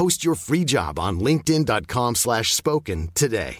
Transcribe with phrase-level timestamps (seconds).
[0.00, 3.58] Post your free job on linkedin.com slash spoken today.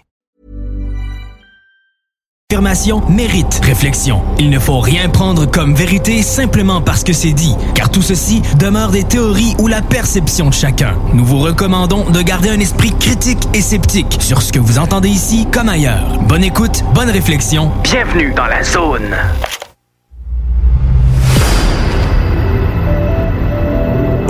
[2.50, 4.22] Affirmation mérite réflexion.
[4.38, 8.40] Il ne faut rien prendre comme vérité simplement parce que c'est dit, car tout ceci
[8.58, 10.96] demeure des théories ou la perception de chacun.
[11.12, 15.10] Nous vous recommandons de garder un esprit critique et sceptique sur ce que vous entendez
[15.10, 16.18] ici comme ailleurs.
[16.22, 17.70] Bonne écoute, bonne réflexion.
[17.82, 19.14] Bienvenue dans la zone.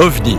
[0.00, 0.38] OVNI,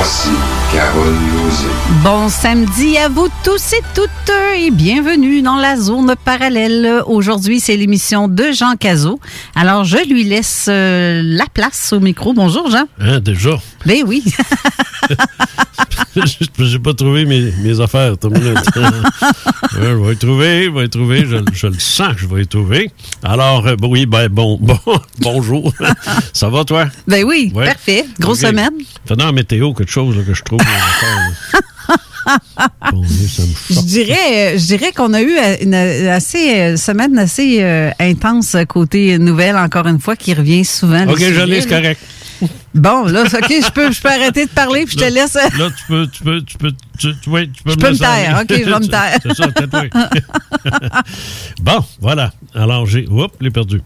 [0.00, 0.30] Voici
[0.70, 1.77] Carole Lozé.
[2.04, 4.10] Bon samedi à vous tous et toutes
[4.56, 7.02] et bienvenue dans la zone parallèle.
[7.06, 9.18] Aujourd'hui, c'est l'émission de Jean Cazot.
[9.54, 12.34] Alors, je lui laisse euh, la place au micro.
[12.34, 12.84] Bonjour, Jean.
[13.00, 13.58] Hein, déjà?
[13.86, 14.22] Ben oui.
[16.58, 18.14] J'ai pas trouvé mes, mes affaires.
[19.72, 21.24] Je vais trouver, je vais trouver.
[21.26, 22.90] Je, je le sens que je vais trouver.
[23.22, 24.78] Alors, euh, oui, ben bon, bon
[25.20, 25.72] bonjour.
[26.32, 26.86] Ça va, toi?
[27.06, 27.66] Ben oui, Ouais.
[27.66, 28.04] parfait.
[28.18, 28.72] Grosse semaine.
[29.06, 30.60] Fais dans la météo quelque chose là, que je trouve.
[32.92, 36.76] Bon ça me Je dirais, euh, je dirais qu'on a eu euh, une euh, assez,
[36.76, 41.06] semaine assez euh, intense côté nouvelle, encore une fois, qui revient souvent.
[41.08, 42.00] OK, je l'ai, c'est correct.
[42.74, 45.34] Bon, là, OK, je peux, je peux arrêter de parler puis je te laisse.
[45.34, 47.86] Là, tu peux, tu peux, tu peux, tu, tu- ouais, tu peux Je me peux
[47.86, 48.40] me laisser taire.
[48.42, 49.18] OK, je vais me taire.
[49.22, 49.84] C'est ça, tais-toi.
[51.62, 52.32] bon, voilà.
[52.54, 53.06] Alors, j'ai.
[53.08, 53.80] Oups, l'ai perdu.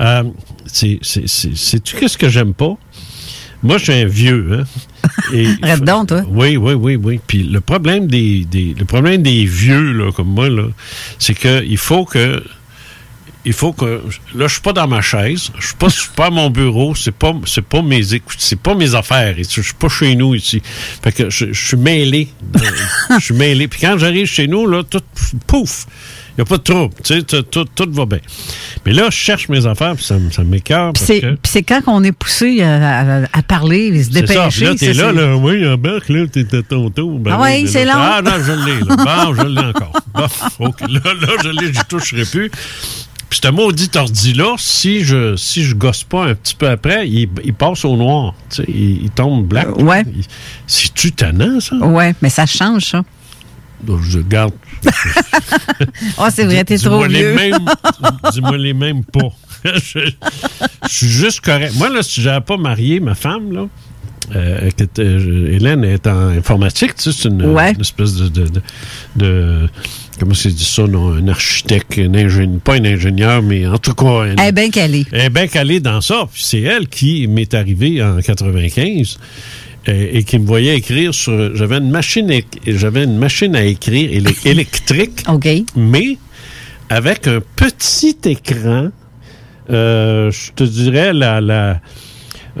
[0.00, 0.24] Euh,
[0.66, 2.74] c'est, c'est, c'est, sais-tu qu'est-ce que j'aime pas?
[3.62, 4.64] Moi, je suis un vieux, hein?
[5.62, 6.22] Arrête donc, toi.
[6.28, 7.20] Oui, oui, oui, oui.
[7.26, 10.64] Puis le problème des, des- le problème des vieux, là, comme moi, là,
[11.18, 12.42] c'est qu'il faut que
[13.44, 14.02] il faut que
[14.34, 16.50] là je suis pas dans ma chaise, je suis pas, je suis pas à mon
[16.50, 19.54] bureau, c'est pas c'est pas mes écoutes, c'est pas mes affaires, ici.
[19.56, 20.60] je suis pas chez nous ici.
[21.02, 22.58] Fait que je, je suis mêlé, de-
[23.18, 23.66] je suis mêlé.
[23.68, 25.00] Puis quand j'arrive chez nous là, tout
[25.46, 25.86] pouf,
[26.38, 28.20] il y a pas de trouble, tu sais, tout, tout, va bien.
[28.86, 31.82] Mais là je cherche mes affaires, puis ça, ça m'écœure Puis c'est que c'est quand
[31.82, 34.34] qu'on est poussé à, à parler, et se c'est ça.
[34.34, 34.50] dépêcher.
[34.50, 37.18] Puis là, t'es là, c'est- là, oui, embarque, là, t'es à ton tour.
[37.18, 38.00] Ben Ah mais c'est là, long.
[38.00, 38.96] Ah non, je l'ai, là.
[39.26, 39.92] Bon, je l'ai encore.
[40.58, 40.80] Bon, OK.
[40.82, 42.50] Là, là, je l'ai, j'y toucherai plus.
[43.30, 47.28] Puis ce maudit ordi-là, si je si je gosse pas un petit peu après, il,
[47.44, 48.34] il passe au noir.
[48.66, 49.66] Il, il tombe black.
[49.68, 50.02] Euh, ouais.
[50.66, 51.76] C'est-tu tannant, ça?
[51.76, 53.02] Ouais, mais ça change, ça.
[53.82, 54.52] Donc, je garde.
[56.18, 57.34] Oh, c'est vrai, t'es trop Dis-moi les vieux.
[57.34, 57.66] mêmes.
[58.32, 59.28] Dis-moi les mêmes pas.
[59.64, 59.98] je,
[60.88, 61.74] je suis juste correct.
[61.76, 63.66] Moi, là, si j'avais pas marié ma femme, là,
[64.36, 67.72] euh, qui était- euh, Hélène est en informatique, tu sais, c'est une, Ouais.
[67.72, 68.62] une espèce de, de, de-
[69.16, 69.68] de-
[70.20, 73.94] comment c'est dit ça, non, un architecte, un ingénieur, pas un ingénieur, mais en tout
[73.94, 75.06] cas, un- Eh bien calé.
[75.12, 76.28] elle est bien calée dans ça.
[76.32, 79.18] Puis c'est elle qui m'est arrivée en 95
[79.88, 81.54] euh, et qui me voyait écrire sur.
[81.56, 82.30] J'avais une machine,
[82.66, 84.10] j'avais une machine à écrire
[84.44, 85.22] électrique,
[85.76, 86.18] mais
[86.90, 88.88] avec un petit écran.
[89.70, 91.40] euh, je te dirais la.
[91.40, 91.80] la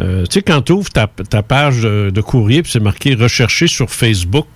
[0.00, 3.14] euh, tu sais, quand tu ouvres ta, ta page de, de courrier, puis c'est marqué
[3.14, 4.46] rechercher sur Facebook,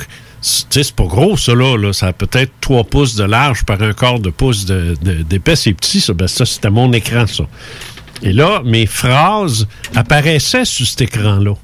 [0.41, 1.93] c'est- tu sais, c'est pas gros, ça, là, là.
[1.93, 5.57] Ça a peut-être 3 pouces de large par un quart de pouce de- de- d'épais.
[5.57, 6.13] c'est petit, ça.
[6.13, 7.45] Ben, ça, c'était mon écran, ça.
[8.23, 9.67] Et là, mes phrases
[9.97, 11.55] apparaissaient sur cet écran-là.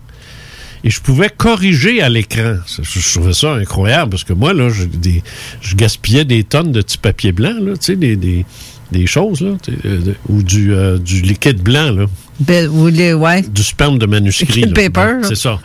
[0.84, 2.56] Et je pouvais corriger à l'écran.
[2.82, 5.22] Je, trouvais ça incroyable parce que moi, là, je, des-
[5.60, 8.44] je gaspillais des tonnes de petits papiers blancs, là, tu sais, des, des,
[8.92, 12.06] des choses, là, euh, ou du, euh, du liquide blanc, là,
[12.40, 13.42] Ben, voulez, ouais.
[13.42, 14.62] du sperme de manuscrit.
[14.62, 14.72] Là.
[14.88, 15.18] paper.
[15.26, 15.58] C'est ça.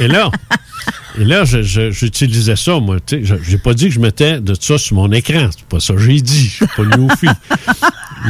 [0.00, 0.30] Et là,
[1.18, 2.96] et là j'utilisais ça, moi.
[3.10, 5.48] J'ai pas dit que je mettais de ça sur mon écran.
[5.50, 6.44] C'est pas ça que j'ai dit.
[6.44, 7.30] Je suis pas néophyte.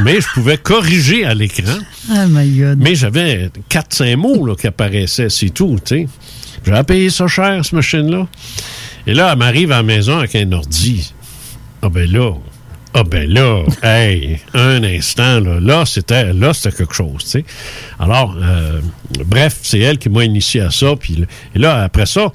[0.03, 1.77] Mais je pouvais corriger à l'écran.
[2.09, 2.79] Oh my God.
[2.81, 6.07] Mais j'avais 4-5 mots là, qui apparaissaient, c'est tout, tu sais.
[6.65, 8.27] J'avais payé ça cher, cette machine-là.
[9.05, 11.13] Et là, elle m'arrive à la maison avec un ordi.
[11.81, 12.31] Ah ben là,
[12.95, 17.45] ah ben là, hey, un instant, là, là, c'était là, c'était quelque chose, tu sais.
[17.99, 18.81] Alors, euh,
[19.25, 20.93] bref, c'est elle qui m'a initié à ça.
[21.55, 22.31] Et là, après ça,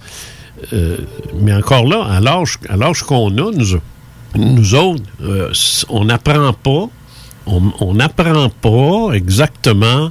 [0.72, 0.96] euh,
[1.40, 3.78] mais encore là, à l'âge, qu'on a, nous,
[4.34, 5.52] nous autres, euh,
[5.88, 6.88] on n'apprend pas
[7.46, 10.10] on n'apprend pas exactement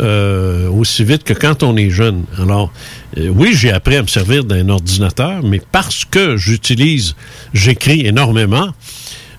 [0.00, 2.24] aussi vite que quand on est jeune.
[2.40, 2.72] Alors,
[3.18, 7.14] euh, oui, j'ai appris à me servir d'un ordinateur, mais parce que j'utilise,
[7.52, 8.72] j'écris énormément,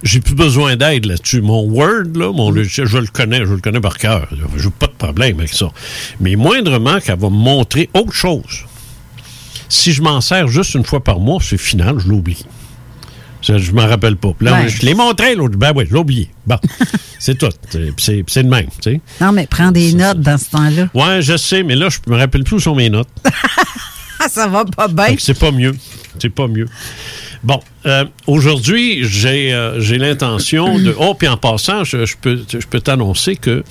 [0.03, 1.41] j'ai plus besoin d'aide là-dessus.
[1.41, 4.27] Mon Word, là, mon logiciel, je le connais, je le connais par cœur.
[4.57, 5.71] Je n'ai pas de problème avec ça.
[6.19, 8.65] Mais moindrement qu'elle va me montrer autre chose.
[9.69, 12.45] Si je m'en sers juste une fois par mois, c'est final, je l'oublie.
[13.43, 14.31] Ça, je m'en rappelle pas.
[14.41, 14.69] Là, Ouais.
[14.69, 15.57] je l'ai montré, l'autre.
[15.57, 16.29] Ben oui, je l'ai oublié.
[16.47, 16.57] Bon,
[17.19, 17.49] c'est tout.
[17.97, 18.67] C'est- de même.
[19.21, 20.87] Non, mais prends des notes dans ce temps-là.
[20.93, 23.09] Ouais, je sais, mais là, je me rappelle plus où sont mes notes.
[24.25, 25.15] Ah, ça va pas bien.
[25.19, 25.75] C'est pas mieux.
[26.21, 26.67] C'est pas mieux.
[27.43, 30.95] Bon, euh, aujourd'hui, j'ai euh, j'ai l'intention de...
[30.97, 33.63] Oh, puis en passant, je, je peux, je peux t'annoncer que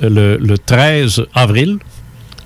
[0.00, 1.76] le, le 13 avril,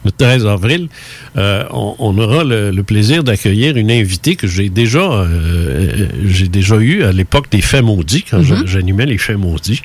[0.04, 0.88] le 13 avril,
[1.36, 6.48] euh, on, on aura le, le plaisir d'accueillir une invitée que j'ai déjà, euh, j'ai
[6.48, 9.82] déjà eue à l'époque des Faits maudits, quand j'a- j'animais les Faits maudits.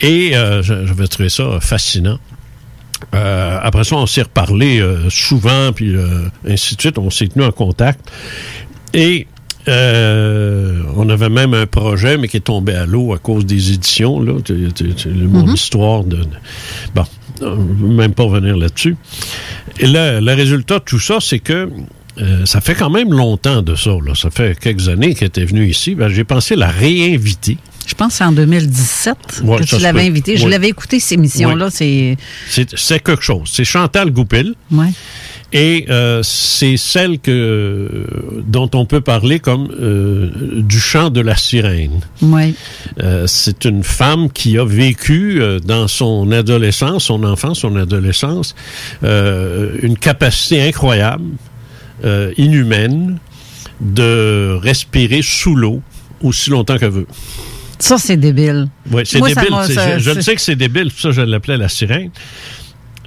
[0.00, 2.18] Et euh, j'avais trouvé ça fascinant.
[3.14, 6.98] Euh, après ça, on s'est reparlé euh, souvent, puis euh, ainsi de suite.
[6.98, 8.00] On s'est tenu en contact.
[8.94, 9.26] Et
[9.68, 13.72] euh, on avait même un projet, mais qui est tombé à l'eau à cause des
[13.72, 14.20] éditions.
[14.20, 16.18] Là, Tu- tu- tu- mon histoire de,
[16.94, 17.04] Bon, euh,
[17.46, 18.96] même pas revenir là-dessus.
[19.78, 21.68] Et là, le résultat de tout ça, c'est que
[22.18, 23.90] euh, ça fait quand même longtemps de ça.
[24.04, 24.14] Là.
[24.14, 25.94] Ça fait quelques années qu'elle était venue ici.
[25.94, 27.56] Ben, J'ai pensé la réinviter.
[27.86, 30.06] Je pense que c'est en 2017 Ouais, que tu l'avais peut.
[30.06, 30.36] invité.
[30.36, 30.50] Je Ouais.
[30.50, 31.68] l'avais écouté, ces émissions-là.
[31.70, 32.16] C'est.
[32.86, 33.50] Quelque chose.
[33.52, 34.54] C'est Chantal Goupil.
[34.70, 34.90] Ouais.
[35.54, 38.06] Et euh, c'est celle que,
[38.46, 40.30] dont on peut parler comme euh,
[40.62, 42.00] du chant de la sirène.
[42.22, 42.54] Ouais.
[43.02, 48.54] Euh, c'est une femme qui a vécu euh, dans son adolescence, son enfance, son adolescence,
[49.04, 51.24] euh, une capacité incroyable,
[52.04, 53.18] euh, inhumaine,
[53.80, 55.82] de respirer sous l'eau
[56.22, 57.06] aussi longtemps qu'elle veut.
[57.78, 58.68] Ça, c'est débile.
[58.90, 59.74] Oui, c'est ça débile.
[59.74, 62.10] ça- je, je sais que c'est débile, ça je l'appelais la sirène.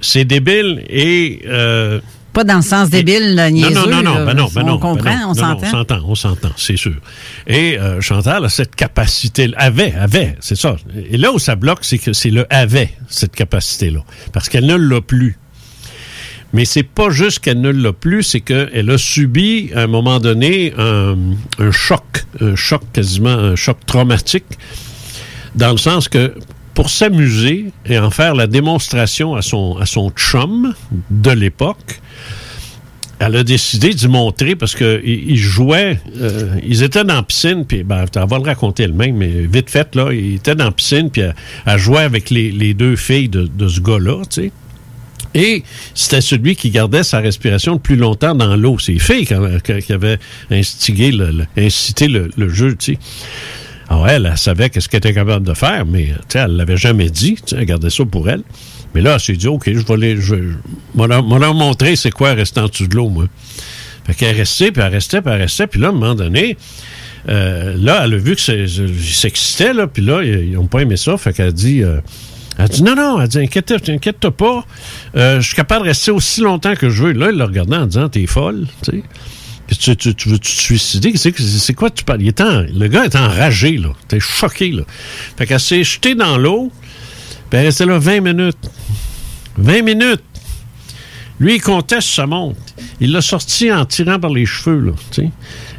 [0.00, 1.40] C'est débile et...
[1.48, 1.98] euh,
[2.36, 3.72] Pas dans le sens débile, là, niaiseux.
[3.72, 4.24] non, non, non, non, là.
[4.26, 5.58] ben non, ben on non, comprend, ben non, on s'entend.
[5.62, 6.96] On s'entend, on s'entend, c'est sûr.
[7.46, 10.76] Et euh, Chantal a cette capacité, avait, avait, c'est ça.
[11.10, 14.00] Et là où ça bloque, c'est que c'est le avait, cette capacité-là.
[14.34, 15.38] Parce qu'elle ne l'a plus.
[16.52, 20.20] Mais c'est pas juste qu'elle ne l'a plus, c'est qu'elle a subi, à un moment
[20.20, 21.16] donné, un,
[21.58, 24.44] un choc, un choc quasiment, un choc traumatique,
[25.54, 26.34] dans le sens que
[26.76, 30.74] pour s'amuser et en faire la démonstration à son, à son chum
[31.10, 32.00] de l'époque,
[33.18, 37.22] elle a décidé d'y montrer parce que ils ils jouaient, euh, ils étaient dans la
[37.22, 40.66] piscine, puis ben, elle va le raconter elle-même, mais vite fait, là, ils étaient dans
[40.66, 41.34] la piscine, puis elle,
[41.64, 44.52] elle jouait avec les, les deux filles de, de ce gars-là, tu sais.
[45.34, 45.62] Et
[45.94, 48.78] c'était celui qui gardait sa respiration le plus longtemps dans l'eau.
[48.78, 50.18] C'est les filles qui, avaient-
[50.50, 52.98] instigé le, incité le jeu, tu sais.
[53.88, 57.36] Alors, elle, elle savait qu'est-ce qu'elle était capable de faire, mais elle l'avait jamais dit.
[57.52, 58.42] Elle gardait ça pour elle.
[58.94, 62.60] Mais là, elle s'est dit, OK, je vais les, je, vais leur, c'est quoi rester
[62.60, 63.26] en dessous de l'eau, moi.
[64.06, 65.66] Fait qu'elle restait, puis elle restait, puis elle restait.
[65.66, 66.56] Puis là, à un moment donné,
[67.28, 71.16] euh, là, elle a vu que s'excitaient, là, puis là, ils n'ont pas aimé ça.
[71.16, 71.82] Fait qu'elle dit...
[71.82, 72.00] euh,
[72.58, 74.64] elle dit non, non, elle dit inquiète, inquiète-toi pas,
[75.14, 77.12] euh, je suis capable de rester aussi longtemps que je veux.
[77.12, 79.02] Là, il l'a regardé en disant T'es folle, tu sais.
[79.68, 81.12] Tu, tu, tu veux te suicider?
[81.16, 82.22] C'est, quoi tu parles?
[82.22, 83.88] Il est en- le gars est enragé, là.
[84.06, 84.82] T'es choqué, là.
[85.36, 86.70] Fait qu'elle s'est jetée dans l'eau,
[87.50, 88.70] puis elle est restée là 20 minutes.
[89.58, 90.22] 20 minutes!
[91.38, 92.58] Lui, il sur sa montre.
[93.00, 94.92] Il l'a sorti en tirant par les cheveux, là.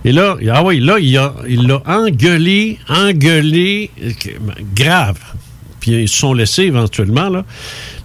[0.06, 3.90] Et là, ah oui, là, il a, il l'a engueulé, engueulé,
[4.76, 5.18] grave.
[5.80, 7.44] Puis ils se sont laissés éventuellement, là.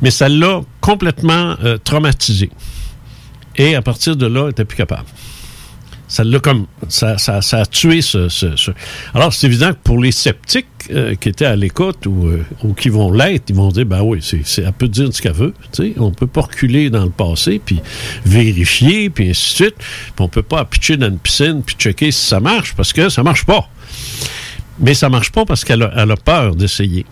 [0.00, 2.50] Mais ça l'a complètement euh, traumatisé.
[3.56, 5.04] Et à partir de là, il n'était plus capable.
[6.12, 6.66] Ça l'a comme.
[6.90, 8.28] Ça, ça, a tué ce.
[9.14, 12.74] Alors, c'est évident que pour les sceptiques euh, qui étaient à l'écoute ou, euh, ou
[12.74, 15.54] qui vont l'être, ils vont dire ben oui, c'est, elle peut dire ce qu'elle veut.
[15.72, 15.94] tu sais.
[15.96, 17.80] On peut pas reculer dans le passé, puis
[18.26, 19.76] vérifier, puis ainsi de suite.
[19.78, 23.08] Puis on peut pas pitcher dans une piscine, puis checker si ça marche, parce que
[23.08, 23.70] ça marche pas.
[24.80, 27.06] Mais ça marche pas parce qu'elle a, elle a peur d'essayer.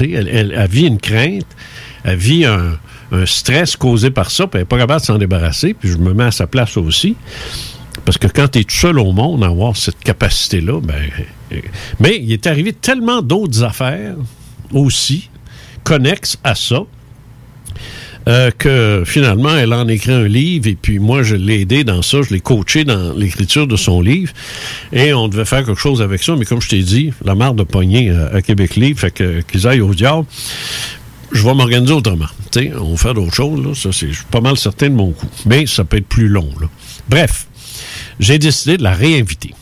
[0.00, 1.46] Elle, elle- elle vit une crainte,
[2.02, 2.78] elle vit un,
[3.12, 5.98] un stress causé par ça, puis elle n'est pas capable de s'en débarrasser, puis je
[5.98, 7.14] me mets à sa place aussi.
[8.08, 10.94] Parce que quand tu es tout seul au monde, avoir cette capacité-là, ben.
[11.52, 11.60] euh,
[12.00, 14.14] Mais il est arrivé tellement d'autres affaires
[14.72, 15.28] aussi,
[15.84, 16.84] connexes à ça,
[18.26, 22.00] euh, que finalement, elle en écrit un livre et puis moi, je l'ai aidé dans
[22.00, 24.32] ça, je l'ai coaché dans l'écriture de son livre
[24.90, 27.52] et on devait faire quelque chose avec ça, mais comme je t'ai dit, la marre
[27.52, 30.24] de pogner euh, à Québec Livre, fait que qu'ils aillent au diable.
[31.30, 32.24] Je vais m'organiser autrement.
[32.50, 33.74] Tu sais, on va faire d'autres choses, là.
[33.74, 35.26] Ça, c'est, je suis pas mal certain de mon coup.
[35.44, 36.68] Mais ça peut être plus long, là.
[37.10, 37.47] Bref,
[38.20, 39.54] j'ai décidé de la réinviter.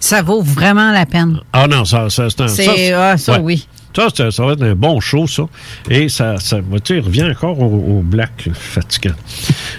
[0.00, 1.40] Ça vaut vraiment la peine.
[1.52, 2.48] Ah non, ça, ça c'est un.
[2.48, 3.38] C'est, ça, ah, ça, ouais.
[3.40, 3.68] oui.
[3.96, 5.44] Ça, ça va être un bon show, ça.
[5.88, 9.14] Et ça, ça tu revient encore au, au black fatigant.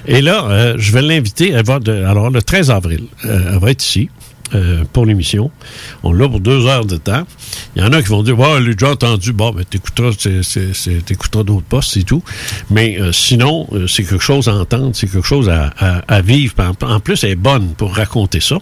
[0.08, 1.52] Et là, euh, je vais l'inviter.
[1.52, 4.10] Elle va de, alors, le 13 avril, euh, elle va être ici.
[4.56, 5.52] Euh, pour l'émission.
[6.04, 7.24] On l'a pour deux heures de temps.
[7.76, 9.34] Il y en a qui vont dire Ouais, elle est déjà entendu.
[9.34, 10.12] Bon, ben, t'écouteras,
[11.06, 12.24] t'écouteras d'autres postes, c'est tout.
[12.70, 16.22] Mais euh, sinon, euh, c'est quelque chose à entendre, c'est quelque chose à, à- à
[16.22, 16.54] vivre.
[16.82, 18.58] En, plus, elle est bonne pour raconter ça.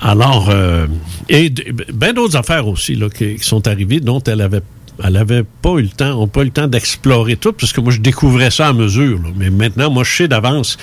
[0.00, 0.86] Alors, euh,
[1.28, 1.50] et
[1.92, 4.62] ben d'autres affaires aussi là, qui, qui sont arrivées dont elle avait
[5.02, 7.80] elle avait pas eu le temps, on pas eu le temps d'explorer tout, parce que
[7.80, 9.18] moi, je découvrais ça à mesure.
[9.18, 9.30] là.
[9.34, 10.76] Mais maintenant, moi, je sais d'avance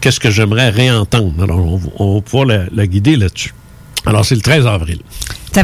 [0.00, 1.42] qu'est-ce que j'aimerais réentendre.
[1.42, 3.52] Alors, on, on va pouvoir la, la guider là-dessus.
[4.06, 4.98] Alors, c'est le 13 avril.
[5.52, 5.60] Tu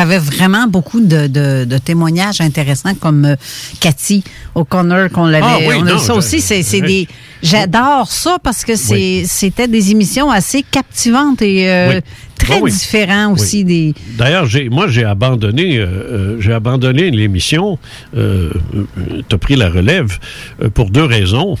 [0.00, 3.36] avais, vraiment beaucoup de, de- de témoignages intéressants comme euh,
[3.80, 4.22] Cathy
[4.54, 5.44] O'Connor qu'on l'avait.
[5.46, 6.40] Ah oui, non, ça aussi.
[6.40, 7.08] C'est des.
[7.42, 9.24] J'adore ça parce que Oui.
[9.26, 12.00] c'était des émissions assez captivantes et euh, Oui.
[12.38, 12.70] très Ah oui.
[12.70, 13.94] différents aussi des.
[14.16, 17.80] D'ailleurs, j'ai, moi, j'ai abandonné, euh, euh, j'ai abandonné l'émission.
[18.16, 18.50] Euh,
[19.28, 20.18] tu as pris la relève
[20.74, 21.56] pour deux raisons.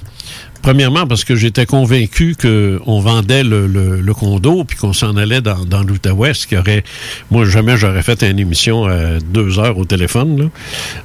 [0.62, 5.40] Premièrement, parce que j'étais convaincu qu'on vendait le, le- le condo puis qu'on s'en allait
[5.40, 6.84] dans, dans l'Outaouest, qui aurait...
[7.30, 10.40] Moi, jamais j'aurais fait une émission à deux heures au téléphone.
[10.40, 10.44] là.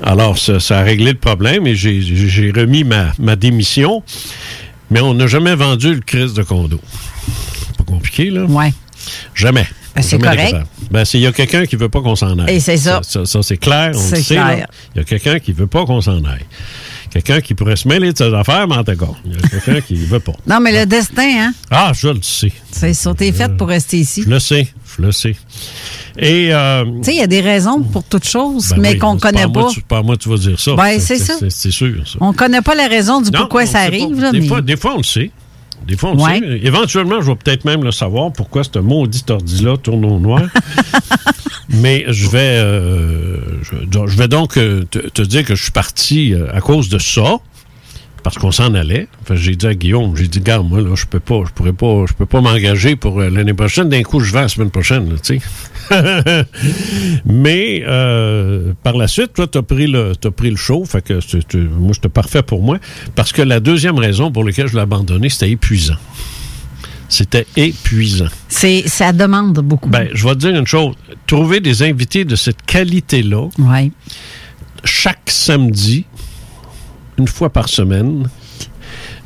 [0.03, 4.03] Alors, ça, ça a réglé le problème et j'ai, j'ai remis ma, ma démission.
[4.91, 6.79] Mais on n'a jamais vendu le crise de condo.
[7.77, 8.43] Pas compliqué, là?
[8.43, 8.71] Ouais.
[9.35, 9.67] Jamais.
[9.95, 10.55] Ben, c'est correct.
[10.91, 12.55] Ben, il y a quelqu'un qui veut pas qu'on s'en aille.
[12.55, 13.01] Et c'est ça.
[13.03, 14.35] Ça, ça, c'est clair, on le sait.
[14.95, 16.45] Il y a quelqu'un qui veut pas qu'on s'en aille.
[17.21, 19.49] Quelqu'un qui pourrait se mêler de ses affaires, mais en tout cas, il y a
[19.59, 20.33] quelqu'un qui veut pas.
[20.45, 22.51] Non, mais le destin, hein, Ah, je le sais.
[22.71, 23.13] c'est ça.
[23.13, 24.23] T'es pour rester ici.
[24.23, 24.67] Je le sais.
[24.97, 25.35] Je le sais.
[26.19, 26.49] Et.
[26.53, 29.17] Euh, Tu sais, il y a des raisons pour toutes choses, ben mais oui, qu'on
[29.17, 29.69] connaît moi pas.
[29.71, 30.75] tu- pas moi tu vas dire ça.
[30.75, 31.33] Ben, c'est ça.
[31.49, 32.17] C'est sûr, ça.
[32.21, 34.19] On connaît pas la raison du Non, pourquoi ça arrive.
[34.19, 34.47] Là, des, mais...
[34.47, 35.31] fois, des fois, on le sait.
[35.87, 36.39] Des fois, on Ouais.
[36.39, 36.59] sait.
[36.63, 40.41] Éventuellement, je vais peut-être même le savoir pourquoi ce maudit ordi-là tourne au noir.
[41.69, 43.75] Mais je vais, euh, je,
[44.07, 46.97] je vais donc euh, te, te dire que je suis parti euh, à cause de
[46.97, 47.37] ça.
[48.27, 49.07] Parce qu'on s'en allait.
[49.35, 52.03] J'ai dit à Guillaume, j'ai dit, garde, moi, là, je peux pas, je pourrais pas,
[52.09, 53.87] je peux pas m'engager pour euh, l'année prochaine.
[53.87, 56.45] D'un coup, je vais la semaine prochaine, tu sais.
[57.25, 61.01] Mais euh, par la suite, toi, tu as pris le t'as pris le show, fait
[61.01, 61.19] que
[61.69, 62.79] moi, c'était parfait pour moi.
[63.15, 65.95] Parce que la deuxième raison pour laquelle je l'ai abandonné, c'était épuisant.
[67.07, 68.27] C'était épuisant.
[68.49, 69.87] C'est, ça demande beaucoup.
[69.89, 70.95] Ben, je vais te dire une chose.
[71.27, 73.89] Trouver des invités de cette qualité-là, ouais.
[74.83, 76.03] chaque samedi,
[77.17, 78.27] une fois par semaine.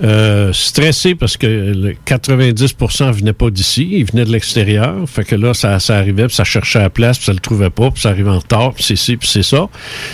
[0.04, 4.96] Euh, stressé parce que le 90% venaient pas d'ici, ils venaient de l'extérieur.
[5.08, 8.02] Fait que là, ça, arrivait, ça cherchait la place, puis ça le trouvait pas, puis
[8.02, 9.70] ça arrivait en retard, puis c'est ci, puis c'est ça.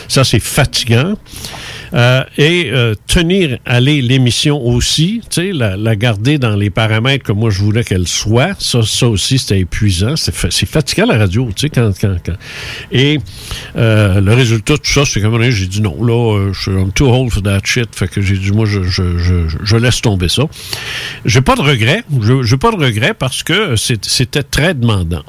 [0.09, 1.13] Ça, c'est fatigant.
[1.93, 7.49] Euh, et euh, tenir aller l'émission aussi, la, la garder dans les paramètres que moi
[7.49, 11.49] je voulais qu'elle soit, ça, ça aussi c'était épuisant, c'est fa- c'est fatigant la radio,
[11.55, 12.37] tu sais, quand, quand, quand-
[12.91, 13.19] Et
[13.77, 17.07] euh, le résultat de tout ça, c'est comme j'ai dit non, là, je suis too
[17.09, 20.43] old for that shit, fait que j'ai dit moi je, laisse tomber ça.
[21.25, 22.03] J'ai pas de regret,
[22.43, 25.23] j'ai pas de regret parce que c'était très demandant.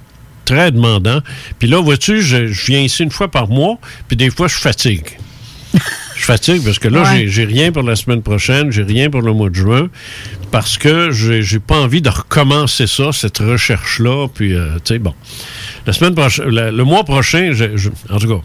[0.44, 1.20] Très demandant.
[1.58, 5.04] Puis là, vois-tu, je viens ici une fois par mois, puis des fois, je fatigue.
[6.18, 7.26] Je fatigue parce que là, Ouais.
[7.28, 9.88] j'ai- rien pour la semaine prochaine, j'ai rien pour le mois de juin,
[10.50, 14.26] parce que j'ai pas envie de recommencer ça, cette recherche-là.
[14.34, 15.14] Puis, euh, tu sais, bon.
[15.86, 18.42] La semaine prochaine, le, le mois prochain, je- je- en tout cas,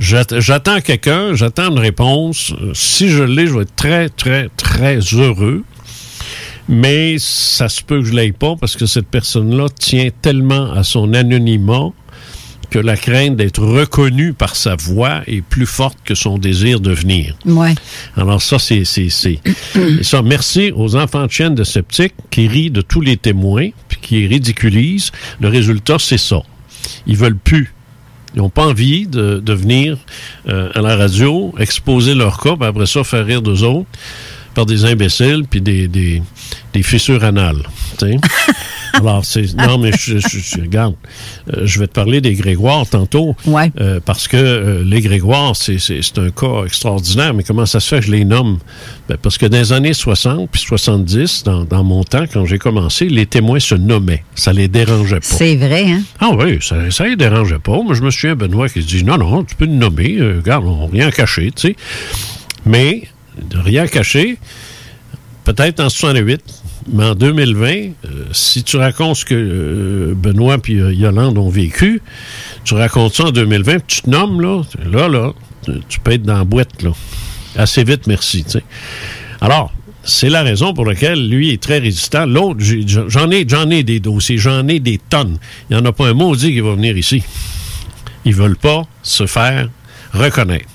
[0.00, 2.52] j'att- j'attends quelqu'un, j'attends une réponse.
[2.60, 5.62] Euh, Si je l'ai, je vais être très, très, très heureux.
[6.68, 10.82] Mais ça se peut que je l'aille pas parce que cette personne-là tient tellement à
[10.82, 11.90] son anonymat
[12.70, 16.92] que la crainte d'être reconnue par sa voix est plus forte que son désir de
[16.92, 17.36] venir.
[17.44, 17.74] Ouais.
[18.16, 18.84] Alors ça, c'est...
[18.84, 19.40] c'est, c'est
[19.76, 23.70] et ça, merci aux enfants de chienne de sceptiques qui rient de tous les témoins,
[23.88, 25.12] puis qui ridiculisent.
[25.40, 26.42] Le résultat, c'est ça.
[27.06, 27.72] Ils veulent plus.
[28.34, 29.96] Ils n'ont pas envie de, de venir
[30.48, 33.88] euh, à la radio, exposer leur cas, puis après ça, faire rire d'eux autres
[34.54, 36.22] par des imbéciles puis des, des,
[36.72, 37.62] des fissures anales.
[38.96, 39.54] Alors, c'est.
[39.54, 40.94] Non, mais je, je, je- regarde,
[41.54, 43.36] euh, je vais te parler des Grégoires tantôt.
[43.46, 43.70] Ouais.
[43.80, 45.76] Euh, parce que euh, les Grégoires, c'est,
[46.18, 47.34] un cas extraordinaire.
[47.34, 48.58] Mais comment ça se fait que je les nomme?
[49.08, 52.58] Ben, parce que dans les années 60 puis 70, dans, dans mon temps, quand j'ai
[52.58, 54.24] commencé, les témoins se nommaient.
[54.34, 55.26] Ça les dérangeait pas.
[55.26, 56.02] C'est vrai, hein?
[56.20, 57.80] Ah oui, ça, ça les dérangeait pas.
[57.82, 60.16] Moi, je me souviens, Benoît, qui dit non, non, tu peux nous nommer.
[60.18, 61.76] euh, regarde, on rien caché, tu sais.
[62.64, 63.02] Mais,
[63.50, 64.38] de rien caché,
[65.44, 66.40] peut-être en 68,
[66.92, 67.90] mais en 2020, euh,
[68.32, 72.00] si tu racontes ce que euh, Benoît et Yolande ont vécu,
[72.64, 75.32] tu racontes ça en 2020, puis tu te nommes, là, là, là,
[75.88, 76.90] tu- peux être dans la boîte, là.
[77.56, 78.44] Assez vite, merci.
[79.40, 79.72] Alors,
[80.04, 82.26] c'est la raison pour laquelle lui est très résistant.
[82.26, 82.60] L'autre,
[83.08, 85.38] j'en ai, j'en ai des dossiers, j'en ai des tonnes.
[85.68, 87.24] Il n'y en a pas un maudit qui va venir ici.
[88.24, 89.68] Ils veulent pas se faire
[90.12, 90.66] reconnaître.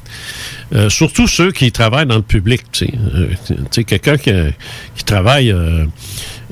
[0.73, 2.61] Euh, surtout ceux qui travaillent dans le public.
[2.71, 3.27] Tu sais, Euh,
[3.71, 4.31] tu quelqu'un qui,
[4.95, 5.85] qui travaille euh,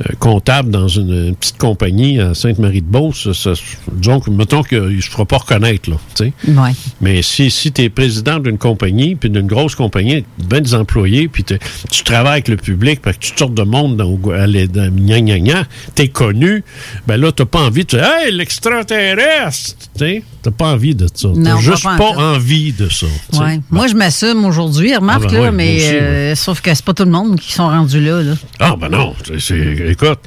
[0.01, 3.53] euh, comptable dans une, une petite compagnie à Sainte-Marie-de-Beauce, ça,
[3.91, 5.89] disons que, mettons qu'il ne se fera pas reconnaître.
[5.89, 6.33] Là, tu sais.
[6.51, 6.71] Ouais.
[7.01, 11.27] Mais si, si tu es président d'une compagnie, puis d'une grosse compagnie, ben des employés,
[11.27, 15.21] puis tu travailles avec le public, puis que tu sortes de monde dans, dans gna
[15.21, 16.63] gna gna, t'es connu,
[17.07, 19.75] ben là, t'as pas envie de dire Hey, l'extraterrestre!
[19.97, 21.27] Tu sais, T'as pas envie de ça.
[21.43, 23.07] T'as juste pas envie de ça.
[23.33, 23.59] Ouais.
[23.69, 26.93] Moi, je m'assume aujourd'hui, remarque, Ah, ben là, mais aussi, euh, sauf que c'est pas
[26.93, 28.21] tout le monde qui sont rendus là.
[28.21, 28.33] là.
[28.59, 29.13] Ah, ben non.
[29.49, 30.19] écoute,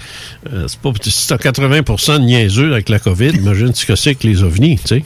[0.52, 4.14] euh, c'est pas, si t'as 80% de niaiseux avec la COVID, imagine ce que c'est
[4.14, 5.04] que les ovnis, tu sais.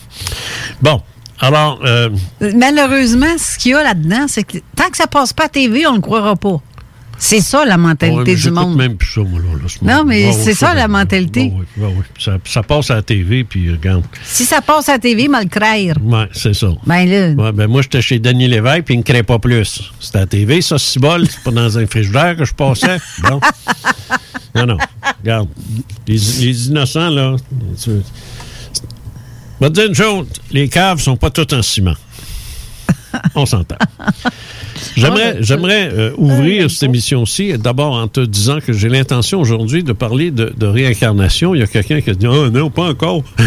[0.82, 1.00] Bon.
[1.38, 2.08] Alors, euh,
[2.54, 5.86] Malheureusement, ce qu'il y a là-dedans, c'est que tant que ça passe pas à TV,
[5.86, 6.60] on ne le croira pas.
[7.18, 8.76] C'est ça, la mentalité mais du monde.
[8.76, 9.46] même plus ça, moi, là.
[9.62, 11.52] là, ce Non, mais Ouais, c'est ça, la mentalité.
[11.54, 12.04] ouais, ouais, ouais.
[12.18, 14.04] Ça, ça passe à la TV, puis euh, regarde.
[14.23, 15.96] Si ça passe à TV, mal craire.
[16.02, 16.68] Ouais, c'est ça.
[16.87, 19.82] Ben là, Ouais, ben moi, j'étais chez Denis Lévesque, puis il ne crée pas plus.
[19.99, 21.26] C'était à la TV, ça, c'est bol.
[21.28, 22.99] C'est pas dans un frigidaire que je passais.
[23.23, 23.40] Bon.
[24.54, 24.78] Non, non.
[25.23, 25.49] Regarde.
[26.06, 27.37] Les, les innocents, là.
[27.85, 27.90] Je
[29.61, 30.26] vais te dire une chose.
[30.50, 31.94] Les caves sont pas toutes en ciment.
[33.35, 33.76] On s'entend.
[34.97, 39.93] J'aimerais, j'aimerais euh, ouvrir cette émission-ci, d'abord en te disant que j'ai l'intention aujourd'hui de
[39.93, 41.54] parler de, de réincarnation.
[41.54, 43.23] Il y a quelqu'un qui a dit Oh non, pas encore.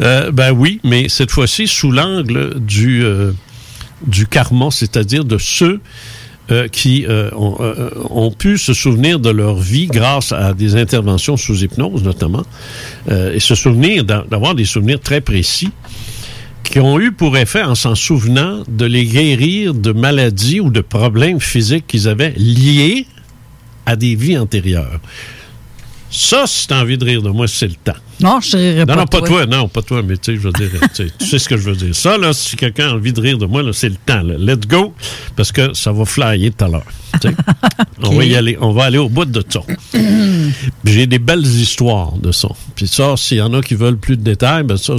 [0.00, 3.32] Euh, ben oui, mais cette fois-ci sous l'angle du, euh,
[4.06, 5.80] du karma, c'est-à-dire de ceux
[6.50, 10.76] euh, qui euh, ont, euh, ont pu se souvenir de leur vie grâce à des
[10.76, 12.42] interventions sous hypnose notamment,
[13.10, 15.70] euh, et se souvenir d'a- d'avoir des souvenirs très précis
[16.68, 20.80] qui ont eu pour effet, en s'en souvenant, de les guérir de maladies ou de
[20.80, 23.06] problèmes physiques qu'ils avaient liés
[23.86, 25.00] à des vies antérieures.
[26.10, 27.92] Ça, si tu as envie de rire de moi, c'est le temps.
[28.20, 28.96] non, je ne Non, pas.
[28.96, 29.28] non, pas toi.
[29.28, 31.62] toi, non, pas toi, mais tu sais, je veux dire, tu sais, ce que je
[31.70, 31.94] veux dire.
[31.94, 34.34] Ça, là, si quelqu'un a envie de rire de moi, là, c'est le temps, là.
[34.38, 34.94] Let's go,
[35.34, 36.86] parce que ça va flyer tout à l'heure.
[38.02, 39.60] On va y aller, on va aller au bout de ça.
[40.84, 42.48] J'ai des belles histoires de ça.
[42.74, 44.94] Puis ça, s'il y en a qui veulent plus de détails, ben ça,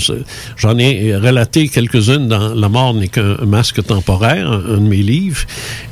[0.58, 5.04] j'en ai relaté quelques-unes dans La mort n'est qu'un masque temporaire, un, un de mes
[5.04, 5.42] livres,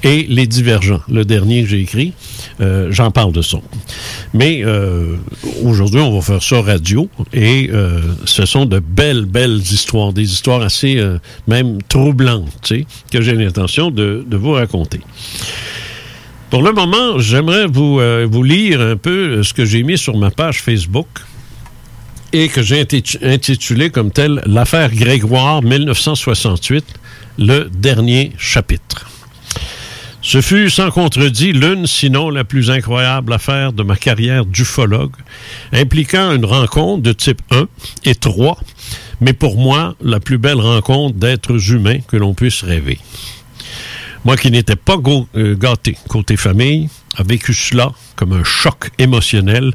[0.04, 2.14] et Les Divergents, le dernier que j'ai écrit,
[2.62, 3.58] euh, j'en parle de ça.
[4.34, 5.18] Mais euh,
[5.64, 10.32] aujourd'hui, on va faire ça radio, et euh, ce sont de belles, belles histoires, des
[10.32, 11.02] histoires assez
[11.48, 12.74] même troublantes,
[13.12, 15.02] que j'ai l'intention de, vous raconter.
[16.50, 20.32] Pour le moment, j'aimerais vous, vous lire un peu ce que j'ai mis sur ma
[20.32, 21.08] page Facebook
[22.32, 26.86] et que j'ai intitu- intitulé comme tel L'affaire Grégoire 1968,
[27.38, 29.08] le dernier chapitre.
[30.26, 35.14] Ce fut sans contredit l'une, sinon la plus incroyable affaire de ma carrière d'ufologue,
[35.72, 37.68] impliquant une rencontre de type 1
[38.06, 38.58] et 3,
[39.22, 42.98] mais pour moi, la plus belle rencontre d'êtres humains que l'on puisse rêver.
[44.26, 44.98] Moi qui n'étais pas
[45.36, 49.74] euh, gâté côté famille, a vécu cela comme un choc émotionnel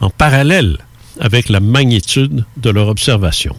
[0.00, 0.78] en parallèle
[1.20, 3.54] avec la magnitude de leur observation.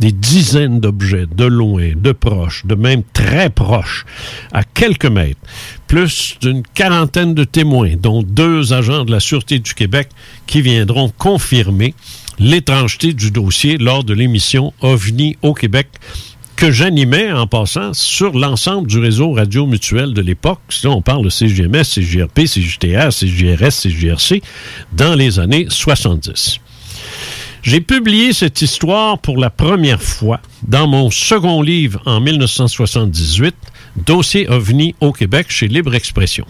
[0.00, 4.04] Des dizaines d'objets, de loin, de proches, de même très proches,
[4.52, 5.40] à quelques mètres,
[5.86, 10.08] plus d'une quarantaine de témoins, dont deux agents de la Sûreté du Québec
[10.46, 11.94] qui viendront confirmer
[12.38, 15.88] l'étrangeté du dossier lors de l'émission OVNI au Québec
[16.58, 20.58] que j'animais en passant sur l'ensemble du réseau radio mutuel de l'époque.
[20.82, 24.42] Là, on parle de CGMS, CGRP, CJTR, CJRS, CJRC
[24.92, 26.58] dans les années 70.
[27.68, 33.54] J'ai publié cette histoire pour la première fois dans mon second livre en 1978,
[33.94, 36.46] Dossier OVNI au Québec chez Libre Expression.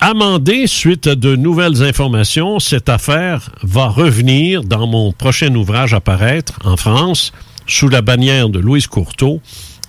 [0.00, 6.00] Amendée suite à de nouvelles informations, cette affaire va revenir dans mon prochain ouvrage à
[6.00, 7.32] paraître en France
[7.66, 9.40] sous la bannière de Louise Courteau,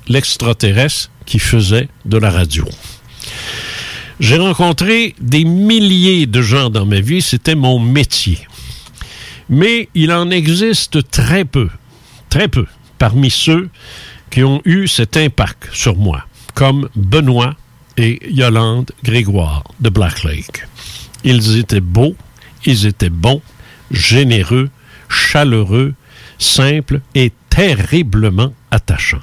[0.07, 2.65] l'extraterrestre qui faisait de la radio.
[4.19, 8.39] J'ai rencontré des milliers de gens dans ma vie, c'était mon métier.
[9.51, 11.69] Mais il en existe très peu,
[12.29, 12.65] très peu,
[12.97, 13.69] parmi ceux
[14.29, 17.55] qui ont eu cet impact sur moi, comme Benoît
[17.97, 20.65] et Yolande Grégoire de Black Lake.
[21.25, 22.15] Ils étaient beaux,
[22.65, 23.41] ils étaient bons,
[23.91, 24.69] généreux,
[25.09, 25.95] chaleureux,
[26.39, 29.19] simples et terriblement attachants.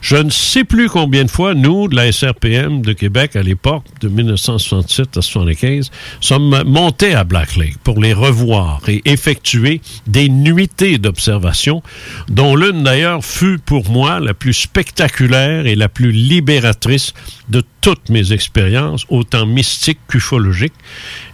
[0.00, 3.84] Je ne sais plus combien de fois, nous, de la SRPM de Québec, à l'époque,
[4.00, 10.30] de 1967 à 75, sommes montés à Black Lake pour les revoir et effectuer des
[10.30, 11.82] nuitées d'observation,
[12.28, 17.12] dont l'une d'ailleurs fut pour moi la plus spectaculaire et la plus libératrice
[17.50, 20.72] de toutes mes expériences, autant mystiques qu'ufologiques,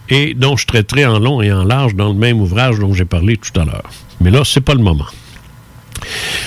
[0.09, 3.05] et dont je traiterai en long et en large dans le même ouvrage dont j'ai
[3.05, 3.89] parlé tout à l'heure.
[4.19, 5.07] Mais là, c'est pas le moment.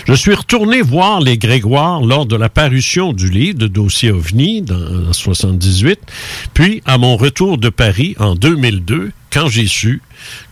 [0.07, 4.65] Je suis retourné voir les Grégoire lors de la parution du livre de dossier OVNI
[5.09, 5.99] en 78,
[6.55, 10.03] puis à mon retour de Paris en 2002, quand j'ai su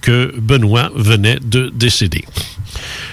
[0.00, 2.24] que Benoît venait de décéder.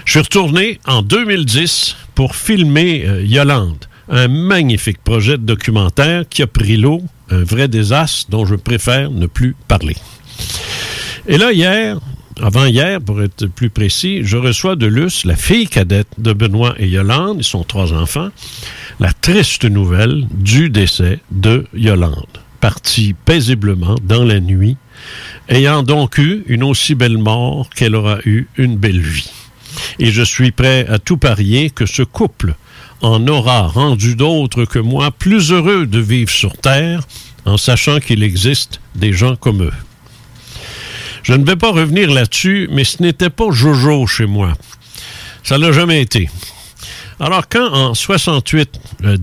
[0.05, 6.43] Je suis retourné en 2010 pour filmer euh, Yolande, un magnifique projet de documentaire qui
[6.43, 9.95] a pris l'eau, un vrai désastre dont je préfère ne plus parler.
[11.27, 11.97] Et là, hier,
[12.41, 16.87] avant-hier, pour être plus précis, je reçois de Luce, la fille cadette de Benoît et
[16.87, 18.29] Yolande, ils sont trois enfants,
[18.99, 24.77] la triste nouvelle du décès de Yolande, partie paisiblement dans la nuit,
[25.49, 29.31] ayant donc eu une aussi belle mort qu'elle aura eu une belle vie.
[29.99, 32.55] Et je suis prêt à tout parier que ce couple
[33.01, 37.03] en aura rendu d'autres que moi plus heureux de vivre sur Terre
[37.45, 39.73] en sachant qu'il existe des gens comme eux.
[41.25, 44.53] Je ne vais pas revenir là-dessus, mais ce n'était pas Jojo chez moi.
[45.43, 46.29] Ça l'a jamais été.
[47.19, 49.17] Alors quand en 68, euh,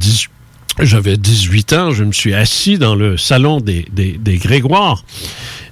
[0.81, 5.05] j'avais 18 ans, je me suis assis dans le salon des, des, des Grégoire,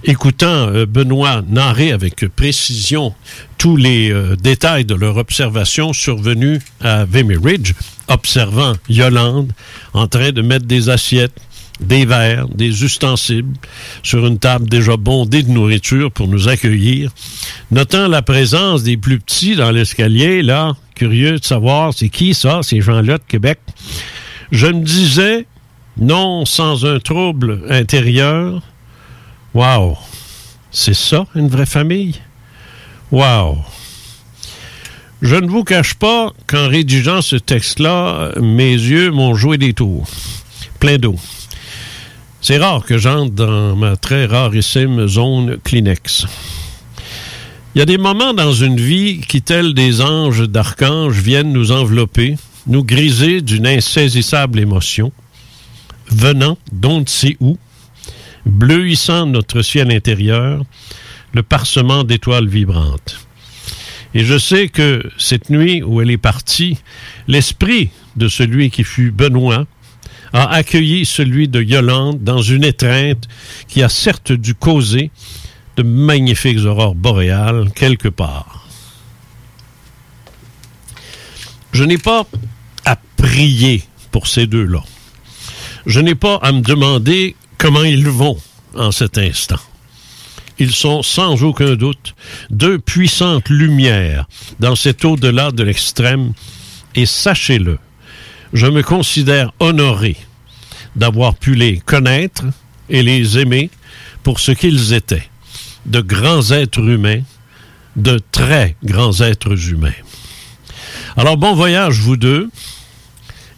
[0.04, 3.12] écoutant euh, Benoît narrer avec précision
[3.58, 7.72] tous les euh, détails de leur observation survenue à Vimy Ridge,
[8.06, 9.52] observant Yolande
[9.94, 11.34] en train de mettre des assiettes,
[11.80, 13.46] des verres, des ustensiles
[14.02, 17.10] sur une table déjà bondée de nourriture pour nous accueillir,
[17.70, 22.60] notant la présence des plus petits dans l'escalier, là, curieux de savoir c'est qui ça,
[22.62, 23.58] ces gens-là de Québec,
[24.52, 25.46] je me disais,
[25.98, 28.62] non sans un trouble intérieur,
[29.52, 29.98] Wow!
[30.70, 32.14] C'est ça, une vraie famille?
[33.10, 33.58] Wow!
[35.22, 40.06] Je ne vous cache pas qu'en rédigeant ce texte-là, mes yeux m'ont joué des tours.
[40.78, 41.16] Plein d'eau.
[42.42, 46.24] C'est rare que j'entre dans ma très rarissime zone Kleenex.
[47.74, 51.70] Il y a des moments dans une vie qui, tels des anges d'archanges, viennent nous
[51.70, 55.12] envelopper, nous griser d'une insaisissable émotion,
[56.08, 57.58] venant d'on ne sait où,
[58.46, 60.62] bleuissant notre ciel intérieur,
[61.34, 63.20] le parsemant d'étoiles vibrantes.
[64.14, 66.78] Et je sais que cette nuit où elle est partie,
[67.28, 69.66] l'esprit de celui qui fut Benoît
[70.32, 73.28] a accueilli celui de Yolande dans une étreinte
[73.68, 75.10] qui a certes dû causer
[75.76, 78.68] de magnifiques aurores boréales quelque part.
[81.72, 82.26] Je n'ai pas
[82.84, 84.82] à prier pour ces deux-là.
[85.86, 88.38] Je n'ai pas à me demander comment ils vont
[88.74, 89.60] en cet instant.
[90.58, 92.14] Ils sont sans aucun doute
[92.50, 94.26] deux puissantes lumières
[94.58, 96.34] dans cet au-delà de l'extrême,
[96.94, 97.78] et sachez-le,
[98.52, 100.16] je me considère honoré
[100.96, 102.44] d'avoir pu les connaître
[102.88, 103.70] et les aimer
[104.22, 105.28] pour ce qu'ils étaient,
[105.86, 107.22] de grands êtres humains,
[107.96, 109.92] de très grands êtres humains.
[111.16, 112.50] Alors bon voyage vous deux,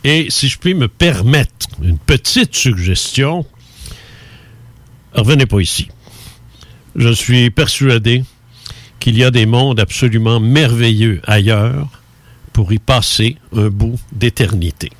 [0.04, 3.46] et si je puis me permettre une petite suggestion,
[5.12, 5.88] revenez pas ici.
[6.96, 8.24] Je suis persuadé
[9.00, 12.01] qu'il y a des mondes absolument merveilleux ailleurs
[12.52, 14.90] pour y passer un bout d'éternité.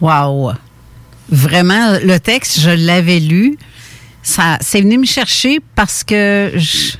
[0.00, 0.52] Wow!
[1.28, 3.56] Vraiment, le texte, je l'avais lu.
[4.22, 6.92] Ça, c'est venu me chercher parce que je,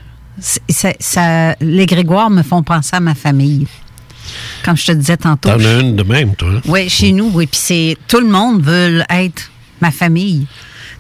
[0.69, 3.67] ça, ça, les Grégoire me font penser à ma famille.
[4.65, 5.49] Comme je te disais tantôt.
[5.51, 6.61] T'en as une de même, toi.
[6.67, 7.47] Oui, chez nous, oui.
[7.47, 10.47] Puis c'est tout le monde veut être ma famille.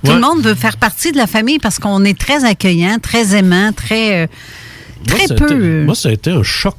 [0.03, 0.17] Tout Ouais.
[0.17, 3.71] le monde veut faire partie de la famille parce qu'on est très accueillant, très aimant,
[3.73, 4.23] très.
[4.23, 4.27] euh,
[5.07, 5.85] très peu.
[5.85, 6.77] moi, ça a été un choc.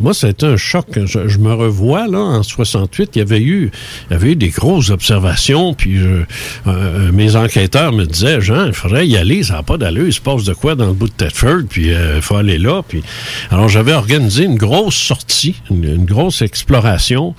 [0.00, 0.86] Moi, ça a été un choc.
[1.04, 3.70] Je, je me revois, là, en 68, il y avait eu,
[4.08, 6.24] il y avait eu des grosses observations, puis euh,
[6.66, 10.12] euh, mes enquêteurs me disaient, Jean, il faudrait y aller, ça n'a pas d'allure, il
[10.12, 12.82] se passe de quoi dans le bout de Thetford, puis euh, il faut aller là.
[12.86, 13.02] Puis...
[13.50, 17.34] Alors, j'avais organisé une grosse sortie, une, une grosse exploration,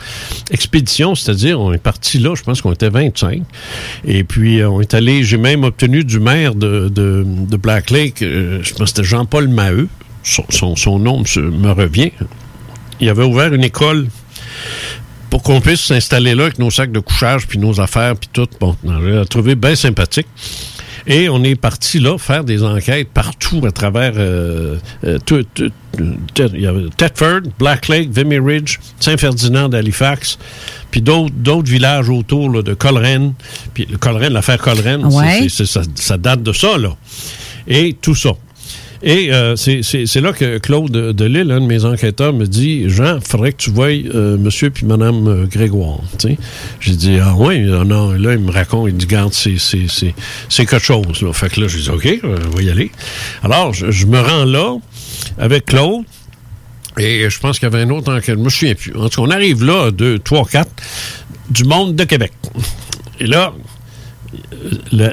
[0.52, 3.42] expédition, c'est-à-dire, on est parti là, je pense qu'on était 25,
[4.06, 8.18] et puis on est allé, j'ai même obtenu du maire de, de, de Black Lake,
[8.20, 9.88] je pense que c'était Jean-Paul Maheu,
[10.24, 12.12] son, son- son nom me revient.
[13.00, 14.08] Il avait ouvert une école
[15.30, 18.48] pour qu'on puisse s'installer là avec nos sacs de couchage, puis nos affaires, puis tout.
[18.60, 20.28] Bon, on l'a trouvé bien sympathique.
[21.08, 25.72] Et on est parti là faire des enquêtes partout à travers euh, euh, tout- tout-
[25.98, 30.38] tout- il y avait Thetford, Black Lake, Vimy Ridge, Saint-Ferdinand d'Halifax,
[30.92, 33.34] puis d'autres villages autour là, de Coleraine.
[33.74, 35.48] Puis le Coleraine, l'affaire Coleraine, Ouais.
[35.50, 36.96] ça, ça date de ça, là.
[37.68, 38.34] Et tout ça.
[39.04, 43.16] Et euh, c'est- là que Claude de Lille, un de mes enquêteurs, me dit Jean,
[43.18, 46.00] il faudrait que tu voies euh, monsieur puis madame euh, Grégoire.
[46.80, 48.12] J'ai dit Ah oui, Ah non.
[48.12, 49.56] Là, il me raconte, il dit Garde, c'est
[50.68, 51.22] quelque chose.
[51.24, 51.34] Là.
[51.34, 52.92] Fait que là, j'ai dit OK, euh, on va y aller.
[53.42, 54.76] Alors, je, je me rends là
[55.40, 56.04] avec Claude.
[57.00, 58.38] Et je pense qu'il y avait un autre enquête.
[58.38, 58.96] Je me souviens plus.
[58.96, 60.72] En tout cas, on arrive là, deux, trois, quatre,
[61.50, 62.34] du monde de Québec.
[63.20, 63.54] Et là,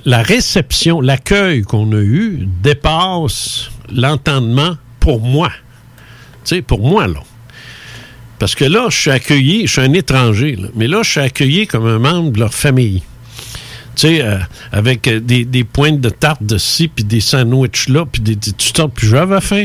[0.05, 5.51] la réception, l'accueil qu'on a eu dépasse l'entendement pour moi.
[6.45, 7.21] Tu sais, pour moi, là.
[8.39, 11.21] Parce que là, je suis accueilli, je suis un étranger, là, mais là, je suis
[11.21, 13.03] accueilli comme un membre de leur famille.
[13.97, 14.39] Tu sais, euh,
[14.71, 18.53] avec des, des pointes de tarte de ci, puis des sandwichs là, puis des, des
[18.53, 19.65] toutes sortes, puis j'avais faim,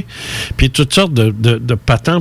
[0.58, 1.76] puis toutes sortes de, de,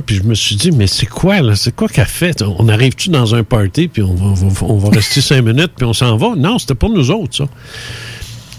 [0.05, 1.55] puis je me suis dit, mais c'est quoi, là?
[1.55, 2.43] C'est quoi qu'elle fait?
[2.43, 5.71] On arrive-tu dans un party, puis on va, on va- on va rester cinq minutes,
[5.75, 6.35] puis on s'en va?
[6.37, 7.45] Non, c'était pour nous autres, ça.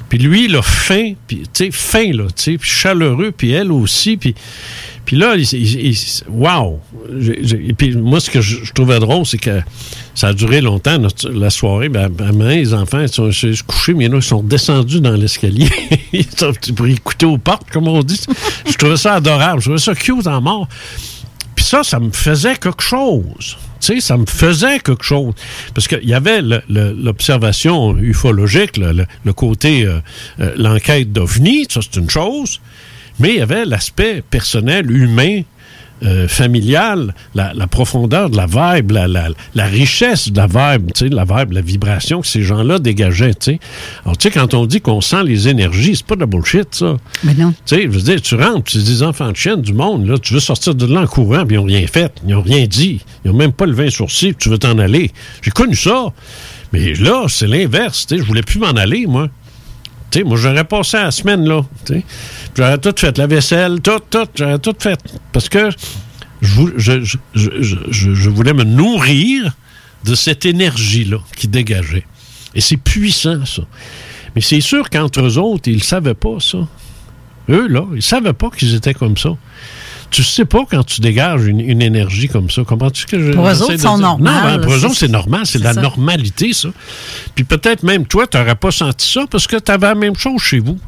[0.09, 4.17] Puis lui, a faim, puis tu sais, faim, là, tu sais, chaleureux, puis elle aussi,
[4.17, 4.35] puis...
[5.05, 5.99] Puis là, il, il- il-
[6.31, 6.81] wow!
[7.77, 9.61] Puis moi, ce que je, trouvais drôle, c'est que
[10.15, 11.91] ça a duré longtemps, notre- la soirée.
[11.91, 15.13] Ben, à donné, les enfants, ils sont, sont couchés, mais là, ils sont descendus dans
[15.13, 15.69] l'escalier.
[16.15, 18.19] ils sont pour écouter aux portes, comme on dit.
[18.67, 19.61] Je trouvais ça adorable.
[19.61, 20.69] Je trouvais ça cute en mort.
[21.55, 23.57] Puis ça, ça me faisait quelque chose.
[23.81, 25.35] Tu sais, ça me faisait quelque chose.
[25.75, 30.01] Parce qu'il y avait l'observation ufologique, le côté, euh,
[30.41, 32.61] euh, l'enquête d'OVNI, ça c'est une chose.
[33.21, 35.43] Mais il y avait l'aspect personnel, humain,
[36.03, 40.91] euh, familial, la, la profondeur de la vibe, la, la- la richesse de la vibe,
[40.93, 43.61] tu sais, la vibe, la vibration que ces gens-là dégageaient, tu sais.
[44.05, 46.75] Alors, tu sais, quand on dit qu'on sent les énergies, c'est pas de la bullshit,
[46.75, 46.97] ça.
[47.23, 47.53] Mais non.
[47.65, 50.19] Tu sais, je veux dire, tu rentres, tu des enfants de chienne du monde, là,
[50.19, 52.67] tu veux sortir de là en courant, puis ils n'ont rien fait, ils n'ont rien
[52.67, 55.11] dit, ils n'ont même pas levé un sourcil, puis tu veux t'en aller.
[55.43, 56.07] J'ai connu ça.
[56.73, 59.29] Mais là, c'est l'inverse, tu sais, je voulais plus m'en aller, moi.
[60.23, 61.63] Moi, j'aurais passé la semaine, là,
[62.57, 65.01] J'aurais tout fait, la vaisselle, tout, tout, j'aurais tout fait.
[65.33, 65.71] Parce que
[66.41, 69.57] je, je, voulais me nourrir
[70.05, 72.07] de cette énergie-là qui dégageait.
[72.55, 73.63] Et c'est puissant, ça.
[74.35, 76.59] Mais c'est sûr qu'entre eux autres, ils ne savaient pas ça.
[77.49, 79.31] Eux, là, ils savaient pas qu'ils étaient comme ça.
[80.15, 82.63] Tu sais pas quand tu dégages une, une énergie comme ça.
[82.63, 84.95] Comprends-tu ce que je Pour eux autres, sont normales, Non, ben, pour eux c'est- autres,
[84.97, 85.41] c'est normal.
[85.45, 85.81] C'est la ça.
[85.83, 86.69] normalité, ça.
[87.35, 90.15] Puis peut-être même toi, tu n'aurais pas senti ça parce que tu avais la même
[90.17, 90.79] chose chez vous.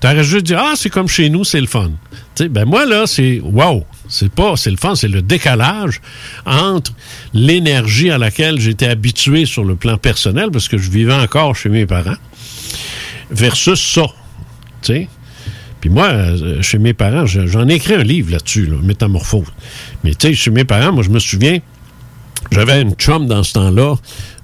[0.00, 1.90] Tu aurais juste dit Ah, c'est comme chez nous, c'est le fun.
[2.36, 3.84] Tu sais, ben moi, là, c'est wow.
[4.08, 6.00] C'est pas, c'est le fun, c'est le décalage
[6.46, 6.92] entre
[7.34, 11.68] l'énergie à laquelle j'étais habitué sur le plan personnel, parce que je vivais encore chez
[11.68, 12.16] mes parents,
[13.30, 14.06] versus ça.
[14.82, 15.08] Tu sais?
[15.80, 19.46] Puis moi, euh, chez mes parents, je- j'en ai écrit un livre là-dessus, là, Métamorphose.
[20.04, 21.58] Mais tu sais, chez mes parents, moi, je me souviens,
[22.50, 23.94] j'avais une chum dans ce temps-là.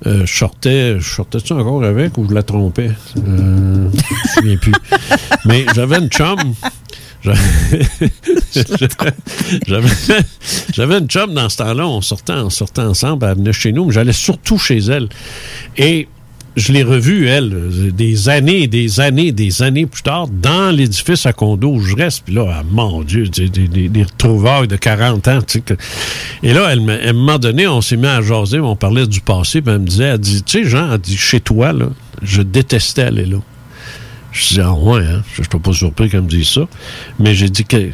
[0.07, 2.90] Euh, je sortais, je sortais-tu encore avec ou je la trompais?
[3.16, 4.73] Euh, je me souviens plus.
[5.47, 6.37] Mais j'avais une chum.
[7.23, 7.38] J'avais
[9.66, 9.88] j'avais-
[10.73, 11.87] j'avais une chum dans ce temps-là.
[11.87, 13.27] On sortait, on sortait ensemble.
[13.27, 15.09] Elle venait chez nous, mais j'allais surtout chez elle.
[15.79, 16.07] Et
[16.57, 21.33] je l'ai revue, elle, des années, des années, des années plus tard, dans l'édifice à
[21.33, 22.23] condo où je reste.
[22.25, 25.38] Puis là, ah, mon Dieu, des, retrouvailles de 40 ans.
[25.43, 25.75] tu sais, que-
[26.43, 29.07] Et là, elle, m'a- à un moment donné, on s'est mis à jaser, on parlait
[29.07, 31.73] du passé, puis elle me disait, elle dit, tu sais, Jean, elle dit, chez toi,
[31.73, 31.87] là,
[32.23, 33.38] je détestais aller là.
[34.31, 35.23] Je dis, ah ouais, hein?
[35.37, 36.62] je suis pas surpris qu'elle me dise ça.
[37.19, 37.90] Mais j'ai dit que.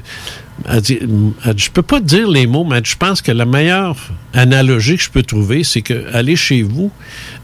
[0.69, 0.99] Elle dit,
[1.45, 3.97] elle dit, je peux pas dire les mots, mais je pense que la meilleure
[4.35, 6.91] analogie que je peux trouver, c'est que aller chez vous,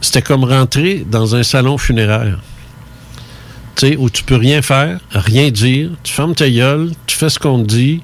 [0.00, 2.38] c'était comme rentrer dans un salon funéraire.
[3.76, 7.28] Tu sais, où tu peux rien faire, rien dire, tu fermes ta gueule, tu fais
[7.28, 8.02] ce qu'on te dit,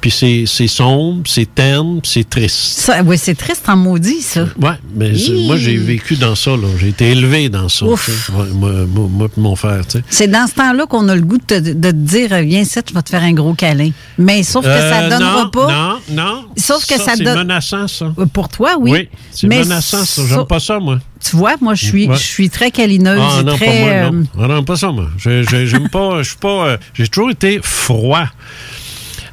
[0.00, 2.56] puis c'est c'est sombre, c'est terne, c'est triste.
[2.80, 4.44] Ça, oui, c'est triste en maudit, ça.
[4.60, 6.66] Ouais, mais c'est- moi, j'ai vécu dans ça, là.
[6.78, 7.86] J'ai été élevé dans ça.
[7.86, 8.30] Ouf.
[8.32, 10.04] moi, moi, moi puis mon frère, tu sais.
[10.10, 12.78] C'est dans ce temps-là qu'on a le goût de te, de te dire viens ici,
[12.88, 13.90] je vais te faire un gros câlin.
[14.18, 15.72] Mais sauf que ça Euh, donnera non, pas.
[15.72, 16.44] Non, non.
[16.56, 18.12] Sauf que ça c'est donne- menaçant, ça.
[18.18, 18.90] Euh, Pour toi, oui.
[18.92, 20.06] Oui, c'est menaçant, ça.
[20.06, 20.98] ça- J'aime pas ça, moi.
[21.22, 22.16] Tu vois, moi, je suis, Ouais.
[22.16, 23.20] je suis très câlineuse.
[23.22, 24.24] Ah et non, très, pas moi, euh, non.
[24.42, 25.08] Ah non, pas ça, moi.
[25.18, 26.66] J'aime pas, je suis pas...
[26.68, 28.24] euh, J'ai toujours été froid.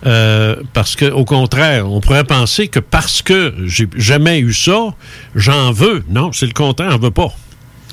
[0.06, 4.94] Euh, parce que, au contraire, on pourrait penser que parce que j'ai jamais eu ça,
[5.36, 6.04] j'en veux.
[6.10, 7.30] Non, c'est le contraire, j'en veux pas.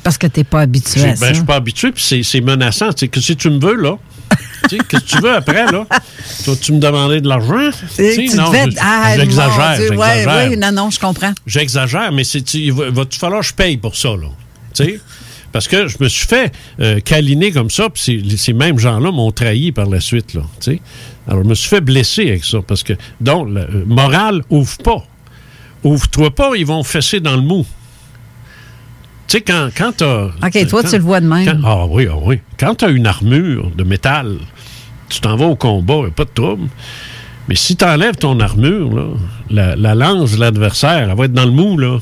[0.02, 1.28] parce que t'es pas habitué à ben, ça.
[1.30, 2.90] je suis pas habitué, puis c'est- c'est menaçant.
[2.94, 3.96] Sais, que si tu me veux, là,
[4.68, 5.86] tu sais, Qu'est-ce que tu veux après, là?
[6.44, 7.70] Toi, tu me demandais de l'argent?
[7.96, 11.32] Tu sais, non, je- Ah, J'exagère, ouais, ouais, non, non, je comprends.
[11.46, 14.28] J'exagère, mais c'est, il va, va-tu falloir que je paye pour ça, là?
[14.74, 15.00] Tu sais?
[15.54, 19.12] Parce que je me suis fait euh, câliner comme ça, puis ces, ces mêmes gens-là
[19.12, 20.42] m'ont trahi par la suite, là.
[21.28, 24.76] Alors, je me suis fait blesser avec ça, parce que, donc, le euh, moral, ouvre
[24.78, 25.06] pas.
[25.84, 27.64] Ouvre-toi pas, ils vont fesser dans le mou.
[29.28, 30.24] Tu sais, quand, quand t'as...
[30.26, 31.46] OK, toi, quand- tu le vois de même.
[31.46, 32.40] quand- ah oui, ah oui.
[32.58, 34.38] Quand tu as une armure de métal,
[35.08, 36.66] tu t'en vas au combat, y a pas de trouble.
[37.48, 39.06] Mais si tu enlèves ton armure, là,
[39.50, 41.98] la, la lance de l'adversaire, elle va être dans le mou, là.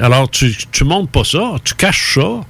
[0.00, 2.40] Alors, tu, tu montes pas ça, tu caches ça.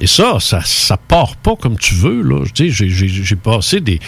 [0.00, 2.44] Et ça, ça, ça part pas comme tu veux, là.
[2.54, 3.98] Tu sais, j'ai- passé des.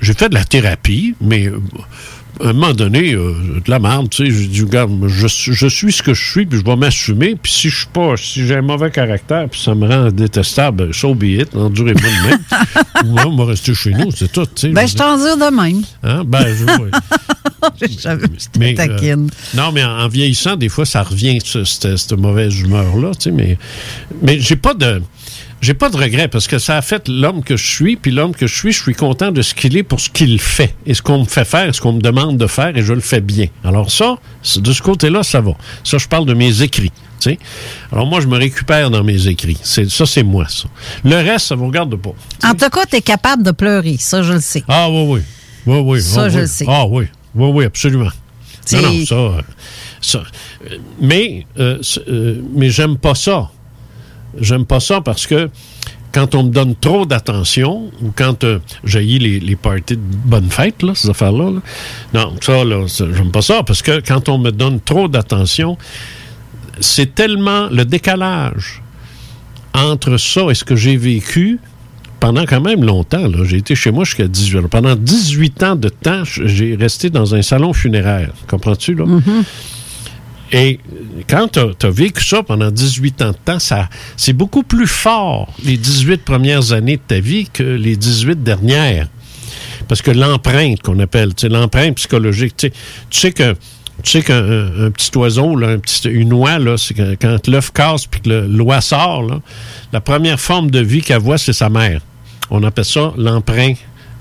[0.00, 1.50] J'ai fait de la thérapie, mais
[2.42, 5.52] à un moment donné, euh, de la merde, tu sais, j'ai dit, regarde, je, suis-
[5.54, 8.14] je suis ce que je suis, puis je vais m'assumer, puis si je suis pas,
[8.16, 12.28] si j'ai un mauvais caractère, puis ça me rend détestable, so be it, endurez-moi de
[12.28, 12.38] même.
[13.12, 14.68] Moi, on va rester chez nous, c'est tout, tu sais.
[14.68, 15.82] Ben, je t'en dire de même.
[16.02, 16.22] Hein?
[16.26, 16.64] Ben, je,
[17.86, 19.28] Je Mais, euh, taquine.
[19.54, 23.24] non, mais en, en vieillissant, des fois, ça revient, ce- cette, cette mauvaise humeur-là, tu
[23.24, 23.58] sais, mais,
[24.22, 25.02] mais j'ai pas de...
[25.60, 28.34] J'ai pas de regret parce que ça a fait l'homme que je suis, puis l'homme
[28.34, 30.94] que je suis, je suis content de ce qu'il est pour ce qu'il fait et
[30.94, 33.00] ce qu'on me fait faire, et ce qu'on me demande de faire, et je le
[33.00, 33.46] fais bien.
[33.62, 34.16] Alors ça,
[34.56, 35.52] de ce côté-là, ça va.
[35.84, 36.92] Ça, je parle de mes écrits.
[37.20, 37.38] tu sais.
[37.92, 39.58] Alors moi, je me récupère dans mes écrits.
[39.62, 40.46] C'est ça, c'est moi.
[40.48, 40.68] Ça.
[41.04, 42.14] Le reste, ça vous regarde pas.
[42.42, 44.64] En tout cas, tu es capable de pleurer, ça, je le sais.
[44.66, 45.20] Ah oui, oui.
[45.66, 46.00] Oui, oui.
[46.02, 46.40] Ça, ah, je oui.
[46.40, 46.64] le sais.
[46.68, 47.04] Ah oui.
[47.34, 48.08] Oui, oui, absolument.
[48.72, 49.14] Non, non, ça.
[49.14, 49.42] euh,
[50.00, 50.22] ça
[50.70, 53.50] euh, mais euh, euh, mais j'aime pas ça.
[54.38, 55.50] J'aime pas ça parce que
[56.12, 60.50] quand on me donne trop d'attention ou quand euh, j'ai les, les parties de bonne
[60.50, 61.60] fête, là, ces affaires-là, là,
[62.14, 65.78] non, ça, là, j'aime pas ça parce que quand on me donne trop d'attention,
[66.80, 68.82] c'est tellement le décalage
[69.72, 71.60] entre ça et ce que j'ai vécu
[72.18, 73.26] pendant quand même longtemps.
[73.44, 74.68] J'ai été chez moi jusqu'à 18 ans.
[74.68, 78.32] Pendant 18 ans de temps, j'ai resté dans un salon funéraire.
[78.48, 79.04] Comprends-tu, là?
[80.52, 80.80] Et
[81.28, 83.58] quand tu as, vécu ça pendant 18 ans de temps,
[84.16, 89.08] c'est beaucoup plus fort les 18 premières années de ta vie que les 18 dernières.
[89.86, 92.70] Parce que l'empreinte qu'on appelle, l'empreinte psychologique, tu
[93.10, 93.54] sais, qu'un
[94.30, 96.58] un- un petit oiseau, un petit, une oie,
[97.20, 99.40] quand l'œuf casse puis que l'oie sort,
[99.92, 102.00] la première forme de vie qu'elle voit, c'est sa mère.
[102.50, 103.74] On appelle ça l'emprunt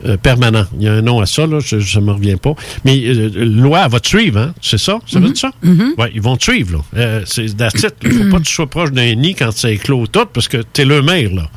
[0.05, 0.65] euh, permanent.
[0.77, 2.53] Il y a un nom à ça, là, je ne me reviens pas.
[2.85, 4.53] Mais euh, elle va te suivre, hein?
[4.61, 4.99] C'est ça?
[5.05, 5.51] Ça veut dire ça?
[5.63, 6.99] Oui, ils vont te suivre, là.
[6.99, 7.45] Euh, c'est.
[7.45, 10.57] Il faut pas que tu sois proche d'un nid quand ça éclot tout, parce que
[10.57, 11.49] t'es le maire, là.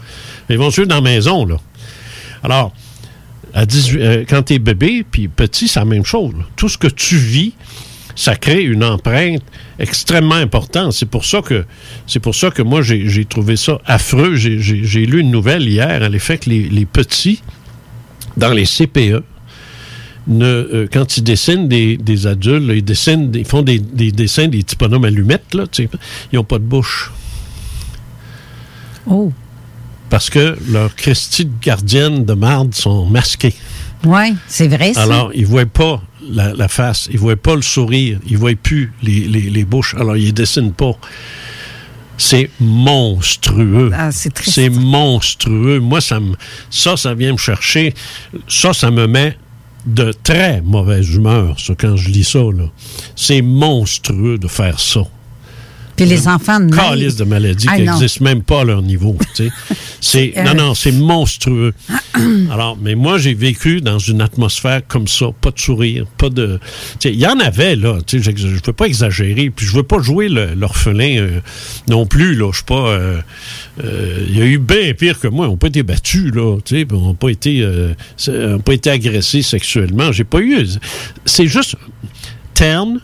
[0.50, 1.56] Ils vont te suivre dans la maison, là.
[2.42, 2.72] Alors,
[3.54, 6.32] à 18, euh, quand tu es bébé puis petit, c'est la même chose.
[6.36, 6.44] là.
[6.56, 7.52] Tout ce que tu vis,
[8.16, 9.42] ça crée une empreinte
[9.78, 10.92] extrêmement importante.
[10.92, 11.64] C'est pour ça que
[12.06, 14.34] c'est pour ça que moi j'ai trouvé ça affreux.
[14.34, 17.40] J'ai- lu une nouvelle hier à l'effet que les, les petits
[18.36, 19.22] dans les CPE
[20.28, 23.78] ne, euh, quand ils dessinent des, des adultes, là, ils dessinent, des- ils font des,
[23.80, 25.88] des dessins des petits bonhommes allumettes, là, ils
[26.34, 27.10] n'ont pas de bouche.
[29.06, 29.32] Oh,
[30.10, 33.54] Parce que leurs Christie de gardiennes de marde sont masquées.
[34.04, 35.02] ouais, c'est vrai, ça.
[35.02, 38.34] Alors, ils ne voient pas la, la face, ils ne voient pas le sourire, ils
[38.34, 40.92] ne voient plus les, les- les bouches, alors ils ne dessinent pas.
[42.18, 43.90] C'est monstrueux.
[43.94, 45.80] Ah, c'est monstrueux.
[45.80, 46.34] Moi, ça, me,
[46.70, 47.94] ça, ça vient me chercher.
[48.48, 49.36] Ça, ça me met
[49.86, 52.38] de très mauvaise humeur, ça, quand je lis ça.
[52.38, 52.64] là.
[53.16, 55.02] C'est monstrueux de faire ça.
[55.96, 56.74] Puis les enfants de.
[56.74, 59.16] Calice de maladies Ah, qui n'existent même pas à leur niveau.
[60.00, 60.42] c'est, Euh.
[60.44, 61.74] Non, non, c'est monstrueux.
[62.50, 65.26] Alors, mais moi, j'ai vécu dans une atmosphère comme ça.
[65.40, 66.58] Pas de sourire, pas de...
[67.04, 67.98] Il y en avait, là.
[68.10, 69.50] Je ne veux pas exagérer.
[69.50, 71.40] Puis je veux pas jouer l'orphelin euh,
[71.88, 72.34] non plus.
[72.34, 72.50] là.
[72.52, 72.88] Je suis pas...
[72.88, 73.20] euh,
[73.84, 75.46] euh, Il y a eu bien pire que moi.
[75.46, 76.58] Ils n'ont pas été battus, là.
[76.70, 77.94] Ils n'ont pas, été, euh,
[78.28, 80.10] ont pas été agressés sexuellement.
[80.12, 80.66] J'ai pas eu...
[81.26, 81.76] C'est juste
[82.54, 83.00] terne,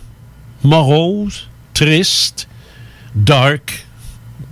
[0.65, 2.48] morose, triste,
[3.15, 3.87] dark,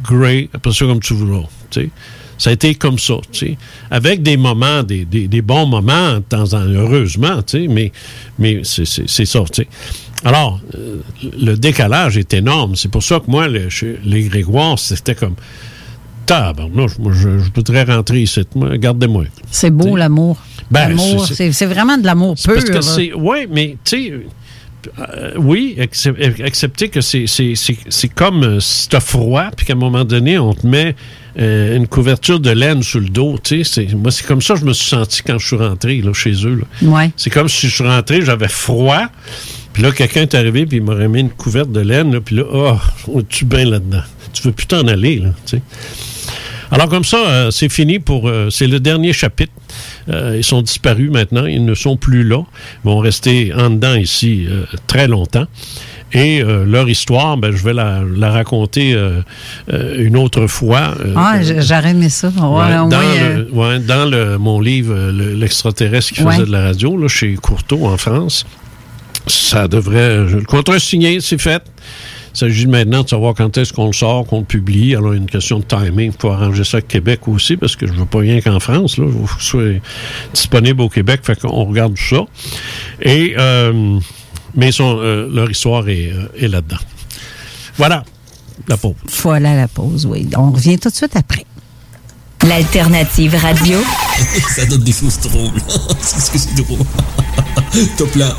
[0.03, 1.47] grey, appelle ça comme tu voudras.
[1.71, 1.91] tu sais.
[2.39, 3.59] Ça a été comme ça, tu sais.
[3.91, 7.93] Avec des moments, des, des- des bons moments, de temps en heureusement, tu sais, mais,
[8.39, 9.69] mais c'est ça, tu sais.
[10.25, 12.77] Alors, euh, le décalage est énorme.
[12.77, 13.69] C'est pour ça que moi, le-
[14.05, 15.35] les Grégoire, c'était comme.
[16.27, 18.41] Tabarnouche, je, je voudrais rentrer ici.
[18.57, 19.25] Moi, Gardez-moi.
[19.51, 19.99] C'est beau, T'sais.
[19.99, 20.37] l'amour.
[20.73, 22.63] Ben, l'amour, c'est- vraiment de l'amour pur.
[23.17, 24.13] Oui, mais tu sais.
[24.99, 27.27] Euh, oui, accep- accepter que c'est-
[28.15, 30.95] comme euh, si t'as froid, puis qu'à un moment donné, on te met
[31.39, 33.39] euh, une couverture de laine sur le dos.
[33.43, 35.57] tu sais, c'est- Moi, c'est comme ça que je me suis senti quand je suis
[35.57, 36.63] rentré là, chez eux.
[36.83, 36.89] là.
[36.89, 37.11] Ouais.
[37.17, 39.07] C'est comme si je suis rentré, j'avais froid,
[39.75, 42.45] puis là, quelqu'un est arrivé, puis il m'aurait mis une couverte de laine, puis là,
[43.09, 44.03] oh, tu bien là-dedans?
[44.33, 45.63] Tu veux plus t'en aller, là, tu sais.
[46.71, 48.29] Alors comme ça, euh, c'est fini pour...
[48.29, 49.53] euh, c'est le dernier chapitre.
[50.11, 51.47] Euh, ils sont disparus maintenant.
[51.47, 52.43] Ils ne sont plus là.
[52.85, 54.47] Ils vont rester en dedans ici
[54.87, 55.47] très longtemps.
[56.13, 59.21] Et euh, leur histoire, ben, je vais la, la raconter euh,
[59.73, 60.95] euh, une autre fois.
[61.17, 62.29] Ah, j'aurais aimé ça.
[62.29, 62.43] Ouais,
[62.73, 66.63] Ouais, au dans le- ouais, dans le- mon livre, le- L'extraterrestre qui faisait de la
[66.63, 68.47] radio, là, chez Courteau en France,
[69.27, 70.29] ça devrait.
[70.29, 71.63] je- Le contrat signé, c'est fait.
[72.37, 74.95] Il s'agit maintenant de savoir quand est-ce qu'on le sort, qu'on le publie.
[74.95, 76.13] Alors, il y a une question de timing.
[76.13, 78.99] Il faut arranger ça avec Québec aussi, parce que je veux pas rien qu'en France.
[78.99, 79.07] Là.
[79.09, 79.81] Il faut que ce soit
[80.35, 81.21] disponible au Québec.
[81.23, 82.27] Fait qu'on regarde tout ça.
[83.01, 83.99] Et, euh,
[84.55, 86.77] mais son, euh, leur histoire est, euh, est là-dedans.
[87.79, 88.05] Voilà.
[88.69, 88.97] La pauvre.
[89.09, 90.29] faut aller à la pause, oui.
[90.37, 91.47] On revient tout de suite après.
[92.47, 93.79] L'alternative radio.
[94.55, 95.59] Ça donne des choses drôles.
[96.03, 96.85] c'est ce que c'est drôle.
[97.97, 98.37] Top là.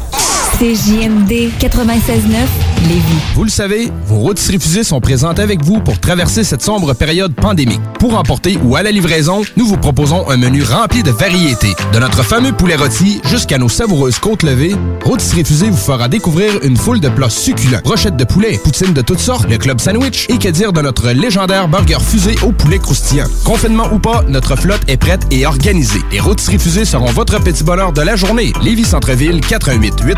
[0.56, 2.48] CJMD 96.9
[2.88, 3.02] Lévis.
[3.36, 7.36] Vous le savez, vos rôtisseries fusées sont présentes avec vous pour traverser cette sombre période
[7.36, 7.82] pandémique.
[8.00, 11.76] Pour emporter ou à la livraison, nous vous proposons un menu rempli de variétés.
[11.93, 16.64] De notre fameux poulet rôti jusqu'à nos savoureuses côtes levées, Rôtisserie Fusée vous fera découvrir
[16.64, 17.82] une foule de plats succulents.
[17.84, 21.12] Brochettes de poulet, poutines de toutes sortes, le club sandwich et que dire de notre
[21.12, 23.28] légendaire burger fusé au poulet croustillant.
[23.43, 26.02] Confinement ou pas, notre flotte est prête et organisée.
[26.12, 28.54] Les Rôtisseries Fusées seront votre petit bonheur de la journée.
[28.64, 30.18] Lévis Centreville, 418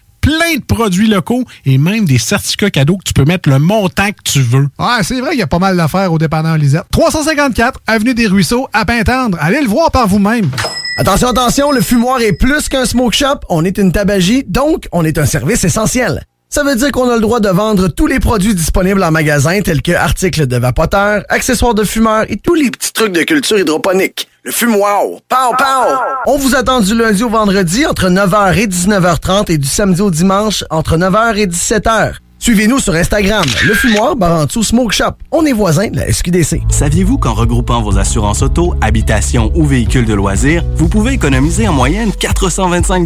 [0.21, 4.09] plein de produits locaux et même des certificats cadeaux que tu peux mettre le montant
[4.09, 4.67] que tu veux.
[4.79, 6.85] Ouais, c'est vrai qu'il y a pas mal d'affaires au dépanneur Lisette.
[6.91, 9.37] 354 Avenue des Ruisseaux, à Pintendre.
[9.41, 10.49] Allez le voir par vous-même.
[10.97, 13.39] Attention, attention, le fumoir est plus qu'un smoke shop.
[13.49, 16.23] On est une tabagie, donc on est un service essentiel.
[16.49, 19.61] Ça veut dire qu'on a le droit de vendre tous les produits disponibles en magasin,
[19.61, 23.57] tels que articles de vapoteurs, accessoires de fumeurs et tous les petits trucs de culture
[23.57, 24.27] hydroponique.
[24.43, 25.95] Le fumoir, pow, pow!
[26.25, 30.09] On vous attend du lundi au vendredi entre 9h et 19h30 et du samedi au
[30.09, 32.13] dimanche entre 9h et 17h.
[32.39, 35.11] Suivez-nous sur Instagram, le fumoir Barantou Smoke Shop.
[35.31, 36.63] On est voisins de la SQDC.
[36.69, 41.73] Saviez-vous qu'en regroupant vos assurances auto, habitation ou véhicules de loisirs, vous pouvez économiser en
[41.73, 43.05] moyenne 425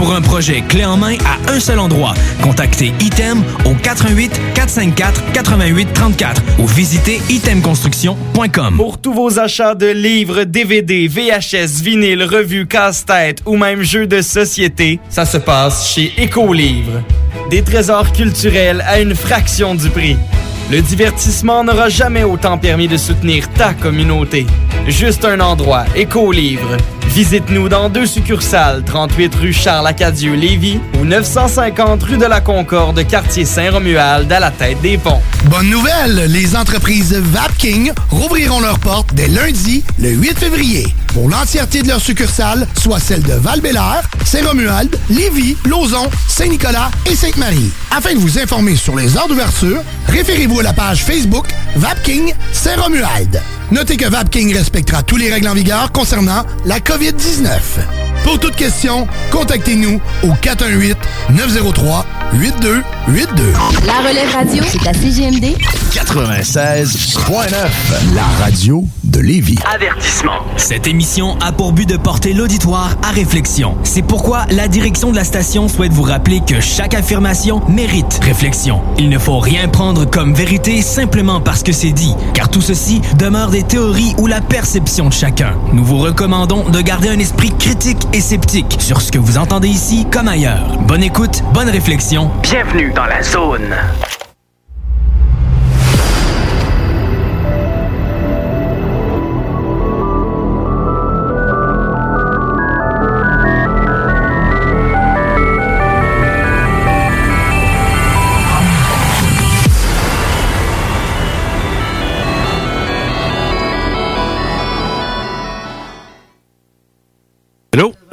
[0.00, 5.32] Pour un projet clé en main à un seul endroit, contactez Item au 88 454
[5.32, 8.76] 88 34 ou visitez itemconstruction.com.
[8.78, 14.22] Pour tous vos achats de livres, DVD, VHS, vinyle, revues, casse-tête ou même jeux de
[14.22, 17.02] société, ça se passe chez Écolivre.
[17.50, 20.16] Des trésors culturels à une fraction du prix.
[20.70, 24.46] Le divertissement n'aura jamais autant permis de soutenir ta communauté.
[24.86, 26.76] Juste un endroit, Écolivre.
[27.08, 34.30] Visite-nous dans deux succursales, 38 rue Charles-Acadieux-Lévis ou 950 rue de la Concorde, quartier Saint-Romuald,
[34.32, 35.20] à la tête des ponts.
[35.46, 41.82] Bonne nouvelle, les entreprises Vapking rouvriront leurs portes dès lundi, le 8 février, pour l'entièreté
[41.82, 43.60] de leurs succursales, soit celles de val
[44.24, 47.70] Saint-Romuald, Lévis, Lauson, Saint-Nicolas et Sainte-Marie.
[47.90, 53.42] Afin de vous informer sur les heures d'ouverture, référez-vous à la page Facebook Vapking Saint-Romuald.
[53.70, 57.46] Notez que Vapking respectera tous les règles en vigueur concernant la COVID-19.
[58.24, 60.94] Pour toute question, contactez-nous au 418-903-8282.
[63.86, 65.56] La relève radio, c'est à CJMD
[65.92, 67.52] 96.9,
[68.14, 69.56] la radio de Lévis.
[69.72, 70.38] Avertissement.
[70.56, 73.76] Cette émission a pour but de porter l'auditoire à réflexion.
[73.82, 78.82] C'est pourquoi la direction de la station souhaite vous rappeler que chaque affirmation mérite réflexion.
[78.98, 83.00] Il ne faut rien prendre comme vérité simplement parce que c'est dit, car tout ceci
[83.18, 85.54] demeure des théories ou la perception de chacun.
[85.72, 89.68] Nous vous recommandons de garder un esprit critique et sceptique sur ce que vous entendez
[89.68, 90.78] ici comme ailleurs.
[90.86, 92.30] Bonne écoute, bonne réflexion.
[92.42, 93.74] Bienvenue dans la zone.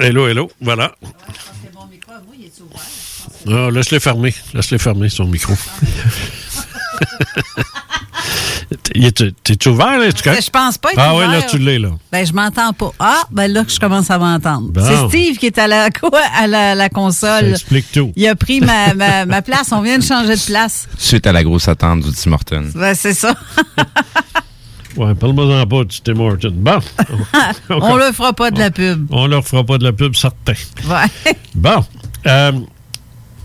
[0.07, 0.95] Hello, hello, voilà.
[3.45, 4.33] Ah, laisse-le fermer.
[4.53, 5.53] Laisse-le fermer, son micro.
[9.43, 10.09] T'es-tu ouvert, là?
[10.13, 11.89] Tu Ben, je pense pas être Ah oui, là, tu l'es, là.
[12.09, 12.91] Ben, je m'entends pas.
[12.99, 14.69] Ah, ben là que je commence à m'entendre.
[14.71, 14.81] Bon.
[14.85, 17.49] C'est Steve qui est à la, quoi, à la, la Ça console.
[17.49, 18.13] explique tout.
[18.15, 19.73] Il a pris ma, ma, ma place.
[19.73, 20.87] On vient de changer de place.
[20.97, 22.63] Suite à la grosse attente du Tim Horton.
[22.73, 23.35] Ben, c'est ça.
[24.97, 26.13] Ouais, parle-moi-en pas du Tim.
[26.15, 26.79] Bon.
[27.69, 29.05] On le fera pas de la pub.
[29.11, 30.53] On leur fera pas de la pub, certain.
[30.89, 31.33] Ouais.
[31.55, 31.85] Bon.
[32.25, 32.51] Euh,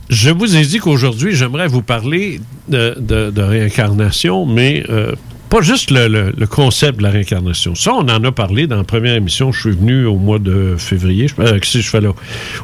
[0.09, 5.13] je vous ai dit qu'aujourd'hui, j'aimerais vous parler de, de- de réincarnation, mais euh,
[5.49, 7.75] pas juste le, le- le concept de la réincarnation.
[7.75, 9.53] Ça, on en a parlé dans la première émission.
[9.53, 11.29] Je suis venu au mois de février.
[11.29, 12.11] Je, euh, que je fais là?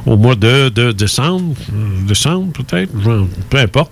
[0.05, 1.55] Au mois de, de décembre.
[1.73, 2.91] euh, Décembre, peut-être.
[3.49, 3.91] Peu importe.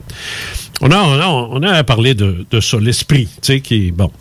[0.81, 3.91] On a, on a, on a parlé de, de ça, l'esprit, tu sais, qui est
[3.91, 4.11] bon.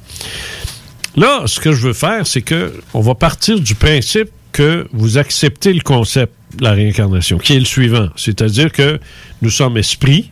[1.17, 5.17] Là, ce que je veux faire, c'est que on va partir du principe que vous
[5.17, 8.09] acceptez le concept de la réincarnation, qui est le suivant.
[8.17, 9.01] C'est-à-dire que
[9.41, 10.31] nous sommes esprits,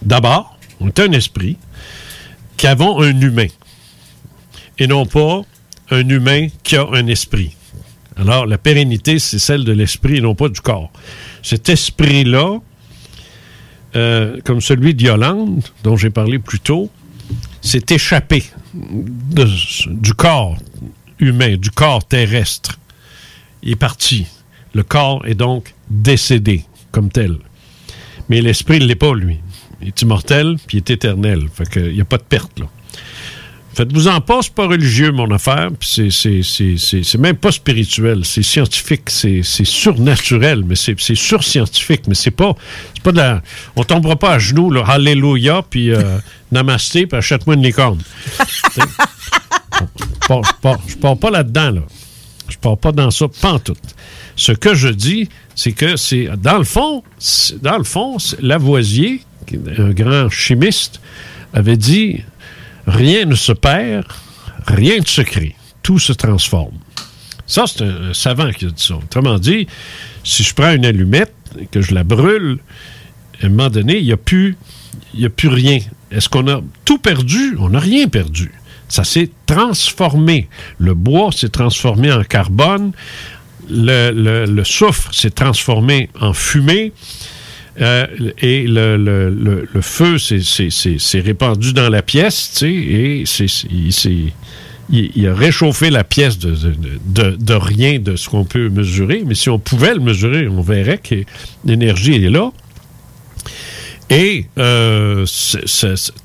[0.00, 1.58] d'abord, on est un esprit,
[2.56, 3.48] qui avons un humain,
[4.78, 5.42] et non pas
[5.90, 7.54] un humain qui a un esprit.
[8.16, 10.90] Alors, la pérennité, c'est celle de l'esprit et non pas du corps.
[11.42, 12.60] Cet esprit-là,
[13.96, 16.90] euh, comme celui de Yolande, dont j'ai parlé plus tôt,
[17.60, 18.44] s'est échappé
[18.74, 20.58] du corps
[21.18, 22.78] humain, du corps terrestre.
[23.62, 24.26] Est parti.
[24.74, 27.38] Le corps est donc décédé comme tel.
[28.28, 29.38] Mais l'esprit ne l'est pas, lui.
[29.80, 31.48] Il est immortel, puis il est éternel.
[31.52, 32.66] Fait qu'il n'y a pas de perte, là.
[33.74, 39.42] Faites-vous en pas, c'est pas religieux, mon affaire, c'est- même pas spirituel, c'est scientifique, c'est
[39.42, 42.54] surnaturel, mais c'est surscientifique, mais c'est pas,
[42.94, 43.42] c'est pas de la...
[43.76, 46.18] On tombera pas à genoux, là, Alléluia, puis euh,
[46.52, 48.00] Namasté, puis achète-moi une licorne.
[48.76, 50.36] Je
[51.00, 51.80] pars- pas là-dedans, là.
[52.48, 53.76] Je pars pas dans ça, pas en tout.
[54.36, 57.02] Ce que je dis, c'est que c'est, dans le fond,
[57.62, 59.22] dans le fond, Lavoisier,
[59.78, 61.00] un grand chimiste,
[61.52, 62.22] avait dit
[62.86, 64.06] rien ne se perd,
[64.66, 66.78] rien ne se crée, tout se transforme.
[67.46, 68.96] Ça, c'est un, savant qui a dit ça.
[68.96, 69.66] Autrement dit,
[70.22, 72.58] si je prends une allumette et que je la brûle,
[73.42, 74.56] à un moment donné, il n'y a plus,
[75.42, 75.78] rien.
[76.10, 77.56] Est-ce qu'on a tout perdu?
[77.58, 78.52] On n'a rien perdu.
[78.88, 80.48] Ça s'est transformé.
[80.78, 82.92] Le bois s'est transformé en carbone.
[83.68, 86.92] Le soufre s'est transformé en fumée.
[87.80, 88.06] Euh,
[88.40, 93.24] et le, le- le- feu s'est- répandu dans la pièce, tu sais, et
[94.90, 99.24] il, il- a réchauffé la pièce de, de- de- rien de ce qu'on peut mesurer.
[99.26, 101.24] Mais si on pouvait le mesurer, on verrait que
[101.64, 102.52] l'énergie est là.
[104.10, 105.24] Et euh,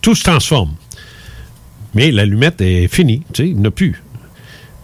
[0.01, 0.73] tout se transforme.
[1.95, 4.03] Mais l'allumette est finie, tu sais, il n'y en a plus.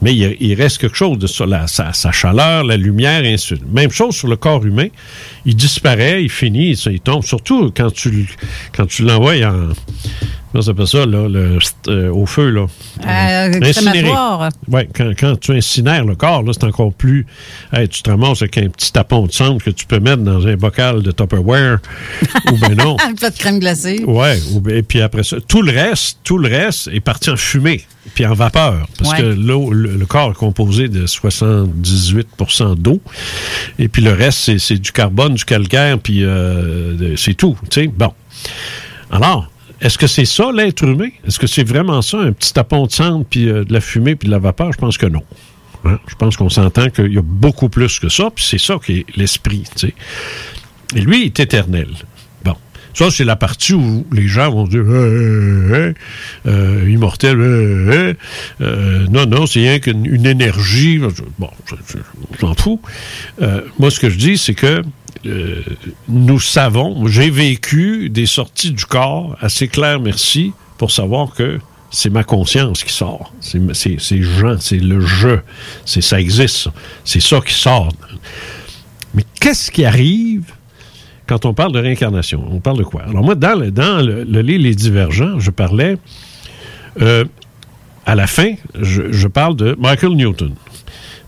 [0.06, 3.74] Mais il, reste quelque chose de ça, la- sa, chaleur, la lumière, ainsi de suite.
[3.74, 4.90] Même chose sur le corps humain.
[5.48, 7.24] Il disparaît, il finit, il, tombe.
[7.24, 9.70] Surtout quand tu l'envoies en.
[10.56, 12.62] Comment ça s'appelle ça, là, le, euh, au feu, là?
[13.06, 14.00] Euh, Incinéré.
[14.04, 14.50] crématoire.
[14.70, 17.26] Oui, quand, quand tu incinères le corps, là, c'est encore plus.
[17.74, 20.48] Hey, tu te ramasses avec un petit tapon de cendre que tu peux mettre dans
[20.48, 21.80] un bocal de Tupperware.
[22.54, 22.96] ou ben non.
[23.06, 24.02] Un peu de crème glacée.
[24.08, 27.36] Ouais, ou- et puis après ça, tout le reste, tout le reste est parti en
[27.36, 27.84] fumée,
[28.14, 29.18] puis en vapeur, parce Ouais.
[29.18, 33.02] que l'eau, le, le corps est composé de 78% d'eau,
[33.78, 37.82] et puis le reste c'est, c'est du carbone, du calcaire, puis euh, c'est tout, tu
[37.82, 37.88] sais.
[37.88, 38.14] Bon,
[39.12, 39.52] alors.
[39.82, 41.10] Est-ce que c'est ça l'être humain?
[41.28, 44.16] Est-ce que c'est vraiment ça, un petit tapon de cendre, puis euh, de la fumée,
[44.16, 44.72] puis de la vapeur?
[44.72, 45.24] Je pense que non.
[45.86, 46.00] Hein?
[46.08, 49.00] Je pense qu'on s'entend qu'il y a beaucoup plus que ça, puis c'est ça qui
[49.00, 49.64] est l'esprit.
[50.96, 51.90] Et lui, il est éternel.
[52.44, 52.56] Bon.
[52.94, 55.94] Ça, c'est la partie où les gens vont dire Euh, euh,
[56.48, 58.14] euh, immortel, euh,
[59.10, 61.00] non, non, c'est rien qu'une une énergie.
[61.38, 61.98] Bon, je, je-
[63.78, 64.82] moi, ce que je dis, c'est que
[65.26, 65.62] euh,
[66.08, 71.60] nous savons, j'ai vécu des sorties du corps assez claires, merci, pour savoir que
[71.92, 73.32] c'est ma conscience qui sort.
[73.40, 75.40] C'est Jean, c'est le je.
[75.86, 76.70] C'est ça existe.
[77.04, 77.94] C'est ça qui sort.
[79.14, 80.52] Mais qu'est-ce qui arrive
[81.26, 82.46] quand on parle de réincarnation?
[82.52, 83.04] On parle de quoi?
[83.04, 85.98] Alors moi, dans le, dans le, livre Les Divergents, je parlais,
[87.02, 87.24] euh,
[88.06, 90.54] à la fin, je parle de Michael Newton.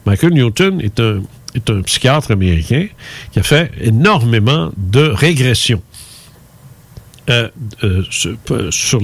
[0.05, 1.21] Michael Newton est un,
[1.57, 2.87] est un psychiatre américain
[3.31, 5.81] qui a fait énormément de régressions
[7.29, 7.49] euh,
[7.83, 8.03] euh,
[8.71, 9.01] sur,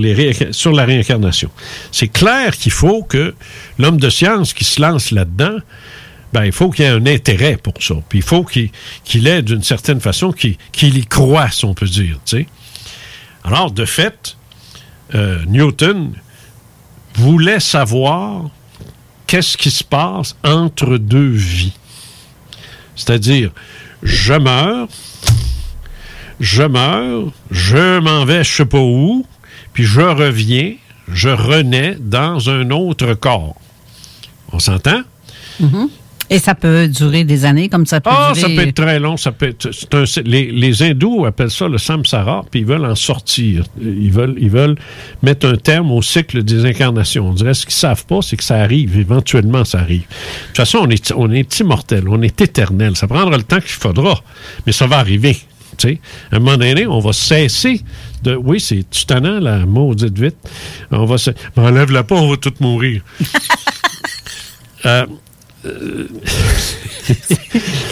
[0.72, 1.49] la réincarnation.
[1.91, 3.36] C'est clair qu'il faut que
[3.78, 5.58] l'homme de science qui se lance là-dedans,
[6.32, 7.95] ben, il faut qu'il ait un intérêt pour ça.
[8.08, 10.58] Puis il faut qu'il ait, d'une certaine façon, qu'il
[10.97, 12.18] y croit, si on peut dire.
[13.43, 14.38] Alors, de fait,
[15.16, 16.14] euh, Newton
[17.16, 18.49] voulait savoir
[19.28, 21.74] qu'est-ce qui se passe entre deux vies.
[22.95, 23.51] C'est-à-dire,
[24.01, 24.87] je meurs,
[26.39, 29.25] je meurs, je m'en vais je sais pas où,
[29.73, 30.75] puis je reviens,
[31.07, 33.55] je renais dans un autre corps.
[34.51, 35.01] On s'entend?
[35.59, 35.89] Mhm.
[36.30, 38.41] Et ça peut durer des années, comme ça peut Ah, durer...
[38.41, 39.17] ça peut être très long.
[39.17, 42.95] Ça peut être, un- les, les hindous appellent ça le samsara, puis ils veulent en
[42.95, 43.65] sortir.
[43.82, 44.76] Ils veulent, ils veulent
[45.21, 47.28] mettre un terme au cycle des incarnations.
[47.30, 48.97] On dirait ce qu'ils savent pas, c'est que ça arrive.
[48.97, 50.01] Éventuellement, ça arrive.
[50.01, 52.95] De toute façon, on est, on est immortel, on est éternel.
[52.95, 54.19] Ça prendra le temps qu'il faudra,
[54.65, 55.38] mais ça va arriver.
[55.78, 55.99] Tu sais,
[56.32, 57.82] à un moment donné, on va cesser
[58.24, 58.36] de.
[58.36, 60.38] Oui, c'est tutanant, la maudite vite.
[60.91, 61.32] On va se.
[61.57, 63.01] Mais enlève-la pas, on va tous mourir.
[64.86, 65.05] Euh,
[65.66, 66.07] euh,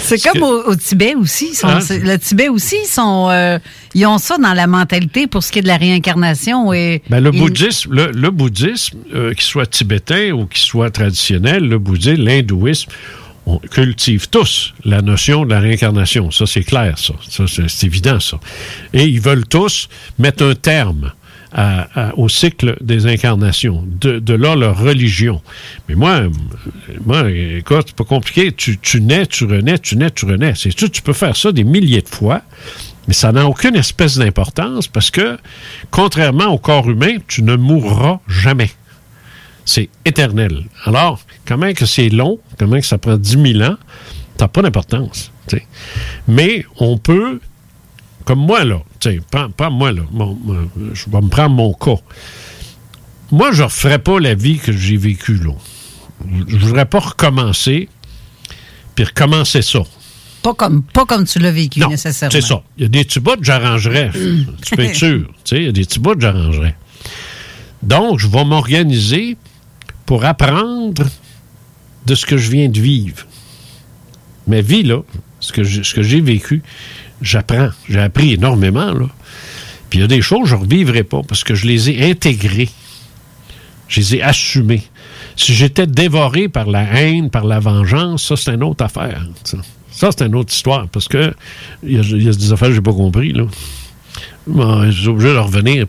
[0.02, 1.54] C'est comme au, au Tibet aussi.
[1.56, 3.60] sont- c'est- Le Tibet aussi, ils, sont, euh,
[3.94, 6.74] ils ont ça dans la mentalité pour ce qui est de la réincarnation.
[6.74, 11.68] Et, Ben, le bouddhisme, le, le bouddhisme, euh, qu'il soit tibétain ou qu'il soit traditionnel,
[11.68, 12.90] le bouddhisme, l'hindouisme,
[13.48, 16.30] on cultive tous la notion de la réincarnation.
[16.32, 17.14] Ça, c'est clair, ça.
[17.28, 18.40] Ça, c'est évident, ça.
[18.94, 21.12] Et ils veulent tous mettre un terme
[22.16, 23.86] au cycle des incarnations.
[24.00, 25.42] De, là, leur religion.
[25.88, 26.22] Mais moi,
[27.06, 28.52] moi écoute, c'est pas compliqué.
[28.52, 30.54] Tu, tu nais, tu renais, tu nais, tu renais.
[30.56, 30.74] C'est.
[30.74, 32.42] Tu peux faire ça des milliers de fois.
[33.08, 35.38] Mais ça n'a aucune espèce d'importance parce que,
[35.90, 38.70] contrairement au corps humain, tu ne mourras jamais.
[39.66, 40.66] C'est éternel.
[40.86, 43.78] Alors, comment que c'est long, comment que ça prend 10 000 ans,
[44.38, 45.32] ça n'a pas d'importance.
[46.28, 47.40] Mais on peut,
[48.26, 51.56] comme moi, là, tu sais, pas, pas moi, là, mon- mon- je vais me prendre
[51.56, 51.96] mon cas.
[53.32, 55.54] Moi, je ne referais pas la vie que j'ai vécue, là.
[56.48, 57.90] Je ne voudrais pas recommencer,
[58.96, 59.80] puis recommencer ça.
[60.44, 62.32] Pas comme, pas comme tu l'as vécu Non, nécessairement.
[62.32, 62.64] c'est ça.
[62.78, 64.12] Il y a des petits bouts que j'arrangerais.
[64.66, 65.28] tu peux être sûr.
[65.44, 66.76] Tu sais, il y a des petits bouts que j'arrangerais.
[67.84, 69.38] Donc, je vais m'organiser
[70.06, 71.04] pour apprendre
[72.06, 73.26] de ce que je viens de vivre.
[74.48, 75.02] Ma vie, là,
[75.40, 76.62] ce que j'ai, ce que j'ai vécu,
[77.22, 77.70] j'apprends.
[77.90, 79.08] J'ai appris énormément, là.
[79.90, 81.90] Puis il y a des choses que je ne revivrai pas parce que je les
[81.90, 82.70] ai intégrées.
[83.88, 84.84] Je les ai assumées.
[85.36, 89.26] Si j'étais dévoré par la haine, par la vengeance, ça, c'est une autre affaire.
[89.92, 91.34] Ça, c'est une autre histoire parce que
[91.84, 92.00] il y,
[92.30, 93.44] a- des affaires que j'ai pas compris, là.
[94.48, 95.86] Je suis obligé de revenir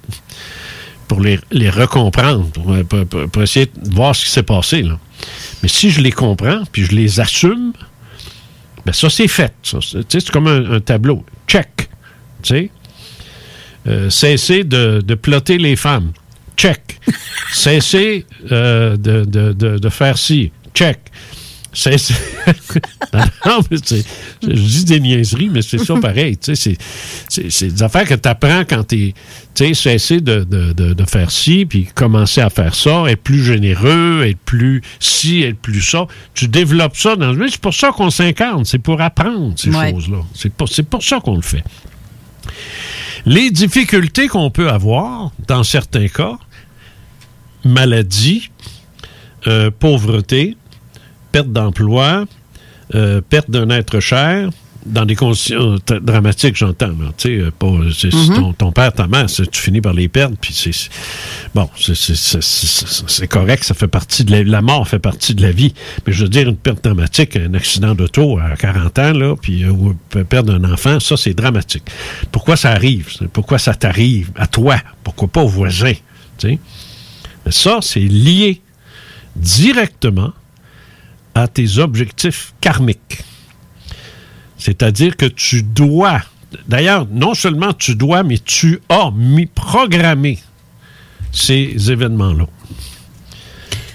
[1.09, 1.39] pour les,
[1.71, 4.83] recomprendre, pour- pour essayer de voir ce qui s'est passé.
[4.83, 4.99] Là.
[5.63, 7.73] Mais si je les comprends, puis je les assume,
[8.85, 9.53] ben ça, c'est fait.
[9.63, 11.25] C'est comme un, un tableau.
[11.47, 11.89] Check.
[13.87, 16.13] Euh, cesser de, de plotter les femmes.
[16.57, 17.01] Check.
[17.53, 20.53] Cesser euh, de, de- de- de faire ci.
[20.75, 20.99] Check.
[21.75, 22.15] Cesser.
[23.47, 24.05] non, mais c'est-
[24.43, 26.37] je dis des niaiseries, mais c'est ça pareil.
[26.41, 26.77] C'est-
[27.29, 29.15] c'est des affaires que tu apprends quand tu
[29.61, 29.75] es.
[29.75, 34.25] Cesser de, de- de- de faire ci, puis commencer à faire ça, être plus généreux,
[34.27, 36.07] être plus ci, être plus ça.
[36.35, 37.49] Tu développes ça dans le.
[37.49, 38.65] C'est pour ça qu'on s'incarne.
[38.65, 39.91] C'est pour apprendre ces Ouais.
[39.93, 40.23] choses-là.
[40.35, 41.65] C'est pour, c'est pour ça qu'on le fait.
[43.25, 46.39] Les difficultés qu'on peut avoir, dans certains cas,
[47.65, 48.51] maladie,
[49.47, 50.57] euh, pauvreté,
[51.33, 52.25] perte d'emploi,
[52.95, 54.51] euh, perte d'un être cher,
[54.85, 56.91] dans des conditions dramatiques, j'entends.
[57.17, 58.35] Tu sais, pas- Mhm.
[58.35, 60.73] ton, ton père, ta mère, tu finis par les perdre, puis c'est
[61.55, 65.73] bon, c'est- correct, ça fait partie de la, la mort fait partie de la vie.
[66.05, 69.63] Mais je veux dire une perte dramatique, un accident d'auto à 40 ans là, puis
[69.63, 71.85] euh, ou pe- perdre un enfant, ça c'est dramatique.
[72.33, 73.09] Pourquoi ça arrive?
[73.33, 74.79] Pourquoi ça t'arrive à toi?
[75.05, 75.93] Pourquoi pas au voisin?
[76.39, 76.59] Tu sais,
[77.47, 78.61] Mais ça c'est lié
[79.37, 80.33] directement
[81.35, 83.25] à tes objectifs karmiques.
[84.59, 86.23] C'est-à-dire que tu dois,
[86.69, 90.39] d'ailleurs, non seulement tu dois, mais tu as mis programmé
[91.33, 92.47] ces événements-là.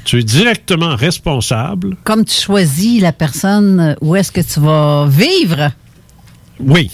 [0.03, 1.97] Tu es directement responsable.
[2.03, 5.71] Comme tu choisis la personne euh, où est-ce que tu vas vivre?
[6.59, 6.89] Oui,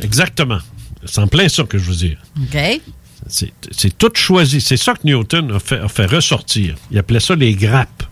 [0.00, 0.58] exactement.
[1.04, 2.18] C'est en plein ça que je veux dire.
[2.42, 2.80] OK?
[3.28, 4.60] C'est c'est tout choisi.
[4.60, 6.74] C'est ça que Newton a fait, a fait ressortir.
[6.90, 8.04] Il appelait ça les grappes.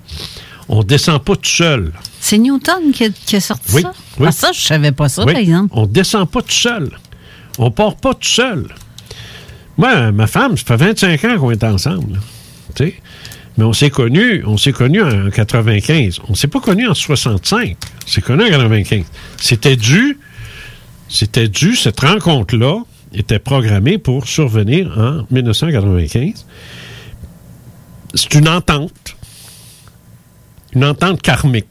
[0.68, 1.92] On descend pas tout seul.
[2.20, 3.92] C'est Newton qui a, qui a sorti Oui, ça?
[4.18, 4.26] oui.
[4.28, 5.32] Ah, ça, je savais pas ça, Oui.
[5.32, 5.68] par exemple.
[5.76, 6.90] On descend pas tout seul.
[7.58, 8.66] On part pas tout seul.
[9.76, 12.20] Moi, ma femme, ça fait 25 ans qu'on est ensemble.
[12.78, 12.94] sais?
[13.56, 16.20] Mais on s'est connus, on s'est connus en 95.
[16.28, 17.76] On s'est pas connus en 65.
[18.04, 19.04] On s'est connus en 95.
[19.40, 20.18] C'était dû,
[21.08, 22.78] c'était dû, cette rencontre-là
[23.12, 26.46] était programmée pour survenir en 1995.
[28.14, 29.16] C'est une entente.
[30.74, 31.66] Une entente karmique.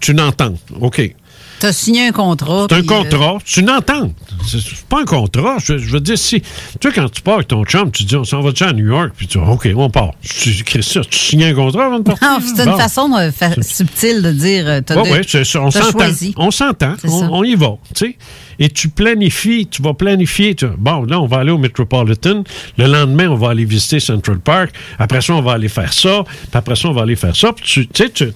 [0.00, 0.58] C'est une entente.
[0.80, 1.14] OK.
[1.58, 2.66] Tu as signé un contrat.
[2.68, 3.38] C'est un euh, contrat.
[3.46, 4.12] C'est une entente.
[4.46, 4.60] C'est
[4.90, 5.56] pas un contrat.
[5.64, 6.42] Je, je veux dire, si.
[6.42, 6.46] Tu
[6.82, 9.12] sais, quand tu pars avec ton chum, tu dis, on s'en va-tu à New York?
[9.16, 10.10] Puis tu dis, OK, on part.
[10.20, 11.00] Tu écris ça.
[11.00, 12.28] Tu signes un contrat avant de partir?
[12.30, 12.76] Non, c'est une Bon.
[12.76, 14.64] façon euh, fa- subtile de dire.
[14.68, 16.04] euh, Oui, de- oui, ça, on s'entend.
[16.36, 16.94] On s'entend.
[17.04, 17.76] On, on y va.
[17.94, 18.18] tu sais.
[18.58, 20.56] Et tu planifies, tu vas planifier.
[20.78, 22.44] bon, là, on va aller au Metropolitan.
[22.78, 24.70] Le lendemain, on va aller visiter Central Park.
[24.98, 26.24] Après ça, on va aller faire ça.
[26.24, 27.52] Puis après ça, on va aller faire ça.
[27.52, 28.32] Puis tu sais,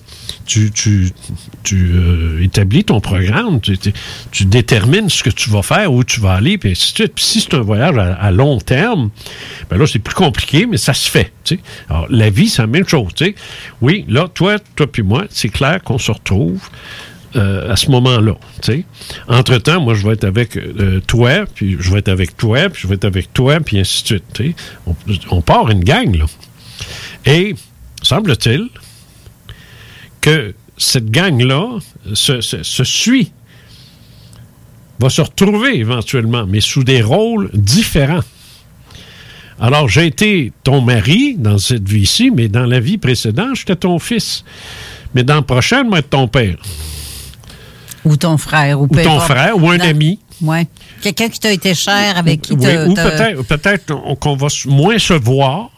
[0.46, 1.12] tu,
[1.72, 3.60] euh, établis ton programme.
[3.60, 7.14] Tu, détermines ce que tu vas faire, où tu vas aller, puis ainsi de suite.
[7.14, 9.10] Puis si c'est un voyage à, long terme,
[9.68, 11.32] ben là, c'est plus compliqué, mais ça se fait.
[11.88, 13.12] Alors, la vie, c'est la même chose.
[13.80, 16.60] Oui, là, toi, toi puis moi, c'est clair qu'on se retrouve
[17.36, 18.34] euh, à ce moment-là.
[19.28, 22.82] Entre-temps, moi, je vais être avec euh, toi, puis je vais être avec toi, puis
[22.82, 24.56] je vais être avec toi, puis ainsi de suite.
[24.86, 24.94] On,
[25.30, 26.26] on part une gang, là.
[27.26, 27.54] Et
[28.02, 28.68] semble-t-il
[30.20, 31.78] que cette gang-là
[32.14, 33.32] se suit,
[34.98, 38.24] va se retrouver éventuellement, mais sous des rôles différents.
[39.60, 43.98] Alors, j'ai été ton mari dans cette vie-ci, mais dans la vie précédente, j'étais ton
[43.98, 44.42] fils.
[45.14, 46.56] Mais dans la prochaine, moi, être ton père.
[48.04, 48.80] Ou ton frère.
[48.80, 50.18] Ou, Ou ton frère, ou un ami.
[50.40, 50.66] Ouais.
[51.02, 52.86] Quelqu'un qui t'a été cher, avec qui Oui, t'as.
[52.86, 55.70] ou peut-être peut-être on- qu'on va moins se voir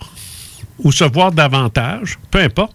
[0.78, 2.72] ou se voir davantage, peu importe,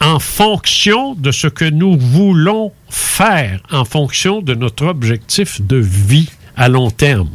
[0.00, 6.28] en fonction de ce que nous voulons faire, en fonction de notre objectif de vie
[6.56, 7.28] à long terme.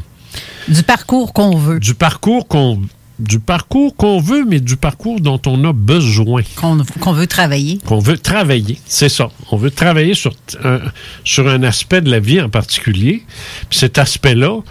[0.67, 1.79] Du parcours qu'on veut.
[1.79, 2.81] Du parcours qu'on
[3.19, 6.41] du parcours qu'on veut, mais du parcours dont on a besoin.
[6.55, 7.79] Qu'on veut travailler.
[7.85, 9.29] Qu'on veut travailler, c'est ça.
[9.51, 10.79] On veut travailler sur un,
[11.25, 13.23] sur un aspect de la vie en particulier.
[13.69, 14.61] Puis cet aspect-là,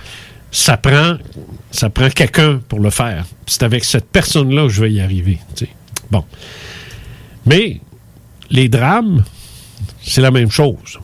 [0.51, 1.18] ça prend,
[1.70, 3.26] ça prend quelqu'un pour le faire.
[3.46, 5.38] C'est avec cette personne-là que je vais y arriver.
[5.55, 5.70] tu sais.
[6.11, 6.24] Bon.
[7.44, 7.80] Mais
[8.51, 9.24] les drames,
[10.03, 10.99] c'est la même chose.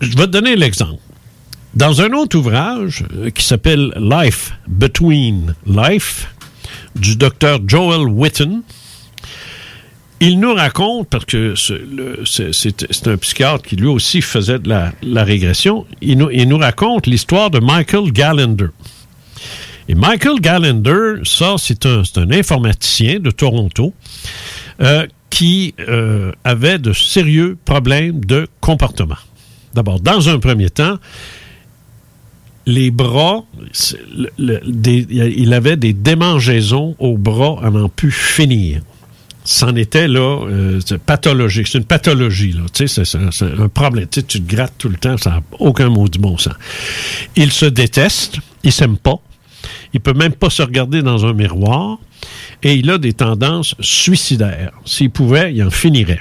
[0.00, 1.00] Je vais te donner l'exemple.
[1.74, 6.28] Dans un autre ouvrage euh, qui s'appelle Life Between Life,
[6.96, 8.62] du docteur Joel Witten,
[10.18, 15.86] il nous raconte, parce que c'est un psychiatre qui lui aussi faisait de la, régression,
[16.02, 18.66] il nous, raconte l'histoire de Michael Gallender.
[19.88, 23.94] Et Michael Gallender, ça, c'est un, c'est un informaticien de Toronto
[24.82, 29.16] euh, qui euh, avait de sérieux problèmes de comportement.
[29.72, 30.98] D'abord, dans un premier temps,
[32.70, 33.44] les bras,
[34.38, 38.80] il avait des démangeaisons aux bras à n'en plus finir.
[39.44, 41.66] C'en était là, euh, pathologique.
[41.66, 42.60] C'est une pathologie, là.
[42.72, 44.06] Tu sais, c'est- un problème.
[44.10, 46.54] Tu sais, tu te grattes tout le temps, ça n'a aucun mot du bon sens.
[47.36, 49.16] Il se déteste, il s'aime pas.
[49.94, 51.98] Il peut même pas se regarder dans un miroir.
[52.62, 54.72] Et il a des tendances suicidaires.
[54.84, 56.20] S'il pouvait, il en finirait.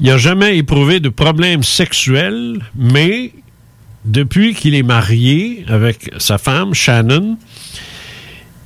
[0.00, 3.30] Il n'a jamais éprouvé de problème sexuel, mais
[4.04, 7.38] depuis qu'il est marié avec sa femme, Shannon,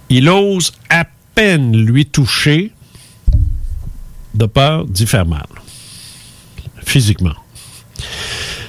[0.09, 2.73] il ose à peine lui toucher
[4.35, 5.47] de peur d'y faire mal,
[6.85, 7.35] physiquement.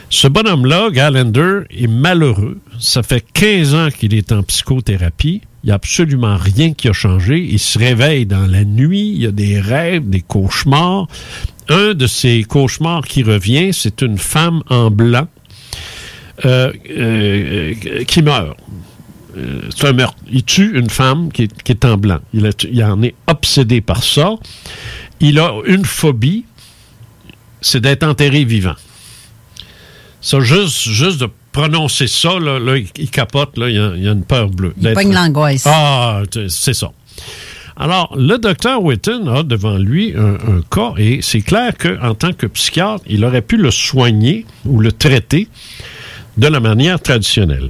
[0.10, 2.60] Ce bonhomme-là, Gallender, est malheureux.
[2.80, 5.42] Ça fait 15 ans qu'il est en psychothérapie.
[5.64, 7.40] Il n'y a absolument rien qui a changé.
[7.40, 9.12] Il se réveille dans la nuit.
[9.14, 11.08] Il y a des rêves, des cauchemars.
[11.68, 15.28] Un de ces cauchemars qui revient, c'est une femme en blanc
[18.08, 18.58] qui meurt.
[19.38, 20.18] Euh, c'est un meurtre.
[20.32, 22.20] Il tue une femme qui est, qui est en blanc.
[22.34, 24.32] Il, a- il en est obsédé par ça.
[25.20, 26.46] Il a une phobie,
[27.62, 28.74] c'est d'être enterré vivant.
[30.22, 34.08] Ça, juste, juste de prononcer ça, là, là, il, capote, là, il, y a, il
[34.08, 34.74] a une peur bleue.
[34.82, 35.64] Il pogne l'angoisse.
[35.66, 36.92] Ah, c'est ça.
[37.78, 42.34] Alors, le docteur Witten a devant lui un, un cas et c'est clair qu'en tant
[42.34, 45.48] que psychiatre, il aurait pu le soigner ou le traiter
[46.40, 47.70] de la manière traditionnelle.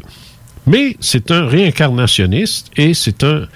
[0.67, 3.47] Mais c'est un réincarnationniste et c'est un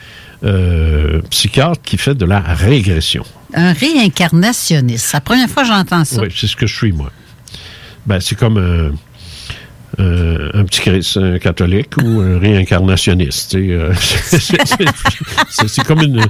[0.43, 3.23] euh, psychiatre qui fait de la régression.
[3.53, 5.05] Un réincarnationniste.
[5.05, 6.21] C'est la première fois que j'entends ça.
[6.21, 7.11] Oui, c'est ce que je suis, moi.
[8.07, 8.91] Ben, c'est comme un,
[9.99, 13.51] un- un petit Christ, un catholique ou un réincarnationniste.
[13.51, 13.93] tu sais, euh,
[15.67, 16.25] c'est- comme une.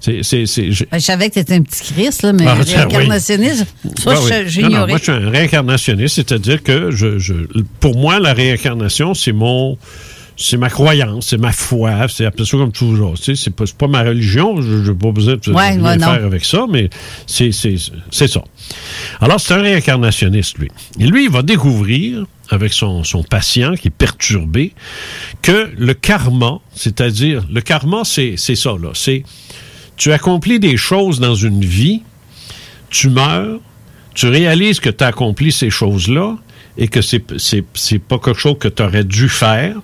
[0.00, 2.44] c'est- c'est- c'est- je- Ben, Je savais que tu étais un petit Christ, là, mais
[2.46, 3.66] Ah, réincarnationniste,
[3.98, 4.30] ça, oui.
[4.30, 4.86] Non, non, j'ignorais.
[4.88, 7.34] moi, je suis un réincarnationniste, c'est-à-dire que je, je-
[7.80, 9.78] pour moi, la réincarnation, c'est mon.
[10.36, 13.14] C'est ma croyance, c'est ma foi, c'est appelé ça comme toujours.
[13.14, 15.98] Tu sais, c'est pas, c'est pas ma religion, je n'ai pas besoin de Ouais, ouais,
[15.98, 16.90] faire avec ça, mais
[17.26, 18.44] c'est ça.
[19.20, 20.70] Alors, c'est un réincarnationniste, lui.
[20.98, 24.72] Et lui, il va découvrir, avec son, son patient qui est perturbé,
[25.40, 28.90] que le karma, c'est-à-dire, le karma, c'est c'est ça, là.
[28.94, 29.22] C'est
[29.96, 32.02] tu accomplis des choses dans une vie,
[32.90, 33.60] tu meurs,
[34.14, 36.36] tu réalises que tu as accompli ces choses-là
[36.76, 39.76] et que c'est c'est pas quelque chose que tu aurais dû faire.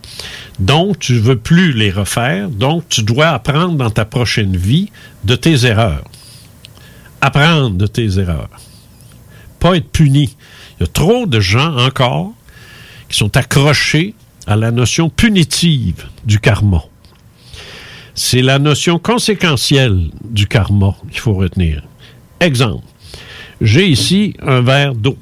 [0.59, 2.49] Donc, tu veux plus les refaire.
[2.49, 4.91] Donc, tu dois apprendre dans ta prochaine vie
[5.24, 6.05] de tes erreurs.
[7.20, 8.51] Apprendre de tes erreurs.
[9.59, 10.36] Pas être puni.
[10.78, 12.32] Il y a trop de gens encore
[13.09, 14.14] qui sont accrochés
[14.47, 16.84] à la notion punitive du karma.
[18.14, 21.82] C'est la notion conséquentielle du karma qu'il faut retenir.
[22.41, 22.84] Exemple,
[23.61, 25.16] j'ai ici un verre d'eau.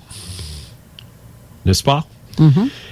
[1.69, 2.07] N'est-ce pas?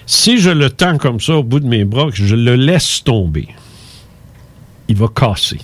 [0.04, 3.02] Si je le tends comme ça au bout de mes bras, que je le laisse
[3.02, 3.48] tomber,
[4.88, 5.58] il va casser.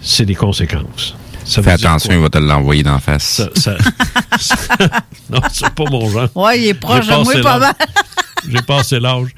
[0.00, 1.14] C'est des conséquences.
[1.44, 2.16] Ça Fais attention, quoi?
[2.16, 3.24] il va te l'envoyer d'en face.
[3.24, 3.76] Ça- ça-
[5.30, 6.28] non, c'est pas mon genre.
[6.34, 7.74] Ouais, il est proche de moi pas mal.
[8.48, 9.28] J'ai passé l'âge.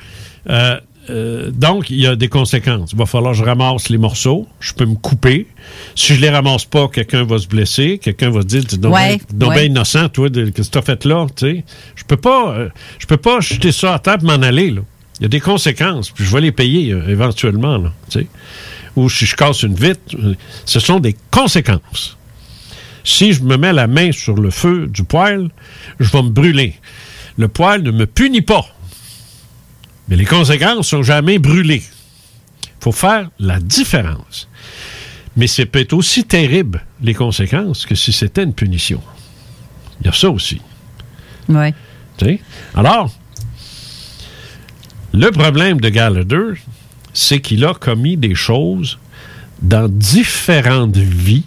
[0.49, 0.79] Euh,
[1.09, 2.93] euh, donc, il y a des conséquences.
[2.93, 4.47] Il va falloir que je ramasse les morceaux.
[4.61, 5.47] Je peux me couper.
[5.95, 7.99] Si je les ramasse pas, quelqu'un va se blesser.
[7.99, 11.05] Quelqu'un va se dire, tu Ouais, bien innocent, toi, de, qu'est-ce que tu as fait
[11.05, 11.27] là?
[11.35, 14.71] Tu sais, je peux pas, euh, je peux pas jeter ça à et m'en aller.
[14.71, 14.83] Là.
[15.21, 16.11] Il y a des conséquences.
[16.11, 17.79] Puis je vais les payer euh, éventuellement.
[17.79, 18.27] Là, tu sais.
[18.97, 20.35] Ou si je casse une vitre, euh,
[20.65, 22.17] ce sont des conséquences.
[23.05, 25.51] Si je me mets la main sur le feu du poêle,
[26.01, 26.75] je vais me brûler.
[27.39, 28.67] Le poêle ne me punit pas.
[30.09, 31.83] Mais les conséquences sont jamais brûlées.
[32.65, 34.49] Il faut faire la différence.
[35.37, 39.03] Mais c'est peut-être aussi terrible, les conséquences, que si c'était une punition.
[40.01, 40.61] Il y a ça aussi.
[42.19, 42.41] Sais?
[42.75, 43.13] Alors,
[45.13, 46.55] le problème de Gallagher,
[47.13, 48.99] c'est qu'il a commis des choses
[49.63, 51.45] dans différentes vies,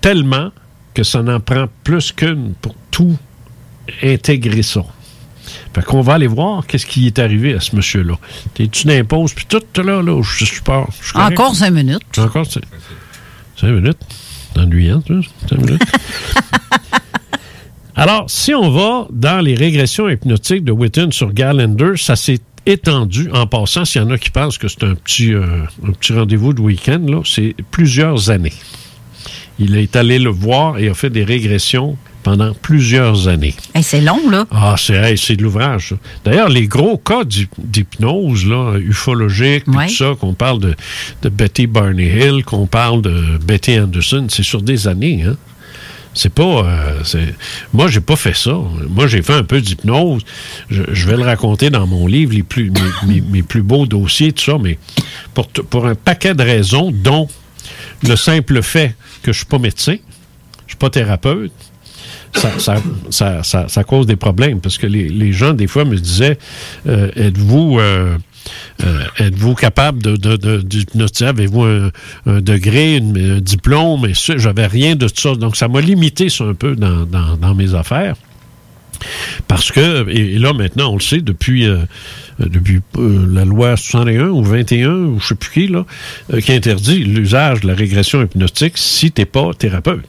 [0.00, 0.50] tellement
[0.94, 3.16] que ça n'en prend plus qu'une pour tout
[4.02, 4.84] intégrer ça.
[5.78, 8.14] Fait qu'on va aller voir qu'est-ce qui est arrivé à ce monsieur-là.
[8.54, 10.88] T'es-tu d'impose, puis tout là, là, je suis pas?
[11.14, 12.18] Encore cinq minutes.
[12.18, 12.64] Encore cinq,
[13.56, 13.98] cinq minutes.
[14.56, 15.00] Ennuyant,
[15.48, 15.82] cinq minutes.
[17.94, 23.30] Alors, si on va dans les régressions hypnotiques de Witten sur Gallender, ça s'est étendu.
[23.32, 26.12] En passant, s'il y en a qui pensent que c'est un petit, euh, un petit
[26.12, 28.54] rendez-vous de week-end, là, c'est plusieurs années.
[29.60, 31.96] Il est allé le voir et a fait des régressions
[32.28, 33.54] pendant plusieurs années.
[33.74, 34.46] Hey, c'est long, là.
[34.50, 35.94] Ah, c'est hey, c'est de l'ouvrage.
[36.26, 39.86] D'ailleurs, les gros cas d'hy- d'hypnose là, ufologique, Ouais.
[39.86, 40.74] tout ça, qu'on parle de,
[41.22, 45.22] de Betty Barney Hill, qu'on parle de Betty Anderson, c'est sur des années.
[45.26, 45.36] Hein?
[46.12, 46.42] C'est pas.
[47.14, 47.26] euh,
[47.72, 48.58] moi, j'ai pas fait ça.
[48.90, 50.20] Moi, j'ai fait un peu d'hypnose.
[50.68, 52.70] Je, je vais le raconter dans mon livre, les plus,
[53.06, 54.78] mes, mes- mes plus beaux dossiers, tout ça, mais
[55.32, 57.26] pour, pour un paquet de raisons, dont
[58.02, 59.96] le simple fait que je suis pas médecin,
[60.66, 61.52] je suis pas thérapeute,
[62.34, 62.50] ça,
[63.10, 66.38] ça, ça, ça- cause des problèmes parce que les, gens, des fois, me disaient
[66.86, 67.78] euh, Êtes-vous.
[67.78, 68.16] euh,
[68.82, 71.24] euh, êtes-vous capable de?
[71.24, 71.90] Avez-vous un,
[72.40, 74.06] degré, un diplôme?
[74.06, 75.34] Et j'avais rien de tout ça.
[75.34, 78.14] Donc, ça m'a limité ça un peu dans, mes affaires.
[79.48, 81.68] Parce que, et, là maintenant, on le sait, depuis,
[82.38, 85.84] depuis la loi 61 ou 21, ou je sais plus qui, là,
[86.40, 90.04] qui interdit l'usage de la régression hypnotique si tu n'es pas thérapeute.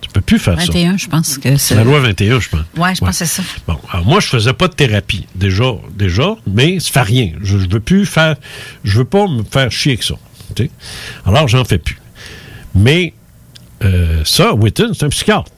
[0.00, 0.66] Tu peux plus faire ça.
[0.66, 1.74] 21, je pense que c'est.
[1.74, 2.60] La loi 21, je pense.
[2.76, 3.42] Ouais, je pense que c'est ça.
[3.66, 7.32] Bon, alors moi, je faisais pas de thérapie, déjà, déjà, mais ça fait rien.
[7.42, 8.36] Je, je veux plus faire,
[8.84, 10.14] je veux pas me faire chier avec ça.
[10.54, 10.70] tu sais.
[11.24, 11.98] Alors, j'en fais plus.
[12.74, 13.14] Mais
[13.84, 15.50] euh, ça, Witten, c'est un psychiatre.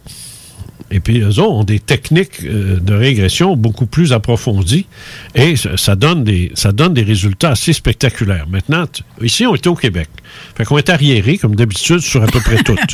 [0.90, 4.86] Et puis, eux autres ont des techniques euh, de régression beaucoup plus approfondies
[5.34, 8.46] et ça, ça donne des, ça donne des résultats assez spectaculaires.
[8.48, 8.84] Maintenant,
[9.20, 10.08] ici, on est au Québec.
[10.56, 12.76] Fait qu'on est arriéré, comme d'habitude, sur à peu près tout.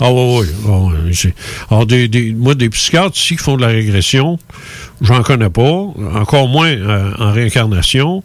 [0.00, 1.12] Ah oui, oui.
[1.12, 1.34] J'ai-
[1.70, 4.38] Alors, des, des- moi, des psychiatres ici qui font de la régression,
[5.00, 5.62] j'en connais pas,
[6.14, 8.22] encore moins euh, en réincarnation,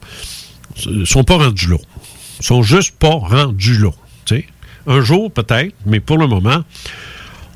[1.05, 1.77] sont pas rendus là.
[2.39, 3.89] Ils sont juste pas rendus là.
[4.87, 6.63] Un jour, peut-être, mais pour le moment,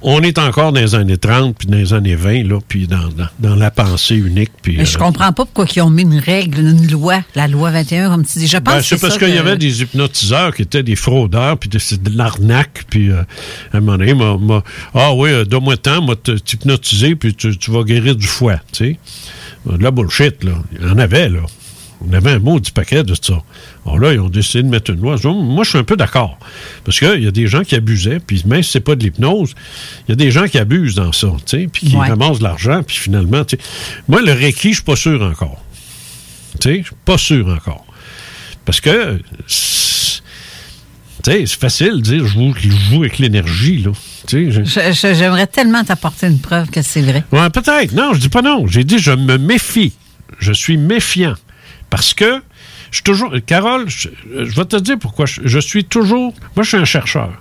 [0.03, 3.07] on est encore dans les années 30 puis dans les années 20, là, puis dans,
[3.09, 4.51] dans, dans la pensée unique.
[4.61, 7.47] Puis, Mais je euh, comprends pas pourquoi ils ont mis une règle, une loi, la
[7.47, 8.47] loi 21, comme tu dis.
[8.47, 11.69] Je pense ben, c'est parce qu'il y avait des hypnotiseurs qui étaient des fraudeurs, puis
[11.79, 13.21] c'est de l'arnaque, puis euh,
[13.71, 17.33] à un moment donné, m'a- m'a- ah oui, euh, donne-moi le temps, moi t'hypnotiser, puis
[17.33, 18.99] tu, tu vas guérir du foie, tu sais.
[19.65, 20.51] De la bullshit, là.
[20.79, 21.39] Il y en avait, là.
[22.05, 23.41] On avait un mot du paquet de ça.
[23.85, 25.17] Alors là, ils ont décidé de mettre une loi.
[25.25, 26.37] Moi, je suis un peu d'accord.
[26.85, 29.53] Parce qu'il y a des gens qui abusaient, puis même si c'est pas de l'hypnose,
[30.07, 32.07] il y a des gens qui abusent dans ça, puis qui Ouais.
[32.07, 33.43] ramassent de l'argent, puis finalement.
[34.07, 35.61] Moi, le Reiki, je suis pas sûr encore.
[36.63, 37.85] Je suis pas sûr encore.
[38.63, 40.21] Parce que, c'est-
[41.23, 43.91] tu sais, c'est facile de dire je joue, je joue avec l'énergie, là.
[44.29, 47.23] J'aimerais tellement t'apporter une preuve que c'est vrai.
[47.33, 47.91] Ouais, peut-être.
[47.93, 48.65] Non, je dis pas non.
[48.67, 49.91] J'ai dit je me méfie.
[50.39, 51.33] Je suis méfiant.
[51.89, 52.41] Parce que
[52.93, 53.33] je suis toujours.
[53.47, 55.25] Carole, je, je vais te dire pourquoi.
[55.25, 56.31] Je, je suis toujours.
[56.55, 57.33] Moi, je suis un chercheur.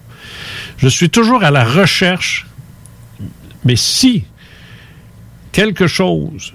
[0.79, 2.47] Je suis toujours à la recherche
[3.67, 4.25] Mais si
[5.53, 6.55] quelque chose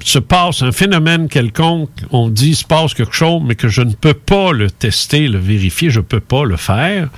[0.00, 3.92] se passe, un phénomène quelconque, on dit se passe quelque chose, mais que je ne
[3.92, 7.10] peux pas le tester, le vérifier, je ne peux pas le faire,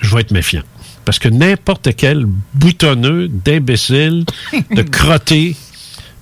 [0.00, 0.62] je vais être méfiant.
[1.04, 4.26] Parce que n'importe quel boutonneux, d'imbécile,
[4.70, 5.56] de crotté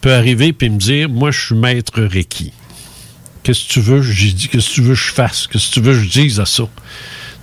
[0.00, 2.52] peut arriver et me dire Moi, je suis maître Reiki.
[3.46, 4.02] Qu'est-ce que tu veux?
[4.02, 5.46] J'ai dit Qu'est-ce que tu veux que je fasse?
[5.46, 6.64] Qu'est-ce que tu veux que je dise à ça?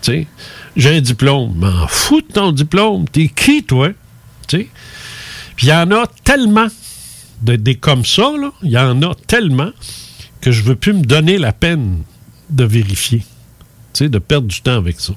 [0.05, 0.27] J'ai
[0.97, 1.55] un diplôme.
[1.55, 3.07] M'en fous de ton diplôme.
[3.07, 3.91] T'es qui, toi?
[4.49, 4.67] Puis
[5.61, 6.67] il y en a tellement
[7.43, 8.51] de, des comme ça, là.
[8.63, 9.71] Il y en a tellement
[10.41, 12.03] que je veux plus me donner la peine
[12.49, 13.23] de vérifier.
[13.97, 15.13] De perdre du temps avec ça.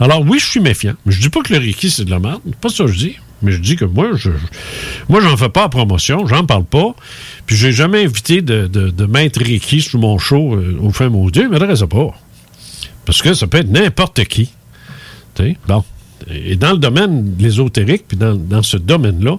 [0.00, 0.94] Alors oui, je suis méfiant.
[1.04, 2.40] Mais je dis pas que le Reiki, c'est de la merde.
[2.58, 3.16] Pas ça que je dis.
[3.42, 4.30] Mais je dis que moi, je,
[5.08, 6.94] moi, j'en fais pas la promotion, j'en parle pas.
[7.46, 11.08] Puis j'ai jamais invité de, de, de maître Reiki sur mon show euh, au fin
[11.08, 12.10] maudit, mais m'adresse pas.
[13.04, 14.50] Parce que ça peut être n'importe qui.
[15.66, 15.84] Bon.
[16.30, 19.38] Et dans le domaine de l'ésotérique, puis dans, dans ce domaine-là,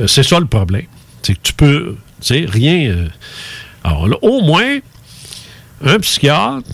[0.00, 0.86] euh, c'est ça le problème.
[1.22, 2.90] C'est que tu peux, tu sais, rien.
[2.90, 3.08] euh,
[3.84, 4.78] alors là, au moins,
[5.84, 6.68] un psychiatre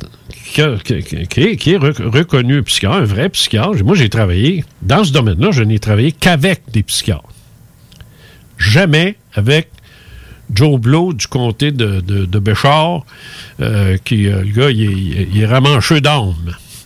[0.52, 3.82] qui, est, qui est rec- reconnu psychiatre, un vrai psychiatre.
[3.84, 7.24] Moi, j'ai travaillé dans ce domaine-là, je n'ai travaillé qu'avec des psychiatres.
[8.58, 9.68] Jamais avec
[10.52, 13.04] Joe Blow du comté de, Béchard,
[13.60, 16.34] euh, qui, euh, le gars, il est, il est ramancheux d'âmes.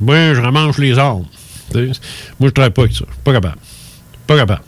[0.01, 1.25] Moi, je ramanche les âmes.
[1.73, 2.01] Tu sais,
[2.39, 3.05] Moi, je travaille pas avec ça.
[3.25, 3.57] Pas capable.
[4.27, 4.63] Pas capable.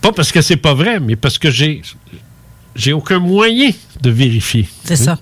[0.00, 1.82] Pas parce que c'est pas vrai, mais parce que j'ai
[2.74, 4.66] j'ai aucun moyen de vérifier.
[4.84, 5.18] C'est ça.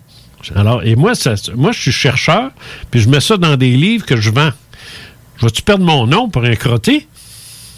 [0.55, 2.51] Alors, et moi, ça, moi, je suis chercheur,
[2.91, 4.51] puis je mets ça dans des livres que je vends.
[5.39, 7.07] Je vais-tu perdre mon nom pour un crotté?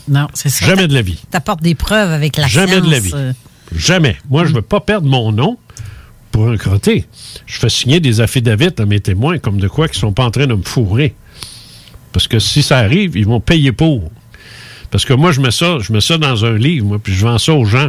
[0.09, 0.67] Non, c'est ça.
[0.67, 1.19] Jamais de la vie.
[1.31, 2.87] T'apportes des preuves avec la Jamais science.
[2.87, 3.11] de la vie.
[3.15, 3.33] euh,
[3.75, 4.17] Jamais.
[4.29, 5.57] Moi, je ne veux pas perdre mon nom
[6.33, 7.07] pour un crotté.
[7.47, 10.31] Je fais signer des affidavits à mes témoins comme de quoi qu'ils sont pas en
[10.31, 11.15] train de me fourrer.
[12.13, 14.11] Parce que si ça arrive, ils vont payer pour.
[14.91, 17.25] Parce que moi, je mets ça, je mets ça dans un livre, moi, puis je
[17.25, 17.89] vends ça aux gens.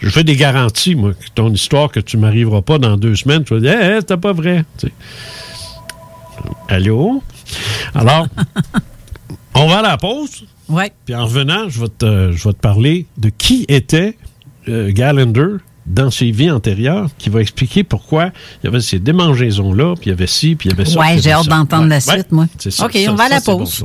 [0.00, 1.12] Je fais des garanties, moi.
[1.12, 4.16] que Ton histoire que tu m'arriveras pas dans deux semaines, tu vas dire, hé, c'était
[4.16, 4.64] pas vrai.
[4.78, 4.92] Tu sais.
[6.68, 7.22] Allô?
[7.94, 8.26] Alors,
[9.54, 10.46] on va à la pause.
[10.68, 10.92] Ouais.
[11.04, 14.16] Puis en revenant, je vais te, je vais te parler de qui était
[14.68, 18.30] euh, Gallender dans ses vies antérieures, qui va expliquer pourquoi
[18.62, 21.12] il y avait ces démangeaisons-là, puis il y avait ci, puis il y avait ça.
[21.12, 22.46] Y j'ai hâte d'entendre la suite, ouais, moi.
[22.58, 23.84] c'est ça, OK, ça, on va à la bon, pause.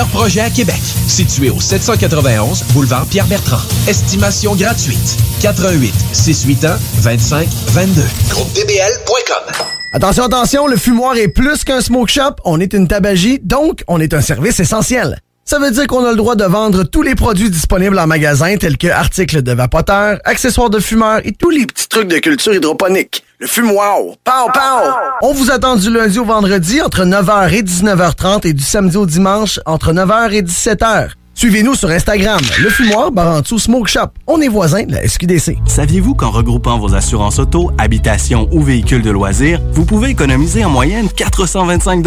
[0.00, 0.80] projets à Québec.
[1.06, 3.60] Situé au 791 boulevard Pierre-Bertrand.
[3.86, 5.16] Estimation gratuite.
[5.40, 8.02] 88 681 25 22.
[8.30, 9.66] GroupeDBL.com.
[9.92, 14.00] Attention, attention, le fumoir est plus qu'un smoke shop, on est une tabagie, donc on
[14.00, 15.18] est un service essentiel.
[15.52, 18.56] Ça veut dire qu'on a le droit de vendre tous les produits disponibles en magasin,
[18.56, 22.54] tels que articles de vapoteurs, accessoires de fumeurs et tous les petits trucs de culture
[22.54, 23.22] hydroponique.
[23.38, 24.92] Le fumoir, pow, pow!
[25.20, 29.04] On vous attend du lundi au vendredi entre 9h et 19h30 et du samedi au
[29.04, 31.10] dimanche entre 9h et 17h.
[31.34, 34.08] Suivez-nous sur Instagram, le fumoir Barantou Smoke Shop.
[34.26, 35.58] On est voisins de la SQDC.
[35.66, 40.70] Saviez-vous qu'en regroupant vos assurances auto, habitation ou véhicules de loisirs, vous pouvez économiser en
[40.70, 42.02] moyenne 425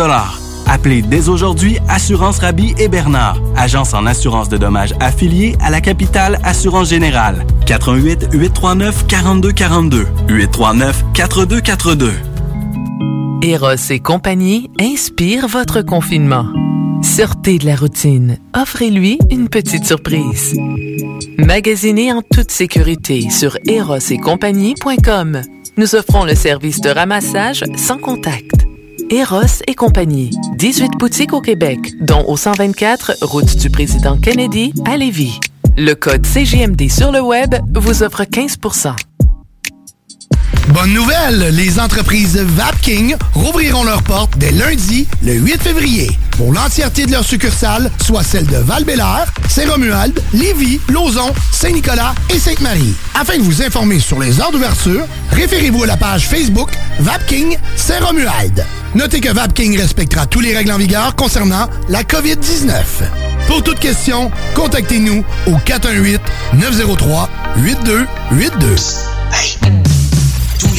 [0.65, 5.81] Appelez dès aujourd'hui Assurance Rabi et Bernard, agence en assurance de dommages affiliée à la
[5.81, 7.45] capitale Assurance Générale.
[7.65, 12.11] 88 839 4242 839 4242.
[13.43, 16.47] Eros et compagnie inspire votre confinement.
[17.03, 18.39] Sortez de la routine.
[18.55, 20.55] Offrez-lui une petite surprise.
[21.37, 25.41] Magasinez en toute sécurité sur erosetcompagnie.com.
[25.77, 28.65] Nous offrons le service de ramassage sans contact.
[29.09, 30.31] Eros et compagnie.
[30.57, 35.39] 18 boutiques au Québec, dont au 124 route du président Kennedy à Lévis.
[35.77, 38.57] Le code CGMD sur le web vous offre 15
[40.69, 47.05] Bonne nouvelle, les entreprises Vapking rouvriront leurs portes dès lundi, le 8 février, pour l'entièreté
[47.05, 48.83] de leurs succursales, soit celles de val
[49.47, 52.95] Saint-Romuald, Lévis, Lauson, Saint-Nicolas et Sainte-Marie.
[53.13, 58.65] Afin de vous informer sur les heures d'ouverture, référez-vous à la page Facebook Vapking Saint-Romuald.
[58.95, 62.71] Notez que Vapking respectera tous les règles en vigueur concernant la COVID-19.
[63.47, 68.07] Pour toute question, contactez-nous au 418-903-8282.
[68.59, 68.95] Tous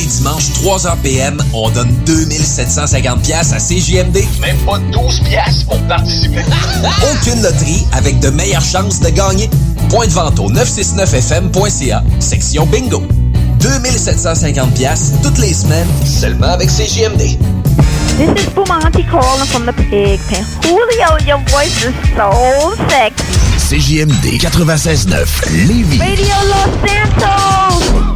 [0.06, 4.18] les dimanches, 3h PM, on donne 2750 pièces à CJMD.
[4.40, 6.42] Même pas 12 pièces pour participer.
[7.12, 9.50] Aucune loterie avec de meilleures chances de gagner.
[9.88, 13.02] Point de vente au 969fm.ca, section bingo.
[13.60, 17.38] 2750 pièces toutes les semaines, seulement avec CJMD.
[18.16, 20.44] This is Bumanti calling from the pig pen.
[20.62, 23.24] Julio, your voice is so sexy.
[23.58, 25.98] CJMD 96.9 Lévis.
[25.98, 28.15] Radio Los Santos!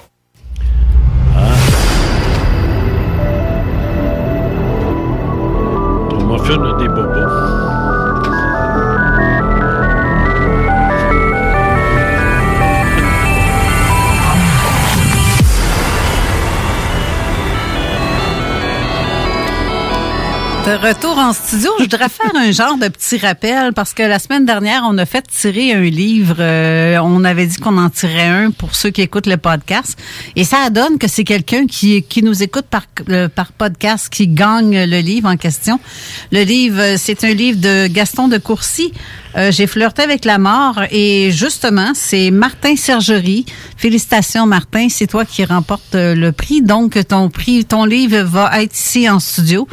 [6.31, 6.87] Muffin a des
[20.65, 24.19] De retour en studio, je voudrais faire un genre de petit rappel parce que la
[24.19, 26.35] semaine dernière, on a fait tirer un livre.
[26.37, 29.97] euh, on avait dit qu'on en tirait un pour ceux qui écoutent le podcast.
[30.35, 34.27] Et ça donne que c'est quelqu'un qui, qui nous écoute par, euh, par podcast qui
[34.27, 35.79] gagne le livre en question.
[36.31, 38.93] Le livre, euh, c'est un livre de Gaston de Courcy.
[39.37, 43.45] Euh, J'ai flirté avec la mort et justement, c'est Martin Sergerie.
[43.77, 46.61] Félicitations Martin, c'est toi qui remporte euh, le prix.
[46.61, 49.67] Donc ton prix, ton livre va être ici en studio.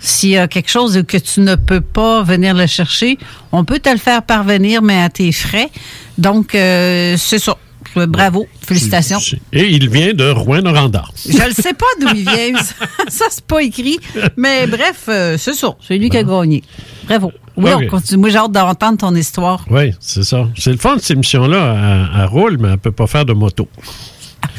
[0.00, 3.18] S'il y a quelque chose que tu ne peux pas venir le chercher,
[3.52, 5.70] on peut te le faire parvenir, mais à tes frais.
[6.18, 7.56] Donc euh, c'est ça.
[7.96, 9.18] Euh, Bravo, félicitations.
[9.52, 11.04] Et il vient de Rouen-Noranda.
[11.26, 12.56] Je ne sais pas d'où il vient.
[12.62, 12.74] Ça,
[13.08, 13.98] ça, c'est pas écrit.
[14.36, 15.74] Mais bref, euh, c'est ça.
[15.86, 16.62] C'est lui qui a gagné.
[17.06, 17.32] Bravo.
[17.56, 17.82] Oui, Ok.
[17.84, 18.20] on continue.
[18.20, 19.64] Moi, j'ai hâte d'entendre ton histoire.
[19.70, 20.48] Oui, c'est ça.
[20.58, 22.10] C'est le fun, cette émission-là.
[22.14, 23.68] Elle, elle roule, mais elle ne peut pas faire de moto.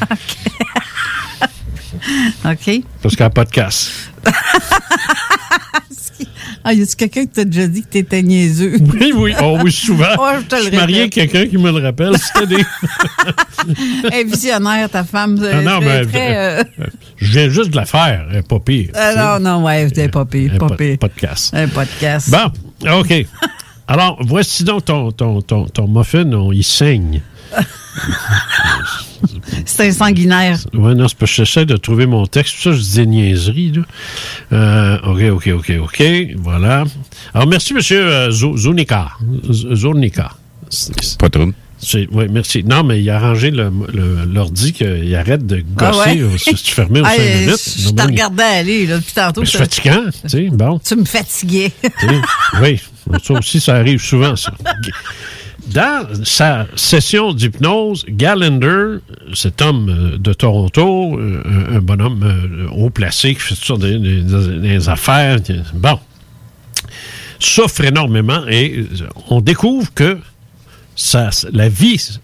[2.44, 2.82] OK.
[3.02, 3.90] Parce qu'elle n'a pas de casse.
[6.68, 8.76] Ah, y a-tu quelqu'un qui t'a déjà dit que t'étais niaiseux?
[9.00, 9.34] Oui, oui.
[9.40, 10.06] Oh, oui, souvent.
[10.18, 12.16] Oh, je te le je suis marié avec quelqu'un qui me le rappelle.
[12.34, 12.64] C'était des.
[14.10, 15.38] Elle est visionnaire, ta femme.
[15.48, 16.64] Ah non, mais- très, euh,
[17.18, 18.26] Je viens juste de la faire.
[18.32, 18.88] Elle pas pire.
[18.96, 20.50] euh, non, non, ouais, t'es pas pire.
[20.54, 20.98] Elle Pas pire.
[20.98, 21.52] pas de casse.
[21.54, 22.30] Un podcast.
[22.30, 23.14] Bon, OK.
[23.88, 27.20] Alors, voici donc ton, ton, ton, ton muffin, on, il saigne.
[29.64, 30.58] C'est un sanguinaire.
[30.74, 32.56] Oui, non, c'est parce que j'essaie de trouver mon texte.
[32.56, 33.72] Tout ça, je dis des niaiseries.
[33.72, 33.82] Là.
[34.52, 36.02] Euh, OK, OK, OK, OK.
[36.36, 36.84] Voilà.
[37.34, 37.80] Alors, merci, M.
[38.30, 39.08] Zunika.
[39.50, 40.32] Zurnika.
[41.18, 41.46] Pas trop.
[42.12, 42.64] Oui, merci.
[42.64, 43.18] Non, mais il a
[43.92, 46.22] le- l'ordi qu'il arrête de Ah gosser.
[46.24, 46.38] ouais?
[46.38, 47.72] Si tu fermais aux Ah, cinq euh, minutes.
[47.76, 49.40] Je je te regardais aller, là, depuis tantôt.
[49.42, 50.48] mais C'est ça- fatigant, tu sais.
[50.50, 50.78] Bon.
[50.84, 51.72] Tu me fatiguais.
[52.62, 52.80] Oui,
[53.22, 54.52] ça aussi, ça arrive souvent, ça.
[55.66, 58.98] Dans sa session d'hypnose, Gallender,
[59.34, 61.42] cet homme euh, de Toronto, euh,
[61.76, 65.38] un, bonhomme euh, haut placé qui fait toutes sortes de- de- de- des affaires,
[65.74, 65.98] bon,
[67.40, 68.86] souffre énormément et
[69.28, 70.18] on découvre que
[71.52, 72.18] la vie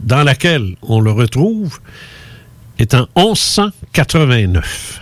[0.00, 1.78] dans laquelle on le retrouve
[2.78, 5.00] est en 1189.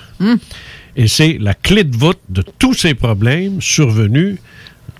[0.96, 4.38] Et c'est la clé de voûte de tous ces problèmes survenus,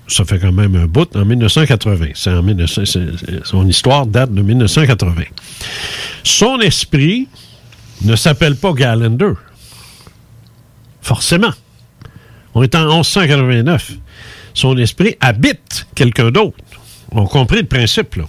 [0.09, 2.07] ça fait quand même un bout, en 1980.
[2.15, 5.23] C'est en 1900 c'est- c'est- son histoire date de 1980.
[6.23, 7.27] Son esprit
[8.01, 9.33] ne s'appelle pas Gallender.
[11.01, 11.51] Forcément.
[12.53, 13.91] On est en 1189.
[14.53, 16.57] Son esprit habite quelqu'un d'autre.
[17.11, 18.25] On compris le principe, là.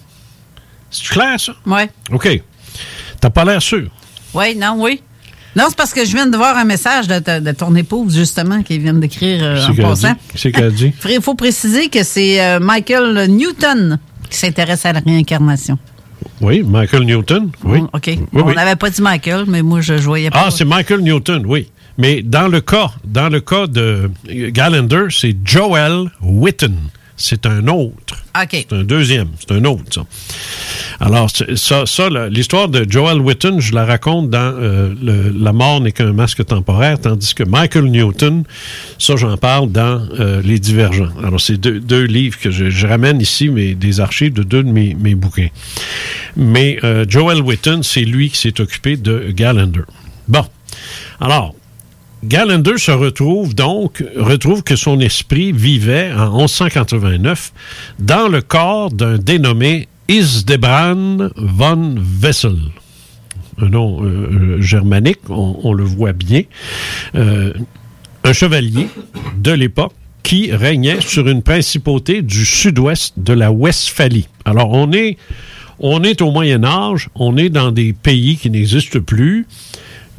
[0.91, 1.55] C'est clair, ça?
[1.67, 1.83] Oui.
[2.13, 2.43] OK.
[3.21, 3.91] T'as pas l'air sûr.
[4.35, 5.03] Oui, non, oui.
[5.57, 8.17] Non, c'est parce que je viens de voir un message de, ta- de ton épouse,
[8.17, 10.15] justement, qui vient d'écrire euh, en passant.
[10.37, 10.93] C'est qu'elle dit.
[11.11, 13.99] Il faut préciser que c'est euh, Michael Newton
[14.31, 15.77] qui s'intéresse à la réincarnation.
[16.41, 17.51] Oui, Michael Newton.
[17.65, 17.81] Oui.
[17.93, 18.03] OK.
[18.07, 18.55] Oui, On oui.
[18.55, 20.45] n'avait pas dit Michael, mais moi, je, je voyais pas.
[20.47, 21.69] Ah, c'est Michael Newton, oui.
[21.99, 26.77] Mais dans le cas, dans le cas de Gallender, c'est Joel Witten.
[27.21, 28.17] C'est un autre.
[28.69, 30.03] C'est un deuxième, c'est un autre, ça.
[31.01, 35.93] Alors, ça, l'histoire de Joel Witton, je la raconte dans euh, le- La mort n'est
[35.93, 38.45] qu'un masque temporaire, tandis que Michael Newton,
[38.99, 41.09] ça, j'en parle dans euh, Les Divergents.
[41.25, 44.63] Alors, c'est deux, deux livres que je, je ramène ici, mais des archives de deux
[44.63, 45.49] de mes, mes bouquins.
[46.37, 49.83] Mais euh, Joel Witton, c'est lui qui s'est occupé de Gallender.
[50.29, 50.45] Bon.
[51.21, 51.55] Alors,
[52.23, 57.53] Gallender se retrouve donc, retrouve que son esprit vivait en 1189
[57.99, 62.59] dans le corps d'un dénommé Isdebran von Wessel.
[63.59, 66.43] Un nom euh, euh, germanique, on, on le voit bien.
[67.15, 67.53] Euh,
[68.25, 68.89] un chevalier
[69.39, 69.93] de l'époque
[70.23, 74.29] qui régnait sur une principauté du sud-ouest de la Westphalie.
[74.45, 75.17] Alors, on est,
[75.79, 79.47] on est au Moyen Âge, on est dans des pays qui n'existent plus,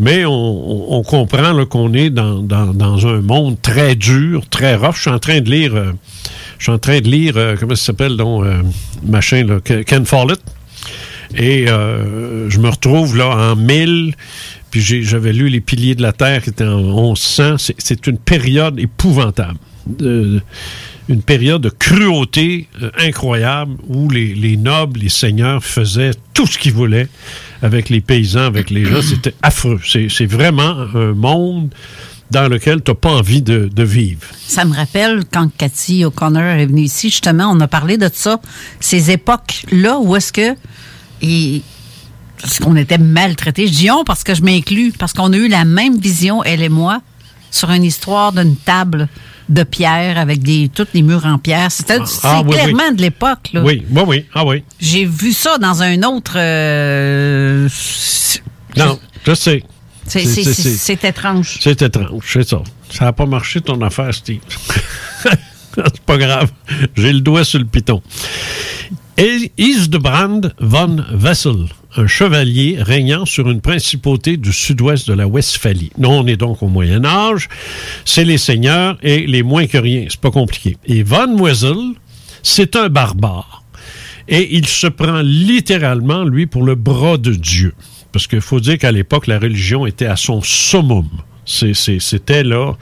[0.01, 4.95] mais on, comprend qu'on est dans, un monde très dur, très rough.
[4.95, 5.91] Je suis en train de lire, euh,
[6.57, 8.63] je suis en train de lire, euh, comment ça s'appelle, donc, euh,
[9.05, 10.39] machin, là, Ken Follett.
[11.37, 14.15] Et je me retrouve là en 1000,
[14.71, 17.57] puis j'avais lu Les Piliers de la Terre qui étaient en 1100.
[17.59, 19.59] C'est- une période épouvantable.
[19.99, 22.67] Une période de cruauté
[22.97, 27.07] incroyable où les nobles, les seigneurs faisaient tout ce qu'ils voulaient
[27.61, 29.01] avec les paysans, avec les gens.
[29.01, 29.79] C'était affreux.
[29.85, 31.69] C'est vraiment un monde
[32.31, 34.25] dans lequel tu n'as pas envie de, vivre.
[34.47, 38.39] Ça me rappelle quand Cathy O'Connor est venue ici, justement, on a parlé de ça,
[38.79, 40.55] ces époques-là où est-ce que.
[41.21, 43.67] Est-ce qu'on était maltraités?
[43.67, 46.63] Je dis on parce que je m'inclus, parce qu'on a eu la même vision, elle
[46.63, 47.01] et moi,
[47.51, 49.07] sur une histoire d'une table
[49.51, 51.71] de pierre avec des tous les murs en pierre.
[51.71, 52.95] C'était c'est Ah, oui, clairement oui.
[52.95, 53.49] de l'époque.
[53.53, 53.61] là.
[53.61, 54.25] Oui, oui, oui.
[54.33, 54.63] Ah oui.
[54.79, 56.33] J'ai vu ça dans un autre.
[56.37, 57.67] euh,
[58.77, 58.97] Non,
[59.27, 59.63] je sais.
[60.07, 61.57] c'est étrange.
[61.61, 62.61] C'est étrange, c'est ça.
[62.89, 64.41] Ça n'a pas marché ton affaire, Steve.
[65.23, 66.49] c'est pas grave.
[66.95, 68.01] J'ai le doigt sur le piton.
[69.17, 71.65] Et Isdebrand von Wessel,
[71.95, 75.91] un chevalier régnant sur une principauté du sud-ouest de la Westphalie.
[75.97, 77.49] Nous, on est donc au Moyen Âge.
[78.05, 80.05] C'est les seigneurs et les moins que rien.
[80.09, 80.77] C'est pas compliqué.
[80.85, 81.93] Et von Wessel,
[82.43, 83.63] c'est un barbare.
[84.27, 87.73] Et il se prend littéralement, lui, pour le bras de Dieu.
[88.11, 91.07] Parce qu'il faut dire qu'à l'époque, la religion était à son summum.
[91.45, 92.73] C'était là,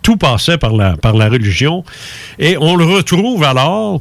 [0.00, 1.84] tout passait par la, par la religion.
[2.38, 4.00] Et on le retrouve alors,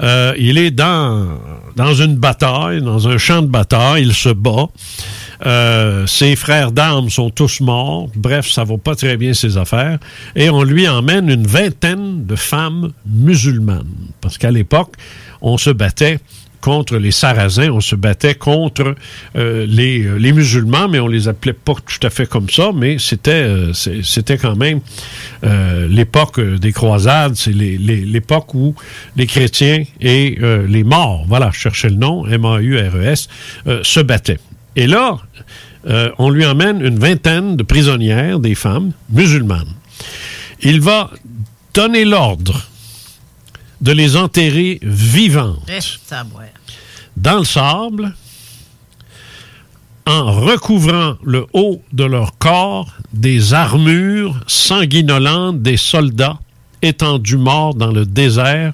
[0.00, 1.38] euh, il est dans,
[1.76, 4.68] dans une bataille, dans un champ de bataille, il se bat.
[5.46, 8.08] Euh, ses frères d'armes sont tous morts.
[8.14, 9.98] Bref, ça va pas très bien ses affaires.
[10.36, 13.84] Et on lui emmène une vingtaine de femmes musulmanes.
[14.20, 14.94] Parce qu'à l'époque,
[15.42, 16.18] on se battait
[16.64, 18.94] contre les Sarrasins, on se battait contre
[19.36, 22.70] euh, les, euh, les musulmans, mais on les appelait pas tout à fait comme ça,
[22.74, 24.80] mais c'était euh, c'était quand même
[25.90, 28.74] l'époque des croisades, c'est l'époque où
[29.14, 33.28] les chrétiens et les morts, voilà, je cherchais le nom, M-A-U-R-E-S,
[33.82, 34.38] se battaient.
[34.76, 35.18] Et là,
[36.18, 39.74] on lui emmène une vingtaine de prisonnières, des femmes musulmanes.
[40.62, 41.10] Il va
[41.74, 42.66] donner l'ordre
[43.84, 45.70] de les enterrer vivantes
[46.32, 46.44] boire.
[47.18, 48.14] dans le sable
[50.06, 56.38] en recouvrant le haut de leur corps des armures sanguinolentes des soldats
[56.80, 58.72] étendus morts dans le désert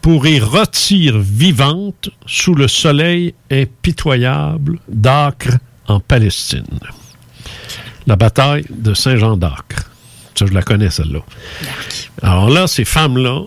[0.00, 5.58] pour y rôtir vivantes sous le soleil impitoyable d'Acre
[5.88, 6.78] en Palestine.
[8.06, 9.90] La bataille de Saint-Jean d'Acre.
[10.36, 11.20] Ça, je la connais, celle-là.
[12.22, 13.42] Alors là, ces femmes-là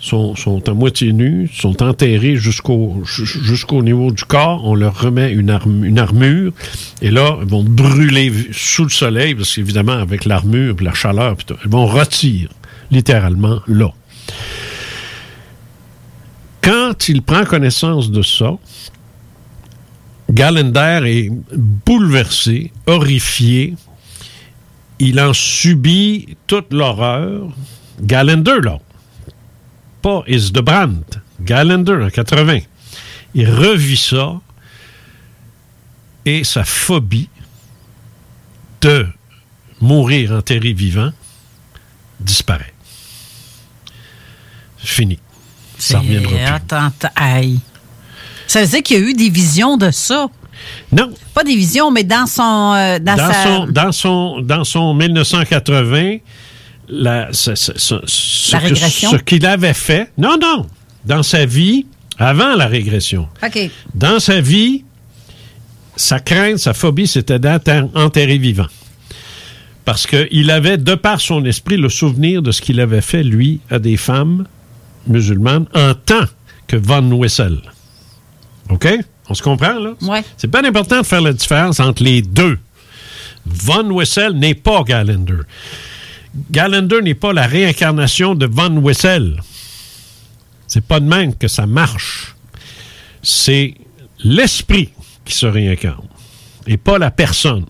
[0.00, 4.64] sont, sont à moitié nues, sont enterrées jusqu'au ju- jusqu'au niveau du corps.
[4.64, 6.52] On leur remet une, arm- une armure.
[7.02, 11.70] Et là, elles vont brûler sous le soleil, parce qu'évidemment, avec l'armure, la chaleur, elles
[11.70, 12.48] vont rôtir,
[12.90, 13.90] littéralement, là.
[16.62, 18.52] Quand il prend connaissance de ça,
[20.30, 21.30] Gallender est
[21.86, 23.74] bouleversé, horrifié.
[24.98, 27.48] Il en subit toute l'horreur.
[28.02, 28.78] Gallender, là,
[30.02, 31.02] pas Isdebrand,
[31.40, 32.60] Gallender en 80.
[33.34, 34.40] Il revit ça
[36.24, 37.28] et sa phobie
[38.80, 39.06] de
[39.80, 41.10] mourir enterré vivant
[42.20, 42.74] disparaît.
[44.78, 45.18] Fini.
[45.78, 46.44] Ça reviendra plus.
[46.44, 47.60] Attends, attends, aïe.
[48.46, 50.28] Ça veut dire qu'il y a eu des visions de ça?
[50.90, 51.12] Non.
[51.34, 52.74] Pas des visions, mais dans son.
[52.74, 53.42] euh, dans, dans, sa...
[53.44, 56.16] son, dans, son, dans son 1980,
[56.88, 59.10] la, ce, ce- ce- ce La que- régression?
[59.10, 60.66] ce qu'il avait fait, non, non,
[61.04, 61.86] dans sa vie,
[62.18, 63.70] avant la régression, OK.
[63.94, 64.84] dans sa vie,
[65.96, 68.66] sa crainte, sa phobie, c'était d'être enterré vivant.
[69.84, 73.60] Parce qu'il avait, de par son esprit, le souvenir de ce qu'il avait fait, lui,
[73.70, 74.46] à des femmes
[75.06, 76.24] musulmane en tant
[76.66, 77.58] que Von Wessel.
[78.68, 78.86] OK?
[79.30, 79.94] On se comprend, là?
[80.02, 80.18] Oui.
[80.36, 82.58] C'est pas important de faire la différence entre les deux.
[83.46, 85.38] Von Wessel n'est pas Gallender.
[86.50, 89.40] Gallender n'est pas la réincarnation de Von Wessel.
[90.66, 92.34] C'est pas de même que ça marche.
[93.22, 93.74] C'est
[94.22, 94.90] l'esprit
[95.24, 96.06] qui se réincarne
[96.66, 97.64] et pas la personne.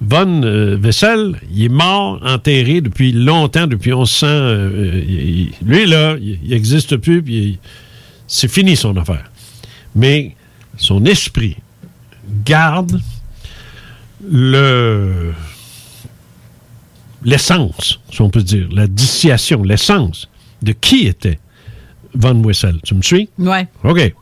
[0.00, 4.26] Von euh, Wessel, il est mort, enterré depuis longtemps, depuis 1100.
[4.26, 7.58] euh, il- lui, là, il n'existe plus, puis
[8.26, 9.24] c'est fini son affaire.
[9.94, 10.34] Mais
[10.76, 11.56] son esprit
[12.44, 13.00] garde
[14.30, 15.32] le
[17.24, 20.28] l'essence, si on peut dire, la dissociation, l'essence
[20.62, 21.38] de qui était
[22.14, 22.78] Von Wessel.
[22.84, 23.28] Tu me suis?
[23.38, 23.58] Oui.
[23.82, 24.14] OK.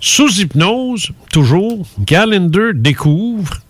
[0.00, 3.60] Sous hypnose, toujours, Gallender découvre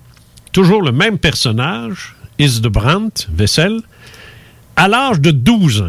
[0.52, 3.80] toujours le même personnage, Isdebrandt, Wessel,
[4.76, 5.88] à l'âge de 12 ans.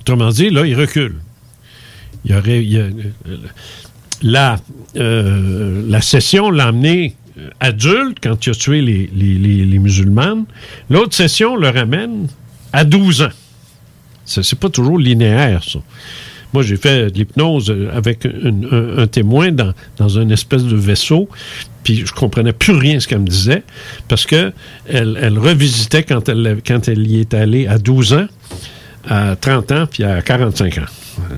[0.00, 1.16] Autrement dit, là, il recule.
[2.24, 3.36] Il y aurait, il y a- euh,
[4.22, 4.56] la,
[4.96, 7.16] euh, la session l'a amené
[7.60, 10.44] adulte quand il a tué les, les- les- musulmanes.
[10.90, 12.26] L'autre session le ramène
[12.72, 13.30] à 12 ans.
[14.24, 15.78] C'est pas toujours linéaire, ça.
[16.52, 21.28] Moi, j'ai fait de l'hypnose euh, avec un, témoin dans, dans une espèce de vaisseau,
[21.84, 23.62] puis je comprenais plus rien ce qu'elle me disait,
[24.08, 24.52] parce que
[24.88, 28.26] elle, elle revisitait quand elle, quand elle y est allée à 12 ans,
[29.08, 30.82] à 30 ans, puis à 45 ans.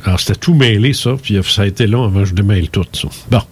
[0.05, 2.85] Alors, c'était tout mêlé, ça, puis ça a été long avant que je démêle tout,
[2.95, 3.09] ça.
[3.31, 3.43] Bon.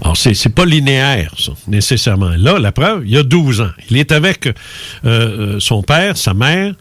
[0.00, 2.30] Alors, c'est, c'est pas linéaire, ça, nécessairement.
[2.36, 3.70] Là, la preuve, il y a 12 ans.
[3.90, 4.52] Il est avec euh,
[5.04, 6.74] euh, son père, sa mère,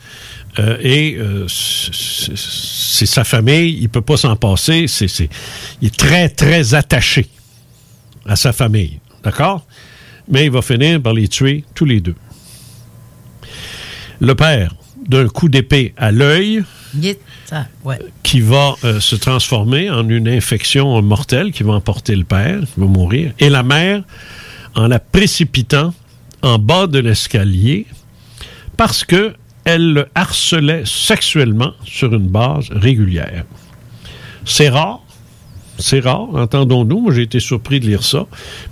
[0.58, 1.18] euh, et
[1.48, 3.78] c'est, sa famille.
[3.82, 4.86] Il peut pas s'en passer.
[4.88, 5.30] C'est,
[5.82, 7.28] il est très, très attaché
[8.26, 9.00] à sa famille.
[9.24, 9.66] D'accord?
[10.28, 12.16] Mais il va finir par les tuer tous les deux.
[14.22, 14.76] Le père,
[15.08, 16.64] d'un coup d'épée à l'œil,
[17.50, 17.98] ça, ouais.
[18.24, 22.80] qui va euh, se transformer en une infection mortelle qui va emporter le père, qui
[22.80, 24.04] va mourir, et la mère
[24.76, 25.94] en la précipitant
[26.42, 27.86] en bas de l'escalier
[28.78, 29.34] parce que
[29.66, 33.44] elle le harcelait sexuellement sur une base régulière.
[34.46, 35.02] C'est rare,
[35.78, 38.26] c'est rare, entendons-nous, moi j'ai été surpris de lire ça,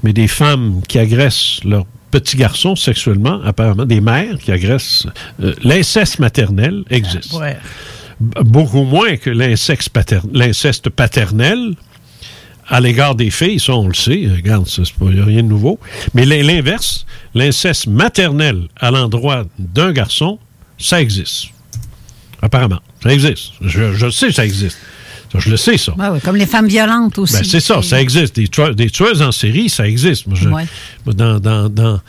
[0.03, 5.07] mais des femmes qui agressent leurs petits garçons sexuellement, apparemment des mères qui agressent,
[5.41, 7.57] euh, l'inceste maternel existe Ouais.
[8.19, 11.75] Beaucoup moins que l'inceste pater- l'inceste paternel
[12.67, 15.79] à l'égard des filles, ça on le sait, regarde, c'est pas rien de nouveau.
[16.13, 20.37] Mais l'in- l'inverse, l'inceste maternel à l'endroit d'un garçon,
[20.77, 21.45] ça existe.
[22.41, 23.51] Apparemment, ça existe.
[23.61, 24.77] Je, je sais ça existe.
[25.31, 25.93] Ça, je le sais, ça.
[25.97, 27.33] Ouais, ouais, comme les femmes violentes aussi.
[27.33, 28.37] Ben, c'est ça, ça existe.
[28.37, 30.25] Des, tueurs- des tueuses en série, ça existe.
[30.25, 30.65] Moi, je- Ouais.
[31.05, 31.99] moi, dans, dans- dans,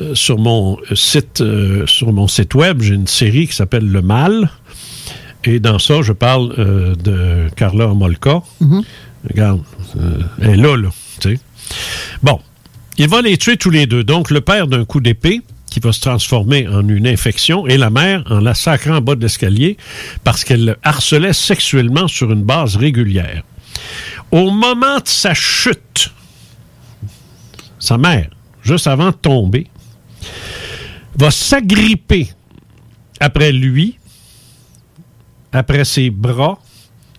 [0.00, 4.02] euh, sur mon site, euh, sur mon site web, j'ai une série qui s'appelle Le
[4.02, 4.50] Mal.
[5.44, 8.42] Et dans ça, je parle euh, de Carla Molka.
[8.60, 8.82] Mhm.
[9.28, 9.62] Regarde,
[9.96, 10.90] euh, elle est là, là.
[12.22, 12.40] Bon,
[12.98, 14.04] il va les tuer tous les deux.
[14.04, 17.90] Donc, le père d'un coup d'épée qui va se transformer en une infection et la
[17.90, 19.76] mère en la sacrant en bas de l'escalier
[20.24, 23.42] parce qu'elle le harcelait sexuellement sur une base régulière.
[24.32, 26.12] Au moment de sa chute,
[27.78, 28.30] sa mère,
[28.62, 29.68] juste avant de tomber,
[31.16, 32.28] va s'agripper
[33.20, 33.98] après lui,
[35.52, 36.58] après ses bras,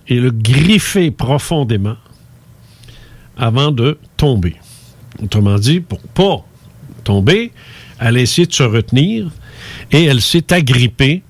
[0.07, 1.95] et le griffer profondément
[3.37, 4.55] avant de tomber.
[5.21, 6.45] Autrement dit, pour pas
[7.03, 7.51] tomber,
[7.99, 9.29] elle a essayé de se retenir
[9.91, 11.23] et elle s'est agrippée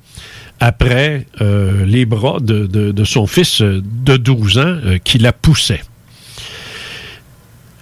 [0.60, 5.82] après euh, les bras de, son fils de 12 ans euh, qui la poussait.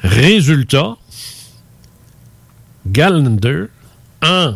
[0.01, 0.97] Résultat,
[2.87, 3.65] Gallender,
[4.23, 4.53] en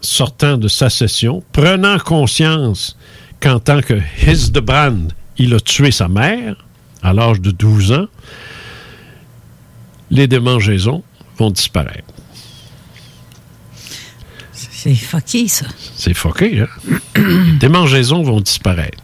[0.00, 2.96] sortant de sa session, prenant conscience
[3.40, 3.94] qu'en tant que
[4.26, 5.08] Hildebrand,
[5.38, 6.56] il a tué sa mère
[7.02, 8.06] à l'âge de 12 ans,
[10.10, 11.02] les démangeaisons
[11.38, 12.04] vont disparaître.
[14.52, 15.66] C'est fucké, ça.
[15.96, 16.68] C'est fucké, hein?
[17.16, 18.98] les démangeaisons vont disparaître.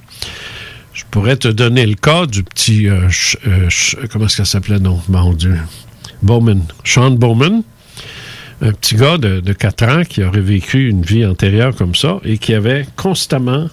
[0.92, 2.86] Je pourrais te donner le cas du petit...
[2.88, 5.00] euh, ch- euh, ch- comment est-ce qu'elle s'appelait, non?
[5.08, 5.58] Mon Dieu.
[6.22, 6.62] Bowman.
[6.84, 7.62] Sean Bowman.
[8.60, 12.18] Un petit gars de, de 4 ans qui aurait vécu une vie antérieure comme ça
[12.24, 13.68] et qui avait constamment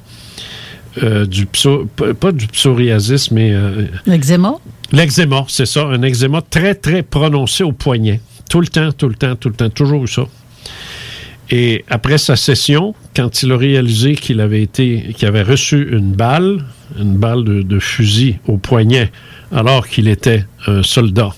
[1.04, 1.86] euh, du pso-
[2.20, 4.56] pas du psoriasis, mais euh, L'eczéma?
[4.92, 8.22] L'eczéma, c'est ça, un eczéma très, très prononcé au poignet.
[8.50, 10.24] Tout le temps, tout le temps, tout le temps, toujours ça.
[11.50, 16.12] Et après sa session, quand il a réalisé qu'il avait été, qu'il avait reçu une
[16.12, 16.66] balle,
[17.00, 19.12] une balle de, de fusil au poignet,
[19.54, 21.30] alors qu'il était un soldat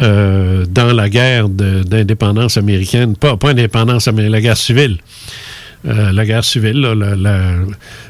[0.00, 4.96] euh, dans la guerre d'indépendance américaine, pas, pas indépendance américaine, la guerre civile
[5.86, 7.54] euh, la guerre civile, là, la, la-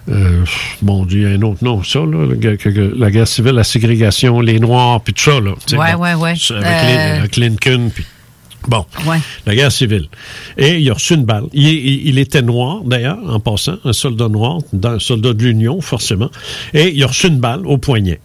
[0.08, 0.44] euh,
[0.82, 2.56] bon, il y a un autre nom, ça, là, la, guerre-
[2.96, 5.52] la civile, la ségrégation, les Noirs, puis tout ça, là.
[5.78, 6.34] Ouais, bon, ouais, ouais.
[6.50, 8.04] Avec, Euh, avec Lincoln, puis...
[8.68, 9.16] Bon, Ouais.
[9.46, 10.08] la guerre civile.
[10.58, 11.44] Et il a reçu une balle.
[11.54, 15.80] Il, il- il était noir, d'ailleurs, en passant, un soldat noir, un soldat de l'Union,
[15.80, 16.30] forcément.
[16.74, 18.20] Et il a reçu une balle au poignet.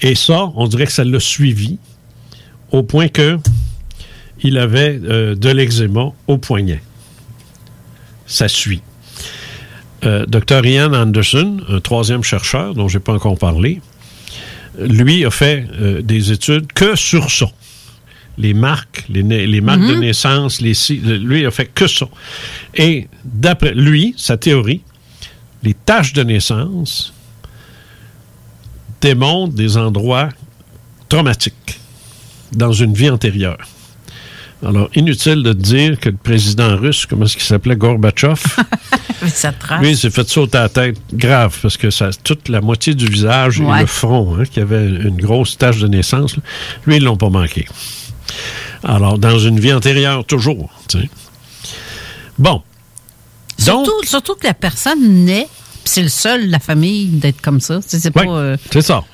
[0.00, 1.78] Et ça, on dirait que ça l'a suivi
[2.72, 3.38] au point que
[4.42, 6.80] il avait euh, de l'eczéma au poignet.
[8.30, 8.80] Ça suit.
[10.04, 10.64] Euh, Dr.
[10.64, 13.80] Ian Anderson, un troisième chercheur dont je n'ai pas encore parlé,
[14.78, 17.46] lui a fait euh, des études que sur ça.
[18.38, 20.00] Les marques, les, marques de Mhm.
[20.00, 20.74] naissance, les,
[21.18, 22.06] lui a fait que ça.
[22.74, 24.80] Et d'après lui, sa théorie,
[25.64, 27.12] les taches de naissance
[29.00, 30.28] démontrent des endroits
[31.08, 31.80] traumatiques
[32.52, 33.58] dans une vie antérieure.
[34.66, 38.34] Alors, inutile de dire que le président russe, comment est-ce qu'il s'appelait, Gorbatchev,
[39.28, 39.80] ça trace.
[39.80, 42.94] lui, il s'est fait sauter à la tête grave parce que ça, toute la moitié
[42.94, 43.78] du visage Ouais.
[43.78, 46.42] et le front, hein, qui avait une grosse tache de naissance, là,
[46.86, 47.66] lui, ils l'ont pas manqué.
[48.84, 50.70] Alors, dans une vie antérieure, toujours.
[52.38, 52.62] Bon.
[53.58, 57.60] Surtout, surtout que la personne naît, puis c'est le seul de la famille d'être comme
[57.60, 57.80] ça.
[57.86, 59.04] C'est euh, C'est ça.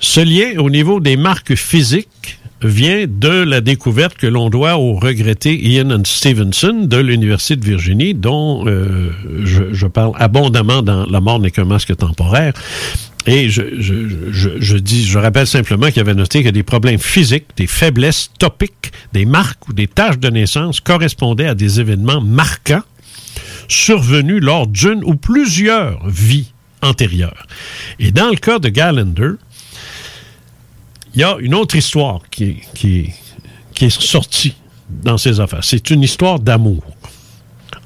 [0.00, 4.94] Ce lien au niveau des marques physiques vient de la découverte que l'on doit au
[4.94, 9.10] regretté Ian Stevenson de l'Université de Virginie, dont euh,
[9.44, 12.52] je, parle abondamment dans La mort n'est qu'un masque temporaire.
[13.26, 17.68] Et je, je, dis, je rappelle simplement qu'il avait noté que des problèmes physiques, des
[17.68, 22.82] faiblesses topiques, des marques ou des tâches de naissance correspondaient à des événements marquants
[23.68, 26.52] survenus lors d'une ou plusieurs vies
[26.82, 27.46] antérieures.
[28.00, 29.32] Et dans le cas de Gallender,
[31.14, 33.10] il y a une autre histoire qui qui
[33.74, 34.54] qui est sortie
[34.88, 35.64] dans ces affaires.
[35.64, 36.82] C'est une histoire d'amour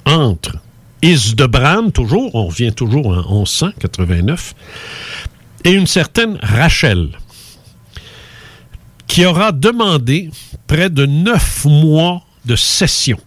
[0.05, 0.59] entre
[1.03, 4.55] Isdebrand, toujours, on revient toujours en 1189,
[5.65, 7.11] et une certaine Rachel,
[9.07, 10.31] qui aura demandé
[10.67, 13.19] près de neuf mois de session.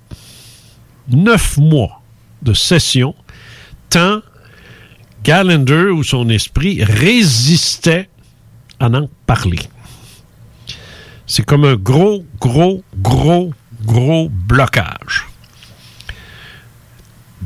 [1.09, 2.01] Neuf mois
[2.41, 3.15] de session,
[3.89, 4.21] tant
[5.23, 8.09] Gallender ou son esprit résistait
[8.79, 9.59] à en parler.
[11.29, 13.53] C'est comme un gros, gros, gros,
[13.83, 15.27] gros blocage.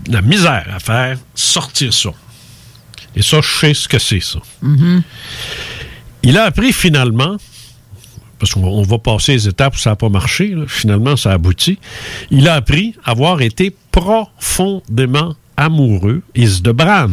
[0.07, 2.11] La misère à faire sortir ça.
[3.13, 4.39] Et ça, je sais ce que c'est, ça.
[6.23, 7.35] Il a appris finalement,
[8.39, 11.31] parce qu'on on va passer les étapes où ça n'a pas marché, là, finalement ça
[11.31, 11.77] a abouti,
[12.31, 17.11] il a appris à avoir été profondément amoureux Isdebrand.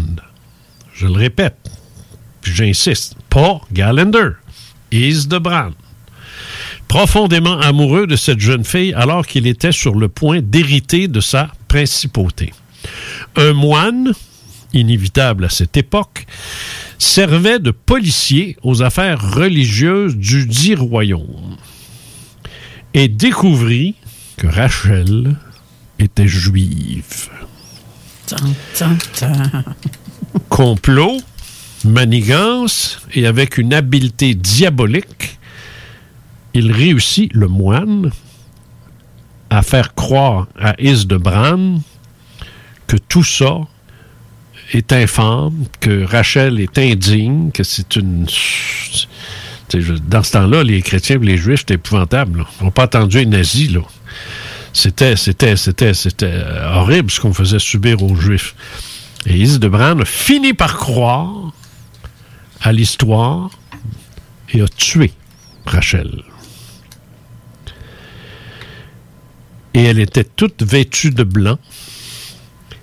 [0.95, 1.69] Je le répète,
[2.41, 4.31] puis j'insiste, pas Gallender,
[4.93, 5.73] Isdebrand.
[6.91, 11.53] Profondément amoureux de cette jeune fille alors qu'il était sur le point d'hériter de sa
[11.69, 12.53] principauté.
[13.37, 14.13] Un moine,
[14.73, 16.27] inévitable à cette époque,
[16.99, 21.57] servait de policier aux affaires religieuses du dit royaume
[22.93, 23.95] et découvrit
[24.37, 25.37] que Rachel
[26.01, 27.29] était juive.
[30.49, 31.19] Complot,
[31.85, 35.39] manigance et avec une habileté diabolique,
[36.55, 38.11] il réussit, le moine,
[39.51, 41.81] à faire croire à Isdebrand
[42.87, 43.61] que tout ça
[44.73, 48.27] est infâme, que Rachel est indigne, que c'est une...
[50.09, 52.39] Dans ce temps-là, les chrétiens et les juifs, c'était épouvantable.
[52.41, 52.45] là.
[52.61, 53.83] Ils n'ont pas attendu les nazis, là.
[54.73, 58.55] C'était, c'était, c'était, c'était horrible ce qu'on faisait subir aux juifs.
[59.27, 61.53] Et Isdebrand a fini par croire
[62.61, 63.51] à l'histoire
[64.53, 65.13] et a tué
[65.67, 66.23] Rachel.
[69.75, 71.59] Et elle était toute vêtue de blanc.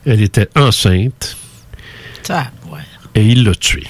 [0.05, 1.35] Elle était enceinte
[2.23, 2.79] Ça, ouais.
[3.15, 3.87] et il l'a tuée.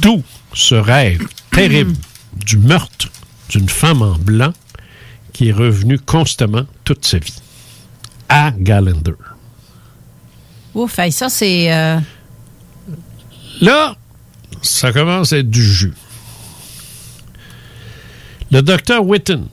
[0.00, 0.22] D'où
[0.52, 1.94] ce rêve terrible
[2.36, 3.08] du meurtre
[3.48, 4.52] d'une femme en blanc
[5.32, 7.34] qui est revenu constamment toute sa vie.
[8.28, 9.14] À Gallender.
[10.74, 11.72] Ouf, ça, c'est.
[11.72, 11.98] euh,
[13.60, 13.96] Là,
[14.62, 15.92] ça commence à être du jus.
[18.50, 19.46] Le docteur Whitten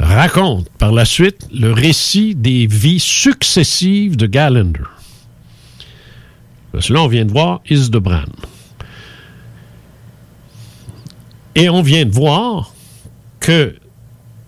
[0.00, 4.84] raconte par la suite le récit des vies successives de Gallender.
[6.72, 8.24] Parce que là, on vient de voir Isdebrand.
[11.54, 12.72] Et on vient de voir
[13.40, 13.74] que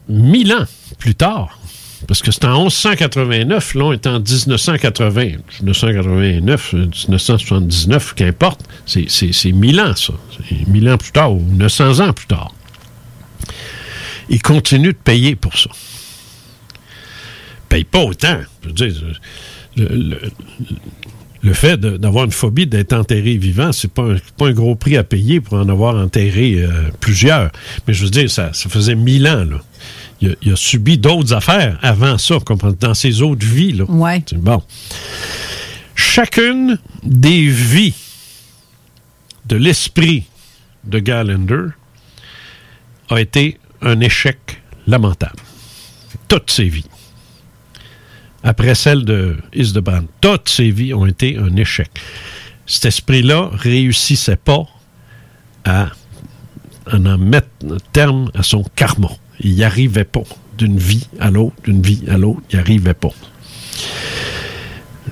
[0.08, 0.66] mille ans
[0.98, 1.58] plus tard,
[2.06, 5.22] parce que c'est en 1189, là, on est en 1980,
[5.62, 10.14] 1989, euh, 1979, qu'importe, c'est mille ans, ça.
[10.48, 12.52] C'est mille ans plus tard ou 900 ans plus tard.
[14.28, 15.70] Il continue de payer pour ça.
[17.68, 18.40] paye pas autant.
[18.62, 19.02] Je veux dire,
[19.76, 20.20] le, le-
[21.44, 24.96] le fait d'avoir une phobie d'être enterré vivant, c'est pas un, pas un gros prix
[24.96, 27.50] à payer pour en avoir enterré euh, plusieurs.
[27.88, 29.56] Mais je veux dire, ça, ça faisait mille ans, là.
[30.20, 33.84] Il a, il a subi d'autres affaires avant ça, comme dans ses autres vies, là.
[33.88, 34.22] Ouais.
[34.36, 34.62] Bon.
[35.96, 37.94] Chacune des vies
[39.46, 40.22] de l'esprit
[40.84, 41.64] de Gallender
[43.10, 45.40] a été un échec lamentable.
[46.28, 46.86] Toutes ses vies.
[48.42, 51.90] Après celle de Isdebrand, toutes ses vies ont été un échec.
[52.66, 54.64] Cet esprit-là réussissait pas
[55.64, 55.90] à,
[56.86, 59.08] à en mettre un terme à son karma.
[59.40, 60.24] Il n'y arrivait pas
[60.58, 63.12] d'une vie à l'autre, d'une vie à l'autre, il n'y arrivait pas.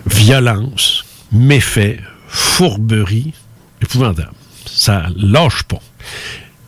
[0.07, 3.33] Violence, méfaits, fourberie,
[3.83, 4.33] épouvantable.
[4.67, 5.81] Ça lâche pas.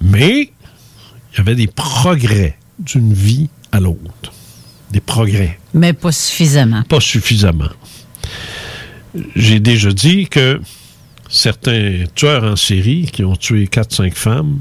[0.00, 0.51] Mais
[1.32, 4.32] il y avait des progrès d'une vie à l'autre.
[4.90, 5.58] Des progrès.
[5.74, 6.82] Mais pas suffisamment.
[6.82, 7.70] Pas suffisamment.
[9.36, 10.60] J'ai déjà dit que
[11.28, 14.60] certains tueurs en série qui ont tué 4-5 femmes,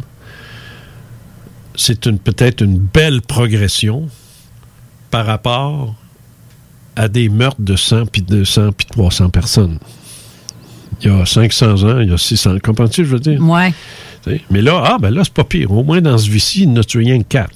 [1.76, 4.07] c'est une- peut-être une belle progression
[5.10, 5.95] par rapport
[6.95, 9.80] à des meurtres de 100 puis 200 puis 300 personnes.
[11.02, 12.57] Il y a 500 ans, il y a 600.
[12.64, 13.41] Comprends-tu, je veux dire?
[13.41, 13.73] Ouais.
[14.22, 15.72] T'sais, Mais là, ah, ben là, c'est pas pire.
[15.72, 17.49] Au moins, dans ce vie-ci, il n'a tué rien que 4.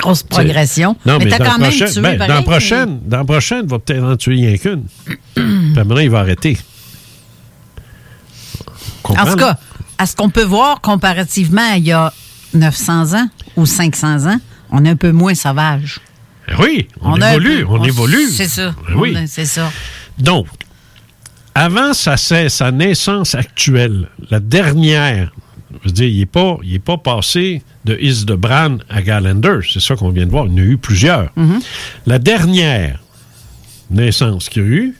[0.00, 0.96] Grosse progression.
[1.06, 4.04] Non, mais, t'as quand même tué ben, dans, pareil, prochaine, dans prochaine, il va peut-être
[4.04, 4.84] en tuer rien qu'une.
[5.34, 5.44] Puis
[5.74, 6.58] maintenant, il va arrêter.
[9.04, 9.58] En tout cas,
[9.98, 12.12] à ce qu'on peut voir comparativement à il y a
[12.54, 14.38] 900 ans ou 500 ans,
[14.70, 16.00] on est un peu moins sauvage.
[16.48, 18.28] Eh Oui, on, évolue, peu- on, évolue.
[18.30, 18.74] C'est ça.
[18.96, 19.16] Oui.
[19.16, 19.70] On C'est ça.
[20.18, 20.46] Donc,
[21.56, 25.32] avant sa, sa sa naissance actuelle, la dernière,
[25.82, 29.60] je veux dire, il n'est pas, il est pas passé de Isdebran à Gallender.
[29.72, 30.44] C'est ça qu'on vient de voir.
[30.48, 31.32] Il y en a eu plusieurs.
[32.04, 33.00] La dernière
[33.90, 34.96] naissance qu'il y a eu,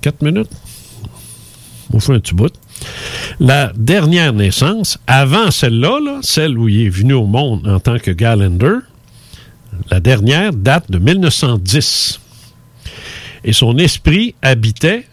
[0.00, 0.50] 4 minutes,
[1.92, 2.52] on fait un petit bout.
[3.38, 8.00] La dernière naissance, avant celle-là, là, celle où il est venu au monde en tant
[8.00, 8.78] que Gallender,
[9.92, 12.18] la dernière date de 1910
[13.44, 15.06] et son esprit habitait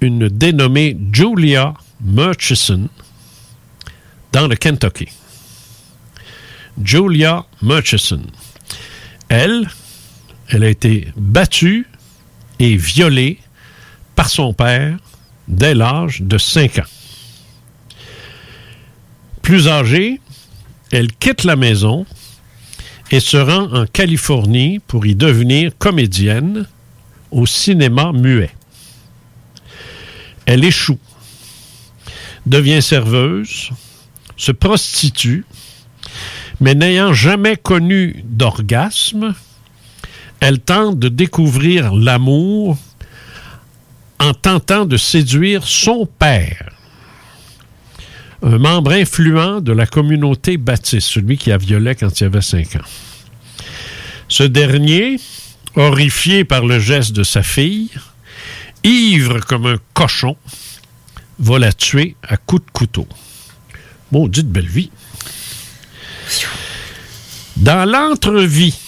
[0.00, 2.88] une dénommée Julia Murchison
[4.32, 5.08] dans le Kentucky.
[6.82, 8.22] Julia Murchison.
[9.28, 9.68] Elle,
[10.48, 11.86] elle a été battue
[12.58, 13.38] et violée
[14.14, 14.96] par son père
[15.48, 16.82] dès l'âge de 5 ans.
[19.42, 20.20] Plus âgée,
[20.92, 22.06] elle quitte la maison
[23.10, 26.66] et se rend en Californie pour y devenir comédienne
[27.30, 28.50] au cinéma muet.
[30.46, 30.98] Elle échoue,
[32.46, 33.70] devient serveuse,
[34.36, 35.44] se prostitue,
[36.60, 39.34] mais n'ayant jamais connu d'orgasme,
[40.40, 42.78] elle tente de découvrir l'amour
[44.18, 46.70] en tentant de séduire son père,
[48.42, 52.76] un membre influent de la communauté baptiste, celui qui a violé quand il avait 5
[52.76, 52.88] ans.
[54.28, 55.18] Ce dernier,
[55.76, 57.90] horrifié par le geste de sa fille,
[58.84, 60.36] ivre comme un cochon,
[61.38, 63.06] va la tuer à coups de couteau.
[64.12, 64.90] Maudite belle vie.
[67.56, 68.78] Dans l'entrevie,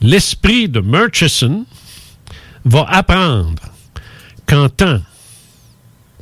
[0.00, 1.66] l'esprit de Murchison
[2.64, 3.62] va apprendre
[4.46, 5.00] qu'en tant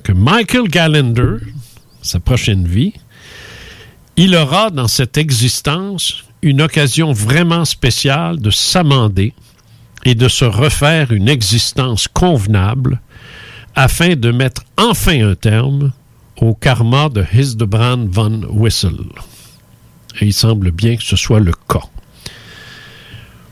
[0.03, 1.37] que Michael Gallender,
[2.03, 2.93] sa prochaine vie,
[4.17, 9.33] il aura dans cette existence une occasion vraiment spéciale de s'amender
[10.05, 13.01] et de se refaire une existence convenable
[13.75, 15.93] afin de mettre enfin un terme
[16.37, 18.97] au karma de Hildebrand von Wissel.
[20.21, 21.83] Et il semble bien que ce soit le cas.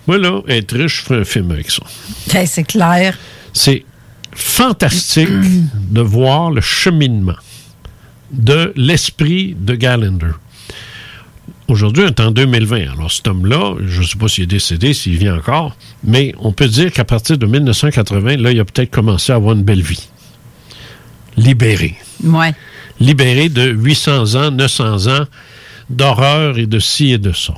[0.07, 1.83] Moi, là, être riche, je ferais un film avec ça.
[2.33, 3.19] Ben, c'est clair.
[3.53, 3.85] C'est
[4.35, 7.37] fantastique de voir le cheminement
[8.33, 10.33] de l'esprit de Gallender.
[11.69, 12.93] Aujourd'hui, on est en 2020.
[12.93, 16.53] Alors, cet homme-là, je ne sais pas s'il est décédé, s'il vit encore, mais on
[16.53, 19.83] peut dire qu'à partir de 1980, là, il a peut-être commencé à avoir une belle
[19.83, 20.09] vie.
[21.37, 21.97] Libéré.
[22.23, 22.55] Ouais.
[23.01, 25.25] Libéré de 800 ans, 900 ans
[25.89, 27.55] d'horreur et de ci et de ça.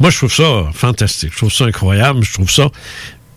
[0.00, 1.32] Moi, je trouve ça fantastique.
[1.32, 2.24] Je trouve ça incroyable.
[2.24, 2.70] Je trouve ça.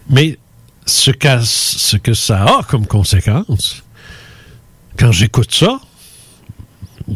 [0.10, 0.38] Mais
[0.86, 1.12] ce,
[1.44, 3.84] ce que ça a comme conséquence,
[4.98, 5.80] quand j'écoute ça,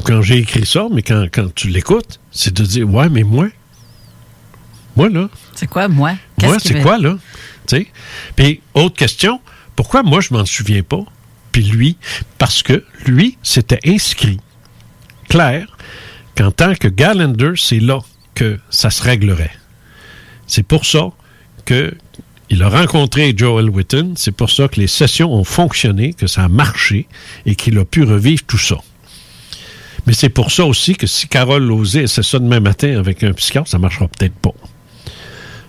[0.03, 3.47] quand j'ai écrit ça, mais quand, quand tu l'écoutes, c'est de dire Ouais, mais moi,
[4.95, 6.13] moi, là, C'est quoi, moi?
[6.41, 7.17] Moi, c'est quoi, là?
[8.35, 9.39] Puis, autre question,
[9.75, 11.03] pourquoi moi, je m'en souviens pas?
[11.51, 11.97] Puis lui,
[12.37, 14.39] parce que lui, c'était inscrit,
[15.29, 15.77] clair,
[16.35, 17.99] qu'en tant que Gallender, c'est là
[18.35, 19.51] que ça se réglerait.
[20.47, 21.09] C'est pour ça
[21.65, 21.93] que
[22.51, 24.15] il a rencontré Joel Witten.
[24.17, 27.07] C'est pour ça que les sessions ont fonctionné, que ça a marché
[27.45, 28.77] et qu'il a pu revivre tout ça.
[30.05, 33.33] Mais c'est pour ça aussi que si Carole Lozé c'est ça demain matin avec un
[33.33, 34.53] psychiatre, ça ne marchera peut-être pas.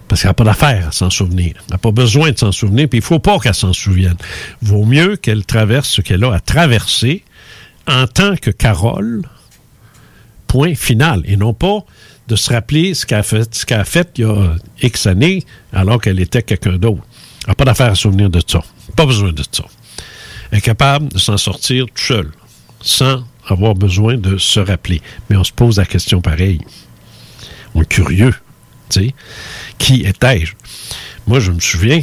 [0.08, 1.54] Parce qu'elle n'a pas d'affaire à s'en souvenir.
[1.56, 4.16] Elle n'a pas besoin de s'en souvenir, puis il ne faut pas qu'elle s'en souvienne.
[4.60, 7.22] Vaut mieux qu'elle traverse ce qu'elle a à traverser
[7.86, 9.22] en tant que Carole,
[10.48, 11.84] point final, et non pas
[12.26, 15.06] de se rappeler ce qu'elle a fait, ce qu'elle a fait il y a X
[15.06, 17.02] années, alors qu'elle était quelqu'un d'autre.
[17.44, 18.62] Elle n'a pas d'affaire à se souvenir de ça.
[18.96, 19.64] Pas besoin de ça.
[20.50, 22.30] Elle est capable de s'en sortir tout seul,
[22.80, 25.00] sans avoir besoin de se rappeler.
[25.28, 26.60] Mais on se pose la question pareille.
[27.74, 28.34] On est curieux.
[28.88, 29.14] Tu sais,
[29.78, 30.54] qui étais-je?
[31.26, 32.02] Moi, je me souviens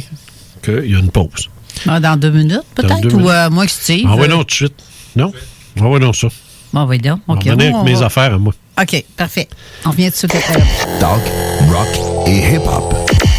[0.62, 1.48] qu'il y a une pause.
[1.86, 3.12] Ah, Dans deux minutes, peut-être?
[3.14, 4.06] Ou euh, moi, Steve?
[4.08, 4.74] Ah ouais, euh, non, tout de suite.
[5.16, 5.32] Non?
[5.80, 6.28] Ah ouais, non, ça.
[6.72, 7.20] Bon, oui, donc.
[7.28, 7.44] On OK.
[7.46, 8.54] va venir on avec mes va- affaires à moi.
[8.80, 9.48] OK, parfait.
[9.84, 10.52] On vient tout de suite.
[11.00, 11.20] Talk,
[11.70, 13.07] rock et hip-hop.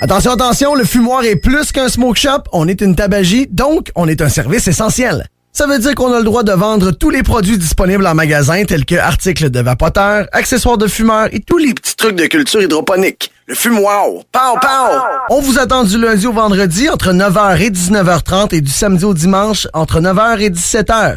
[0.00, 4.06] Attention, attention, le fumoir est plus qu'un smoke shop, on est une tabagie, donc on
[4.06, 5.26] est un service essentiel.
[5.52, 8.64] Ça veut dire qu'on a le droit de vendre tous les produits disponibles en magasin
[8.64, 12.62] tels que articles de vapoteurs, accessoires de fumeurs et tous les petits trucs de culture
[12.62, 13.32] hydroponique.
[13.48, 14.04] Le fumoir.
[14.30, 15.00] Pow, pow!
[15.30, 19.14] On vous attend du lundi au vendredi entre 9h et 19h30 et du samedi au
[19.14, 21.16] dimanche entre 9h et 17h.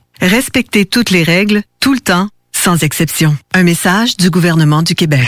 [0.21, 3.35] Respectez toutes les règles, tout le temps, sans exception.
[3.55, 5.27] Un message du gouvernement du Québec.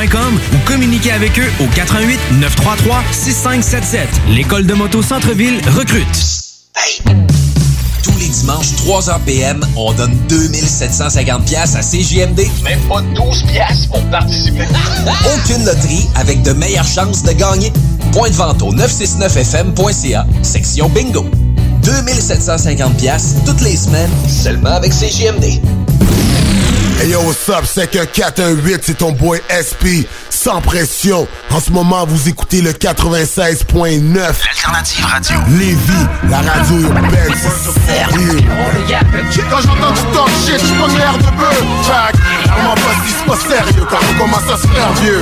[0.03, 4.09] ou communiquez avec eux au 88 933 6577.
[4.29, 6.07] L'école de moto Centre-ville recrute.
[8.01, 12.41] Tous les dimanches, 3h PM, on donne 2750 pièces à CJMD.
[12.63, 14.65] Même pas 12 pièces pour participer.
[15.35, 17.71] Aucune loterie avec de meilleures chances de gagner.
[18.11, 21.27] Point de vente au 969fm.ca, section bingo.
[21.83, 25.61] 2750 pièces toutes les semaines, seulement avec CJMD.
[26.99, 27.65] Hey yo, what's up?
[27.65, 30.05] C'est que 418, c'est ton boy SP.
[30.29, 31.27] Sans pression.
[31.51, 34.15] En ce moment, vous écoutez le 96.9.
[34.15, 35.35] L'alternative radio.
[35.49, 38.41] Lévis, la radio urbaine, c'est sérieux.
[39.49, 41.63] Quand j'entends du talk shit, j'suis pas l'air de bœuf.
[41.83, 42.15] Fact,
[42.55, 45.21] comment pas si c'est pas sérieux quand on commence à se faire vieux.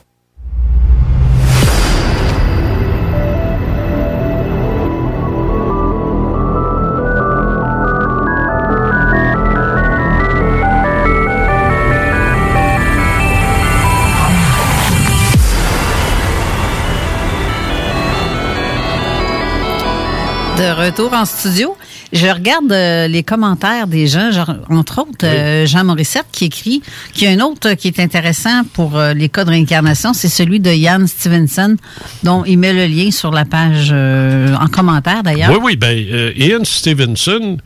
[20.61, 21.75] De retour en studio,
[22.13, 26.83] je regarde euh, les commentaires des gens, genre, entre autres euh, Jean Morissette qui écrit
[27.13, 30.29] qu'il y a un autre qui est intéressant pour euh, les cas de réincarnation, c'est
[30.29, 31.77] celui de Ian Stevenson,
[32.21, 35.49] dont il met le lien sur la page euh, en commentaire d'ailleurs.
[35.51, 37.57] Oui, oui, ben, euh, Ian Stevenson,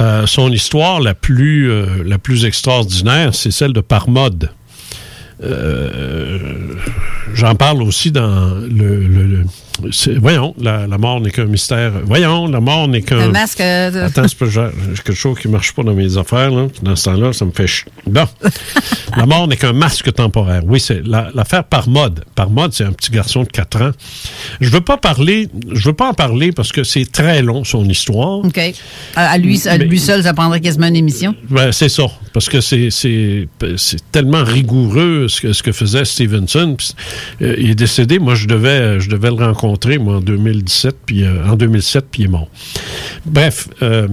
[0.00, 4.50] euh, son histoire la plus, euh, la plus extraordinaire, c'est celle de Parmod.
[5.42, 6.38] Euh,
[7.34, 9.00] j'en parle aussi dans le.
[9.08, 9.63] le- le- c'est-
[10.20, 11.92] voyons, la, la mort n'est qu'un mystère.
[12.04, 13.26] Voyons, la mort n'est qu'un.
[13.26, 13.60] Le masque.
[13.60, 14.38] euh, Attends, c'est
[15.02, 16.50] quelque chose qui marche pas dans mes affaires.
[16.50, 16.66] Là.
[16.82, 17.84] Dans ce temps-là, ça me fait ch...
[18.06, 18.24] Bon.
[19.16, 20.62] la mort n'est qu'un masque temporaire.
[20.64, 22.24] Oui, c'est la- l'affaire par mode.
[22.34, 23.90] Par mode, c'est un petit garçon de 4 ans.
[24.60, 27.84] Je veux pas parler, je veux pas en parler parce que c'est très long, son
[27.88, 28.38] histoire.
[28.44, 28.58] OK.
[29.16, 31.34] À, à lui, à Mais- lui seul, ça prendrait quasiment une émission.
[31.50, 36.04] Ben, c'est ça, parce que c'est c'est c'est tellement rigoureux ce que, ce que faisait
[36.04, 36.76] Stevenson.
[37.42, 39.63] Euh, il est décédé, moi je devais je devais le rencontrer
[39.98, 42.48] moi en 2017 puis euh, en 2007 puis il est mort.
[43.26, 44.08] Bref, euh,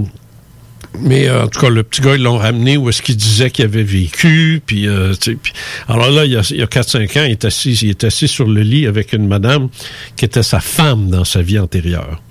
[0.99, 3.49] mais euh, en tout cas le petit gars ils l'ont ramené où est-ce qu'il disait
[3.49, 5.13] qu'il avait vécu puis, euh,
[5.87, 8.03] alors là il y a, il y a 4-5 ans il est assis il est
[8.03, 9.69] assis sur le lit avec une madame
[10.15, 12.21] qui était sa femme dans sa vie antérieure.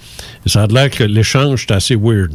[0.46, 2.32] Et ça a l'air que l'échange était assez weird.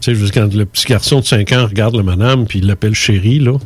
[0.00, 2.94] Tu sais, quand le petit garçon de 5 ans regarde la madame, puis il l'appelle
[2.94, 3.58] chérie, là.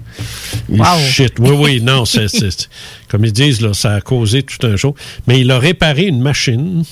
[0.68, 0.84] Wow.
[0.98, 1.34] shit.
[1.38, 2.26] Oui, oui, non, c'est-
[3.14, 4.96] comme ils disent, là, ça a causé tout un show.
[5.28, 6.82] Mais il a réparé une machine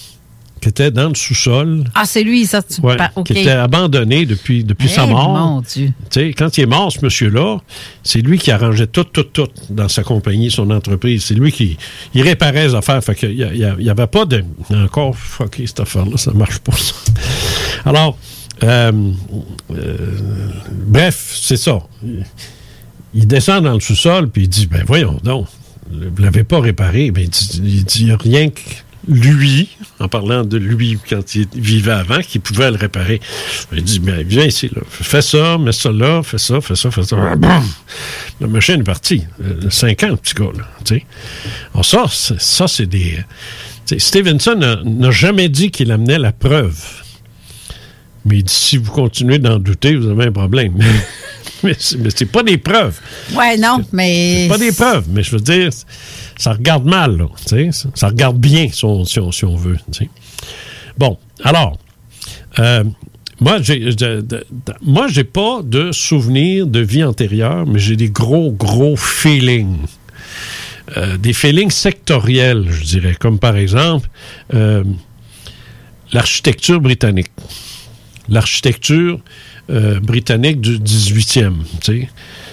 [0.61, 2.63] qui était dans le sous-sol, Ah, c'est lui, ça.
[2.63, 3.27] Tu ouais, par- OK.
[3.27, 5.31] qui était abandonnée depuis, depuis sa Eh, mort.
[5.31, 5.93] Mon Dieu.
[6.39, 7.59] Quand il est mort, ce monsieur-là,
[8.05, 11.25] c'est lui qui arrangeait tout, tout, tout dans sa compagnie, son entreprise.
[11.25, 11.77] C'est lui qui
[12.15, 13.03] il réparait les affaires.
[13.03, 13.35] Fait qu'il
[13.81, 14.45] n'y avait pas de.
[14.73, 16.95] Encore, fucké cette affaire-là, ça marche pas, ça.
[17.85, 18.17] Alors,
[18.63, 18.93] euh,
[19.75, 19.97] euh,
[20.87, 21.81] bref, c'est ça.
[23.15, 25.47] Il descend dans le sous-sol, puis il dit Ben voyons donc,
[25.93, 27.11] vous l'avez pas réparé.
[27.11, 27.29] Ben,
[27.63, 28.61] il dit, rien que
[29.09, 33.21] lui, en parlant de lui quand il vivait avant, qui pouvait le réparer.
[33.73, 34.81] Il dit Ben viens ici, là.
[34.89, 37.17] fais ça, mets ça là, fais ça, fais ça, fais ça.
[37.37, 37.65] Bam!
[38.41, 39.25] La machine est partie.
[39.43, 40.69] Euh, Cinq ans, le petit gars, là.
[40.85, 41.05] tu sais.
[41.75, 43.19] Alors, ça, c'est- ça, c'est des.
[43.99, 46.79] Stevenson n'a- n'a jamais dit qu'il amenait la preuve.
[48.25, 50.75] Mais il dit, si vous continuez d'en douter, vous avez un problème.
[51.99, 52.99] mais c'est pas des preuves.
[53.35, 54.43] Ouais, non, mais.
[54.45, 55.71] C'est pas des preuves, mais je veux dire,
[56.37, 57.27] ça regarde mal, là.
[57.37, 59.79] tu sais, Ça, ça regarde bien, si on, si on- si on veut.
[60.99, 61.79] Bon, alors,
[62.59, 62.85] euh,
[63.41, 63.91] moi, j'ai,
[64.83, 69.79] moi, j'ai pas de souvenirs de vie antérieure, mais j'ai des gros, gros feelings.
[70.97, 74.09] Euh, des feelings sectoriels, je dirais, comme par exemple
[74.53, 74.85] euh,
[76.13, 77.31] l'architecture britannique.
[78.29, 79.21] L'architecture
[79.73, 82.09] euh, britannique du 18e, tu sais.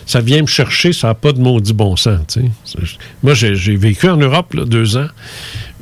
[0.06, 2.40] Ça vient me chercher, ça n'a pas de maudit bon sens,
[3.22, 5.08] Moi, j'ai vécu en Europe, là, deux ans.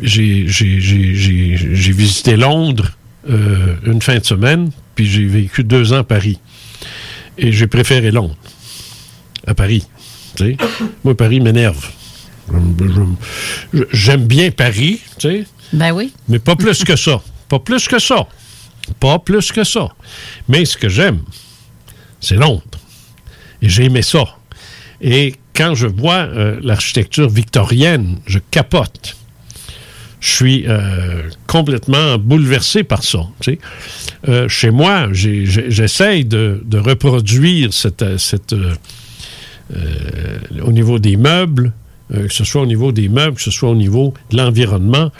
[0.01, 2.91] J'ai j'ai- j'ai- j'ai- j'ai visité Londres
[3.30, 6.39] euh, une fin de semaine, puis j'ai vécu deux ans à Paris.
[7.38, 8.35] Et j'ai préféré Londres
[9.45, 9.84] à Paris.
[11.03, 11.89] Moi, Paris m'énerve.
[13.91, 16.11] J'aime bien Paris, tu sais, Ben oui.
[16.30, 17.22] mais pas plus que ça.
[17.49, 18.27] Pas plus que ça.
[18.99, 19.89] Pas plus que ça.
[20.47, 21.22] Mais ce que j'aime,
[22.19, 22.64] c'est Londres.
[23.61, 24.26] Et j'ai aimé ça.
[25.01, 29.18] Et quand je vois euh, l'architecture victorienne, je capote.
[30.19, 33.19] Je suis euh, complètement bouleversé par ça.
[34.27, 38.55] Euh, chez moi, j'essaye de, reproduire cette, cette,
[40.61, 41.72] au niveau des meubles,
[42.11, 45.11] que ce soit au niveau des meubles, que ce soit au niveau de l'environnement.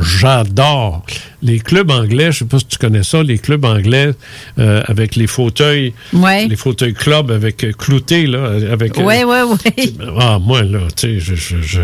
[0.00, 1.04] J'adore
[1.42, 2.32] les clubs anglais.
[2.32, 4.12] Je sais pas si tu connais ça, les clubs anglais
[4.58, 6.46] euh, avec les fauteuils, Ouais.
[6.48, 8.98] les fauteuils club avec euh, cloutés là, avec.
[8.98, 9.92] euh, Ouais, ouais, ouais.
[10.18, 11.80] ah, moi, là, tu sais, je, je- je-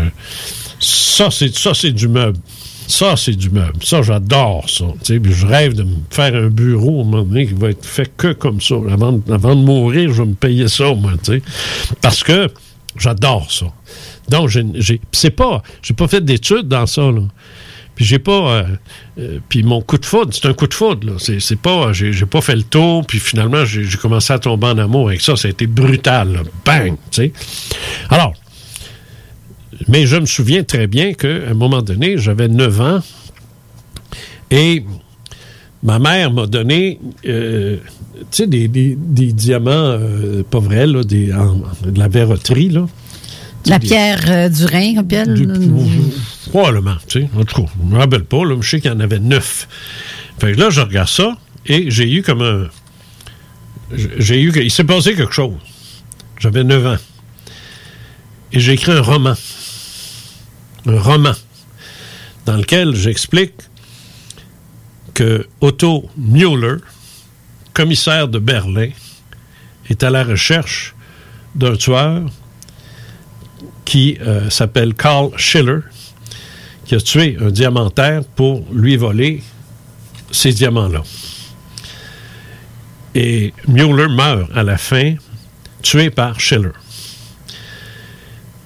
[0.79, 2.37] ça, c'est, ça, c'est du meuble.
[2.87, 3.83] Ça, c'est du meuble.
[3.83, 4.85] Ça, j'adore ça.
[5.05, 7.85] puis je rêve de me faire un bureau à un moment donné qui va être
[7.85, 8.75] fait que comme ça.
[8.91, 11.41] Avant, de- avant de mourir, je vais me payer ça, moi, tu sais.
[12.01, 12.47] Parce que
[12.97, 13.67] j'adore ça.
[14.29, 17.21] Donc, j'ai, j'ai- c'est pas, j'ai pas fait d'études dans ça, là.
[17.99, 18.31] Puis j'ai pas.
[18.31, 18.63] euh,
[19.19, 21.17] euh, puis mon coup de foudre, c'est un coup de foudre.
[21.19, 21.91] C'est, pas.
[21.91, 23.05] J'ai, j'ai pas fait le tour.
[23.05, 25.35] Puis finalement, j'ai, commencé à tomber en amour avec ça.
[25.35, 26.31] Ça a été brutal.
[26.31, 26.39] là.
[26.65, 26.95] Bang!
[28.09, 28.33] Alors.
[29.89, 32.99] Mais je me souviens très bien qu'à un moment donné, j'avais 9 ans.
[34.49, 34.85] Et
[35.83, 37.01] ma mère m'a donné.
[37.27, 37.79] euh,
[38.47, 42.87] des, des- des diamants, euh, pas vrai, là, des, en- de la verroterie, là.
[43.65, 45.47] La pierre euh, du Rhin, on appelle.
[46.49, 47.29] Probablement, tu sais.
[47.37, 49.67] En tout cas, je me rappelle pas, là, je sais qu'il y en avait neuf.
[50.39, 52.67] Fait que là, je regarde ça et j'ai eu comme un.
[54.17, 54.51] J'ai eu.
[54.55, 55.57] Il s'est passé quelque chose.
[56.39, 56.97] J'avais 9 ans.
[58.51, 59.35] Et j'ai écrit un roman.
[60.85, 61.33] Un roman.
[62.45, 63.53] Dans lequel j'explique
[65.13, 66.77] que Otto Müller,
[67.73, 68.89] commissaire de Berlin,
[69.89, 70.95] est à la recherche
[71.55, 72.31] d'un tueur
[73.89, 75.79] qui euh, s'appelle Carl Schiller,
[76.85, 79.41] qui a tué un diamantaire pour lui voler
[80.29, 81.01] ces diamants-là.
[83.15, 85.15] Et Mueller meurt à la fin,
[85.81, 86.69] tué par Schiller.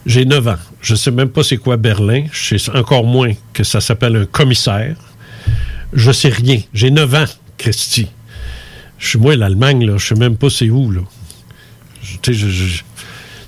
[0.06, 0.58] J'ai 9 ans.
[0.82, 2.26] Je sais même pas c'est quoi Berlin.
[2.34, 4.98] Je sais encore moins que ça s'appelle un commissaire.
[5.94, 6.60] Je sais rien.
[6.74, 7.26] J'ai 9 ans,
[7.58, 8.08] Christy.
[9.00, 9.96] Je suis moi l'Allemagne, là.
[9.98, 11.02] Je sais même pas c'est où, là.
[12.22, 12.82] Je-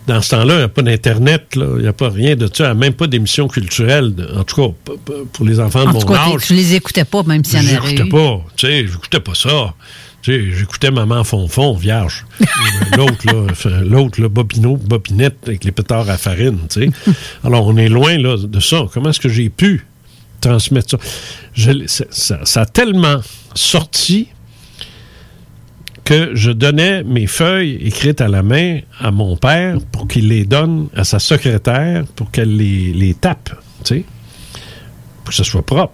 [0.08, 1.44] dans ce temps-là, il n'y a pas d'Internet.
[1.56, 2.74] Il n'y a pas rien de ça.
[2.74, 4.14] Même pas d'émissions culturelles.
[4.36, 4.94] En tout cas,
[5.34, 6.42] pour les enfants de mon tout cas, âge.
[6.46, 8.42] tu les écoutais pas, même s'il y en avait J'écoutais pas.
[8.56, 9.74] Tu sais, j'écoutais pas ça.
[10.22, 12.26] Tu sais, j'écoutais Maman Fonfon, vierge.
[12.98, 17.14] L'autre, là, l'autre, là, Bobino, Bobinette, avec les pétards à farine, tu sais.
[17.44, 18.86] Alors, on est loin, là, de ça.
[18.94, 19.86] Comment est-ce que j'ai pu
[20.42, 20.98] transmettre ça?
[21.54, 23.22] Je ça- ça a tellement
[23.54, 24.28] sorti
[26.06, 30.46] que je donnais mes feuilles écrites à la main à mon père pour qu'il les
[30.46, 33.50] donne à sa secrétaire pour qu'elle les, les tape,
[33.84, 34.06] tu sais,
[35.24, 35.94] pour que ce soit propre.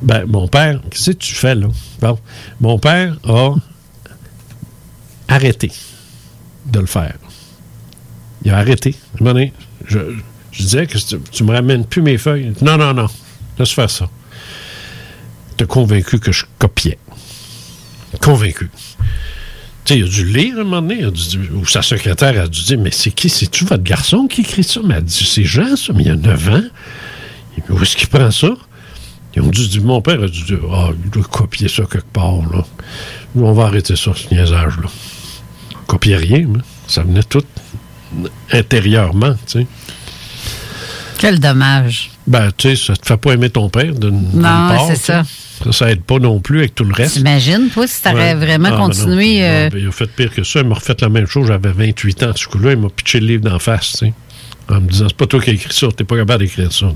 [0.00, 1.66] Ben, mon père, qu'est-ce que tu fais là?
[2.00, 2.16] Bon,
[2.60, 3.54] mon père a
[5.26, 5.72] arrêté
[6.66, 7.16] de le faire.
[8.44, 8.94] Il a arrêté.
[9.90, 9.98] Je
[10.52, 12.52] disais que tu, tu me ramènes plus mes feuilles.
[12.62, 13.08] Non, non, non.
[13.58, 14.08] Laisse faire ça.
[15.56, 16.98] T'es convaincu que je copiais.
[18.20, 18.70] Convaincu.
[19.84, 22.48] Tu sais, il a dû lire à un moment donné, a ou sa secrétaire a
[22.48, 24.80] dû dire Mais c'est qui C'est-tu votre garçon qui écrit ça?
[24.84, 26.62] Mais elle dit C'est Jean, ça, mais il y a 9 ans.
[27.70, 28.50] Où est-ce qu'il prend ça?
[29.34, 32.12] Ils ont dû dire Mon père a dû dire Ah, il doit copier ça quelque
[32.12, 32.64] part, là.
[33.34, 34.88] Nous, on va arrêter ça, ce niaisage-là.
[35.86, 37.44] Copier rien, mais ça venait tout
[38.52, 39.66] intérieurement, tu sais.
[41.18, 42.10] Quel dommage.
[42.28, 45.22] Ben, tu sais, ça te fait pas aimer ton père d'une part, c'est ça.
[45.64, 47.14] Ça, ça aide pas non plus avec tout le reste.
[47.14, 48.34] T'imagines, toi, si t'aurais Ouais.
[48.34, 48.86] vraiment Ah, ben non.
[48.88, 49.42] continué.
[49.44, 50.60] euh, Ah, ben, il a fait pire que ça.
[50.60, 51.46] Il m'a refait la même chose.
[51.48, 52.32] J'avais 28 ans.
[52.36, 54.12] Ce coup-là, il m'a pitché le livre d'en face, tu sais.
[54.68, 55.88] En me disant, c'est pas toi qui as écrit ça.
[55.96, 56.92] T'es pas capable d'écrire ça.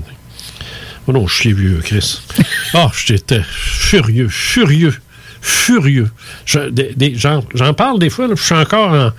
[1.07, 2.19] Oh non, je suis vieux, Chris.
[2.75, 4.93] Ah, j'étais furieux, furieux,
[5.45, 6.09] furieux.
[6.45, 9.11] Je- des- des- J'en parle des fois, là, je suis encore en...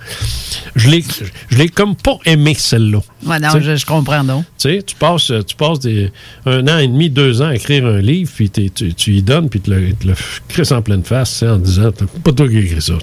[0.75, 1.03] Je l'ai
[1.51, 2.97] je l'ai comme pas aimé, celle-là.
[3.25, 4.43] ouais, non, je, je comprends donc.
[4.57, 6.11] Tu sais, tu passes, tu passes des,
[6.47, 9.49] un an et demi, deux ans à écrire un livre, puis tu, tu y donnes,
[9.49, 10.15] puis tu le, tu le
[10.47, 11.91] crisses en pleine face, en disant,
[12.23, 12.93] pas toi qui as écrit ça.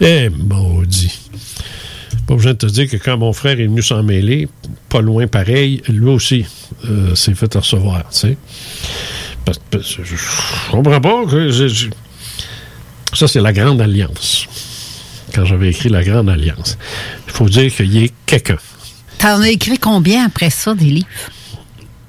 [0.00, 1.12] Eh, maudit.
[2.26, 4.48] Pas besoin de te dire que quand mon frère est venu s'en mêler,
[4.88, 6.46] pas loin pareil, lui aussi
[6.88, 8.36] euh, s'est fait recevoir, tu sais.
[9.44, 11.50] Parce- parce que je, je comprends pas que...
[11.50, 11.88] je- je-
[13.12, 14.46] ça, c'est la Grande Alliance.
[15.34, 16.78] Quand j'avais écrit la Grande Alliance.
[17.26, 18.56] Il faut dire qu'il y ait quelqu'un.
[19.18, 21.06] T'en as écrit combien après ça, des livres?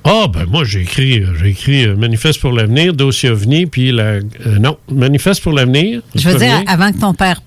[0.04, 3.92] Ah, ben moi, j'ai écrit, euh, j'ai écrit euh, Manifeste pour l'avenir, Dossier OVNI, puis
[3.92, 4.04] la.
[4.04, 4.22] euh,
[4.60, 6.02] non, Manifeste pour l'avenir.
[6.16, 6.48] Je veux premier.
[6.48, 7.42] dire, avant que ton père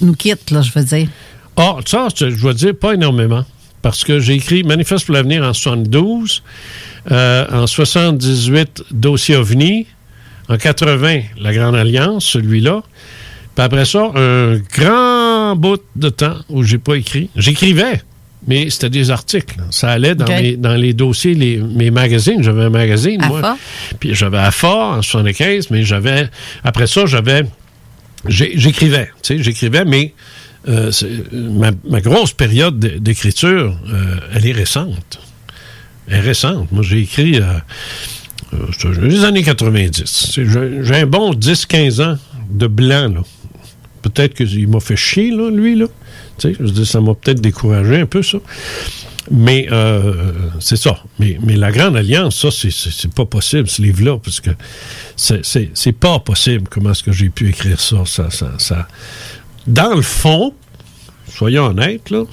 [0.00, 1.08] nous quitte, là, je veux dire.
[1.56, 3.44] Ah, ça, je dois dire, pas énormément.
[3.82, 6.42] Parce que j'ai écrit Manifeste pour l'avenir en 72,
[7.10, 9.86] euh, en 78, Dossier OVNI,
[10.50, 12.82] en 80, La Grande Alliance, celui-là.
[13.54, 17.30] Puis après ça, un grand bout de temps où j'ai pas écrit.
[17.36, 18.02] J'écrivais,
[18.48, 19.56] mais c'était des articles.
[19.70, 22.42] Ça allait dans, mes, dans les dossiers, les, mes magazines.
[22.42, 23.56] J'avais un magazine, moi.
[24.00, 26.28] Puis j'avais AFA en 75, mais j'avais...
[26.64, 27.44] Après ça, j'avais...
[28.26, 30.12] J'écrivais, tu sais, j'écrivais, mais
[30.68, 30.90] euh,
[31.32, 35.20] ma, ma grosse période d'écriture, euh, elle est récente.
[36.08, 36.70] Elle est récente.
[36.70, 37.54] Moi, j'ai écrit euh,
[39.02, 40.02] les années 90.
[40.06, 40.44] C'est-
[40.82, 42.18] J'ai un bon 10-15 ans
[42.50, 43.20] de blanc, là.
[44.02, 45.86] Peut-être qu'il m'a fait chier, là, lui, là.
[46.38, 48.38] Tu sais, je dire, ça m'a peut-être découragé un peu, ça.
[49.30, 50.98] Mais euh, c'est ça.
[51.18, 54.50] Mais, la Grande Alliance, ça, c'est- pas possible, ce livre-là, parce que
[55.16, 57.98] c'est pas possible comment est-ce que j'ai pu écrire ça.
[58.06, 58.88] Ça, ça, ça.
[59.66, 60.54] Dans le fond,
[61.32, 62.24] soyons honnêtes, là,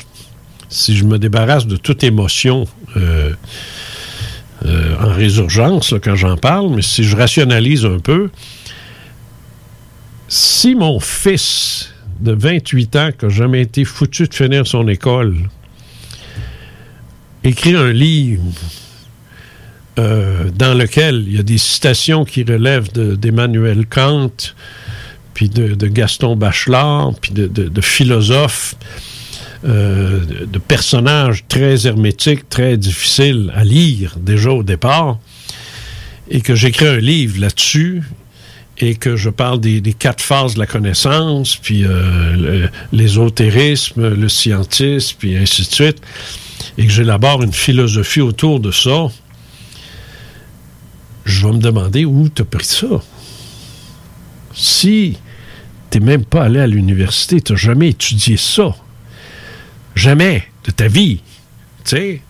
[0.70, 2.66] si je me débarrasse de toute émotion
[2.96, 3.34] euh,
[4.66, 8.30] euh, en résurgence, quand j'en parle, mais si je rationalise un peu,
[10.28, 11.90] si mon fils
[12.20, 15.36] de 28 ans, qui n'a jamais été foutu de finir son école,
[17.44, 18.44] écrit un livre
[20.00, 24.32] euh, dans lequel il y a des citations qui relèvent de- d'Emmanuel Kant,
[25.34, 28.76] puis de, Gaston Bachelard, puis de philosophes,
[29.68, 35.20] euh, de, personnages très hermétiques, très difficiles à lire déjà au départ,
[36.30, 38.04] et que j'écris un livre là-dessus,
[38.80, 45.16] et que je parle des, quatre phases de la connaissance, puis euh, l'ésotérisme, le scientisme,
[45.20, 46.02] puis ainsi de suite,
[46.78, 49.08] et que j'élabore une philosophie autour de ça,
[51.26, 53.02] je vais me demander où tu as pris ça.
[54.54, 55.18] Si
[55.90, 58.76] tu même pas allé à l'université, tu n'as jamais étudié ça.
[59.98, 61.22] Jamais de ta vie.
[61.84, 62.22] Tu sais,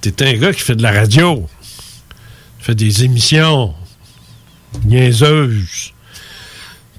[0.00, 1.44] tu es un gars qui fait de la radio,
[2.60, 3.74] fait des émissions
[4.84, 5.92] niaiseuses.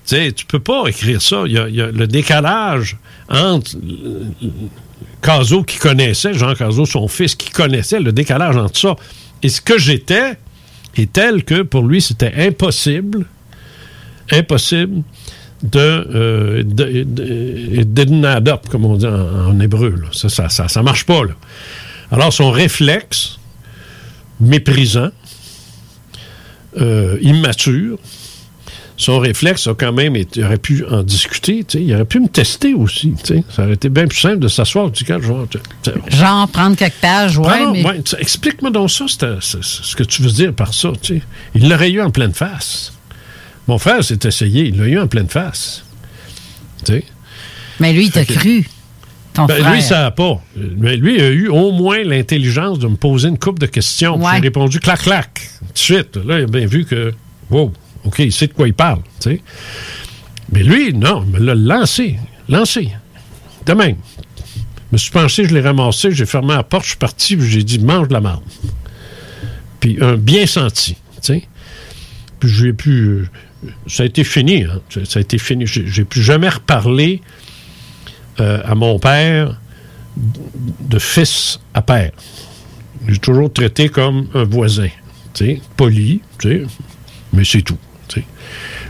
[0.05, 1.43] Tu sais, tu peux pas écrire ça.
[1.47, 2.97] Il le décalage
[3.29, 3.71] entre
[5.21, 8.95] Cazot qui connaissait, Jean Cazot, son fils, qui connaissait le décalage entre ça
[9.43, 10.33] et ce que j'étais,
[10.97, 13.25] est tel que pour lui, c'était impossible,
[14.29, 15.03] impossible
[15.71, 17.81] de, euh, de, de-
[18.69, 19.89] comme on dit en, en hébreu.
[19.91, 20.07] là.
[20.11, 21.23] Ça, ça, ça, ça marche pas.
[21.23, 21.33] Là.
[22.11, 23.37] Alors, son réflexe,
[24.39, 25.09] méprisant,
[26.79, 27.97] euh, immature,
[28.97, 32.27] son réflexe a quand même été, il aurait pu en discuter, il aurait pu me
[32.29, 33.43] tester aussi, tu sais.
[33.53, 35.45] ça aurait été bien plus simple de s'asseoir du cas, genre,
[36.07, 37.85] Genre, prendre quelques pages, ouais, Pardon, mais...
[37.85, 40.91] ouais, tu- explique-moi donc ça, ce que tu veux dire par ça.
[41.55, 42.93] Il l'aurait eu en pleine face.
[43.67, 45.83] Mon frère s'est essayé, il l'a eu en pleine face.
[46.85, 47.03] Tu sais?
[47.79, 48.67] Mais lui, il t'a cru,
[49.33, 49.73] ton Ben, frère.
[49.73, 50.41] lui, ça n'a pas.
[50.55, 54.17] Mais lui a eu au moins l'intelligence de me poser une coupe de questions.
[54.17, 54.33] Ouais.
[54.35, 56.15] J'ai répondu clac, clac, tout de suite.
[56.17, 57.13] Là, il a bien vu que,
[57.49, 57.73] wow,
[58.03, 58.99] OK, il sait de quoi il parle.
[59.19, 59.41] tu sais.
[60.51, 62.17] Mais lui, non, il me l'a lancé.
[62.47, 62.91] Lancé.
[63.65, 63.95] De même.
[64.91, 67.49] Je me suis penché, je l'ai ramassé, j'ai fermé la porte, je suis parti, puis
[67.49, 68.43] j'ai dit mange de la marde.
[69.79, 71.43] Puis un bien senti, tu sais.
[72.39, 73.27] Puis j'ai pu.
[73.87, 74.81] Ça a été fini, hein.
[74.89, 75.65] Ça- a été fini.
[75.67, 77.21] J'ai plus jamais reparlé
[78.39, 79.59] euh, à mon père
[80.17, 82.11] de fils à père.
[83.07, 84.89] J'ai toujours traité comme un voisin,
[85.77, 86.21] poli,
[87.33, 87.77] mais c'est tout.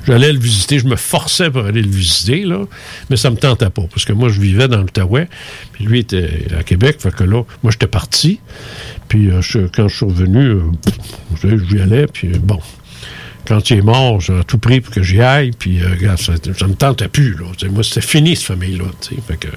[0.08, 2.66] J'allais le visiter, je me forçais pour aller le visiter, là,
[3.10, 5.28] mais ça me tentait pas, parce que moi, je vivais dans l'Outaouais,
[5.72, 8.40] puis lui était à Québec, fait que là, moi, j'étais parti,
[9.08, 9.42] puis euh,
[9.74, 10.62] quand je suis revenu, euh,
[11.42, 12.60] je y allais, puis euh, bon,
[13.46, 16.68] quand il est mort, j'ai tout pris pour que j'y aille, puis euh, ça, ça
[16.68, 17.46] me tentait plus, là.
[17.58, 19.50] Tu sais, moi, c'était fini, cette famille-là, tu sais.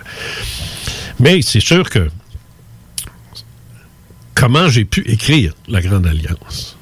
[1.20, 2.08] Mais c'est sûr que
[4.34, 6.76] comment j'ai pu écrire la Grande Alliance?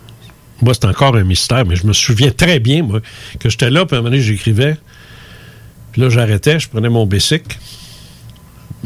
[0.63, 3.01] Moi, c'est encore un mystère, mais je me souviens très bien, moi,
[3.39, 4.77] que j'étais là, puis à un moment donné, j'écrivais.
[5.93, 7.57] Puis là, j'arrêtais, je prenais mon bicycle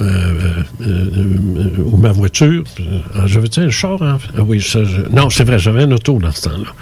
[0.01, 2.64] euh, euh, ou ma voiture.
[2.78, 4.01] Euh, J'avais-tu un char?
[4.01, 4.30] en fait?
[4.36, 4.64] Ah oui,
[5.10, 6.72] non, c'est vrai, j'avais un auto dans ce temps-là.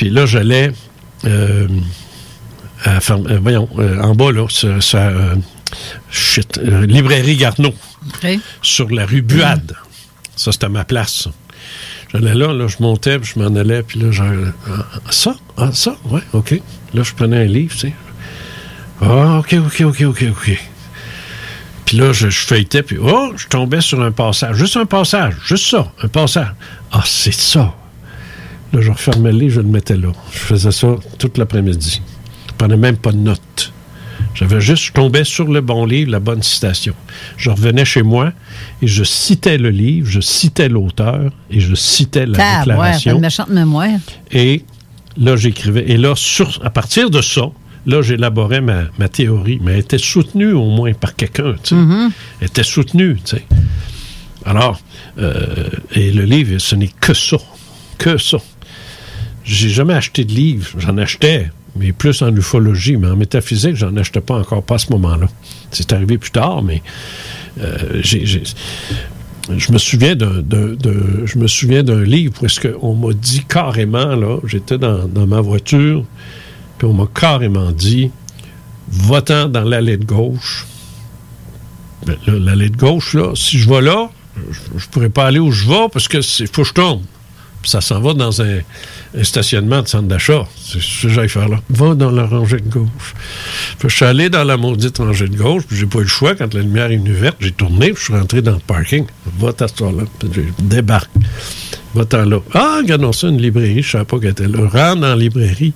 [0.00, 0.72] Puis là, j'allais
[1.26, 1.68] euh,
[2.84, 4.46] à euh, voyons, euh, en bas, là,
[6.10, 7.74] shit, euh, librairie Garneau,
[8.62, 9.76] sur la rue Buade.
[10.36, 11.28] Ça, c'était ma place.
[12.10, 14.32] J'allais là, là, je montais, puis je m'en allais, puis là, genre,
[14.70, 16.58] ah, ça, ah, ça, ouais, OK.
[16.94, 17.92] Là, je prenais un livre, tu sais.
[19.02, 20.64] Ah, OK, OK, OK, OK, OK.
[21.84, 24.56] Puis là, je, je feuilletais, puis oh, je tombais sur un passage.
[24.56, 26.54] Juste un passage, juste ça, un passage.
[26.90, 27.74] Ah, c'est ça.
[28.72, 30.12] Là, je refermais le livre, je le mettais là.
[30.32, 32.00] Je faisais ça toute l'après-midi.
[32.48, 33.72] Je prenais même pas de notes.
[34.34, 36.94] J'avais juste, je tombais sur le bon livre, la bonne citation.
[37.36, 38.32] Je revenais chez moi
[38.80, 42.60] et je citais le livre, je citais l'auteur et je citais la Tab, ouais, t'as
[42.64, 43.14] déclaration.
[43.16, 43.88] une méchante mémoire.
[44.30, 44.62] Et
[45.16, 45.84] là, j'écrivais.
[45.90, 47.50] Et là, sur, à partir de ça,
[47.86, 49.58] là, j'élaborais ma, ma théorie.
[49.62, 51.54] Mais elle était soutenue au moins par quelqu'un.
[51.62, 51.74] tu sais.
[51.74, 52.10] Mm-hmm.
[52.40, 53.18] Elle était soutenue.
[53.24, 53.44] tu sais.
[54.44, 54.80] Alors,
[55.18, 57.36] euh, et le livre, ce n'est que ça.
[57.98, 58.38] Que ça.
[59.44, 60.68] J'ai jamais acheté de livre.
[60.78, 62.96] J'en achetais, mais plus en ufologie.
[62.96, 65.28] Mais en métaphysique, j'en achetais pas encore, pas à ce moment-là.
[65.70, 66.82] C'est arrivé plus tard, mais
[67.60, 70.42] euh, j'ai- je me souviens d'un,
[71.24, 75.40] je me souviens d'un livre où est-ce qu'on m'a dit carrément, là, j'étais dans, ma
[75.40, 76.04] voiture,
[76.78, 78.10] puis on m'a carrément dit,
[78.90, 80.66] va-t'en dans l'allée de gauche.
[82.06, 84.10] Ben, l'allée de gauche, là, si je vais là,
[84.50, 87.02] je, je pourrais pas aller où je vais parce que c'est faut que je tourne.
[87.62, 88.60] Ça s'en va dans un,
[89.22, 90.46] stationnement de centre d'achat.
[90.56, 91.60] C'est ce que j'aille faire là.
[91.68, 93.14] Va dans la rangée de gauche.
[93.78, 96.08] Puis je suis allé dans la maudite rangée de gauche, puis j'ai pas eu le
[96.08, 96.34] choix.
[96.34, 99.04] Quand la lumière est venue verte, j'ai tourné, puis je suis rentré dans le parking.
[99.38, 100.04] Va t'asseoir là.
[100.18, 101.10] Puis je débarque.
[101.94, 102.38] Va-t'en là.
[102.54, 103.82] Ah, regardons ça, une librairie.
[103.82, 104.60] Je savais pas qu'elle était là.
[104.60, 105.72] Rentre dans la librairie.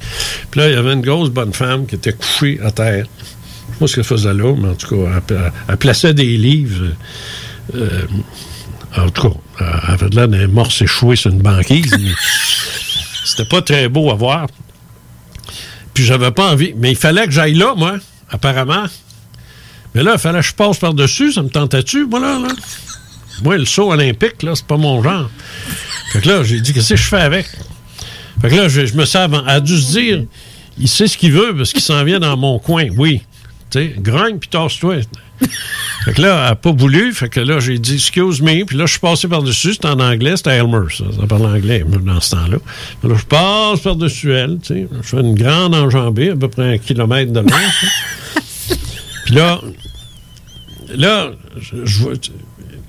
[0.51, 3.07] Puis là, il y avait une grosse bonne femme qui était couchée à terre.
[3.19, 3.25] Je
[3.73, 6.37] sais pas ce qu'elle faisait là, mais en tout cas, elle, elle- elle plaçait des
[6.39, 6.87] livres.
[7.75, 8.03] euh,
[8.97, 11.95] en tout cas, elle avait de l'air d'un morse échoué sur une banquise.
[11.99, 12.13] mais
[13.25, 14.47] C'était pas très beau à voir.
[15.95, 16.75] Puis j'avais pas envie.
[16.77, 17.97] Mais il fallait que j'aille là, moi,
[18.31, 18.85] apparemment.
[19.95, 21.33] Mais là, il fallait que je passe par-dessus.
[21.33, 22.55] Ça me tentait-tu, moi, là, là?
[23.43, 25.31] Moi, le saut olympique, là, c'est pas mon genre.
[26.13, 27.47] Fait que là, j'ai dit, qu'est-ce que je fais avec?
[28.41, 29.43] Fait que là, je, je me suis avant.
[29.45, 30.25] Elle a dû se dire,
[30.79, 32.87] il sait ce qu'il veut parce qu'il s'en vient dans mon coin.
[32.97, 33.23] Oui.
[33.71, 34.97] Tu sais, grogne puis tasse-toi.
[36.05, 37.13] Fait que là, elle n'a pas voulu.
[37.13, 38.65] Fait que là, j'ai dit, excuse me.
[38.65, 39.75] Puis là, je suis passé par-dessus.
[39.75, 40.37] C'était en anglais.
[40.37, 41.05] C'était Elmer, ça.
[41.19, 42.59] Ça parle anglais dans ce temps-là.
[43.01, 44.59] Puis là, je passe par-dessus elle.
[44.63, 44.89] Tu sais.
[45.03, 47.47] Je fais une grande enjambée, à peu près un kilomètre de long.
[49.25, 49.61] Puis là,
[50.95, 52.05] là, je,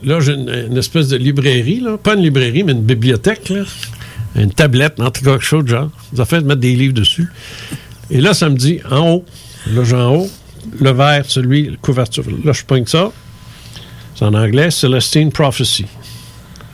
[0.04, 1.98] là, j'ai une, espèce de librairie, là.
[1.98, 3.64] Pas une librairie, mais une bibliothèque, là.
[4.36, 5.90] Une tablette, en tout cas, quelque chose genre.
[6.16, 7.30] Ça fait de mettre des livres dessus.
[8.12, 9.26] Et là, ça me dit, en haut,
[9.68, 10.30] là, j'ai en haut,
[10.80, 12.24] le vert, celui, la couverture.
[12.44, 13.12] Là, je pogne ça.
[14.16, 15.86] C'est en anglais, Celestine Prophecy.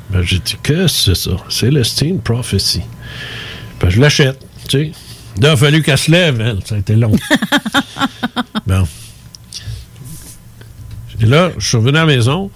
[0.09, 1.31] Ben, j'ai dit, que c'est ça?
[1.49, 2.81] Celestine Prophecy.
[3.79, 4.91] Ben, je l'achète, tu sais.
[5.41, 6.59] Là, il a fallu qu'elle se lève, elle.
[6.65, 7.15] Ça a été long.
[8.67, 8.87] bon.
[11.21, 12.51] Et là, je suis revenu à la maison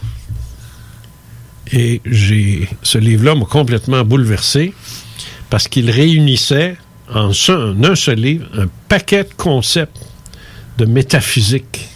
[1.72, 4.74] et j'ai ce livre-là m'a complètement bouleversé
[5.50, 6.78] parce qu'il réunissait
[7.14, 9.98] en un, un seul livre un paquet de concepts
[10.78, 11.88] de métaphysique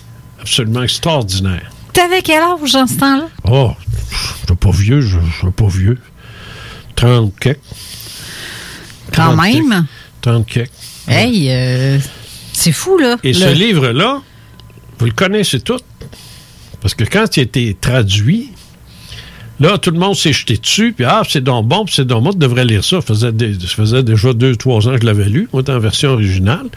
[0.41, 1.69] absolument extraordinaire.
[1.93, 3.27] T'avais quel âge dans ce temps-là?
[3.45, 3.72] Oh,
[4.11, 5.97] je suis pas vieux, je suis pas vieux.
[6.95, 7.60] 30 quelques.
[9.14, 9.69] Quand 30 même.
[9.69, 9.85] quelques.
[10.22, 10.72] 30 quelques.
[11.07, 11.97] Hey, euh,
[12.53, 13.18] c'est fou, là.
[13.23, 14.22] Et Le- ce livre-là,
[14.99, 15.81] vous le connaissez tous.
[16.81, 18.51] Parce que quand il a été traduit,
[19.60, 22.23] là, tout le monde s'est jeté dessus, puis ah, c'est donc bon, puis c'est donc
[22.23, 22.97] bon, tu devrais lire ça.
[22.97, 25.80] Ça faisait, des- ça faisait déjà deux, trois ans que je l'avais lu, moi, en
[25.80, 26.68] version originale.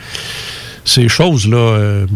[0.85, 2.07] Ces choses-là, euh,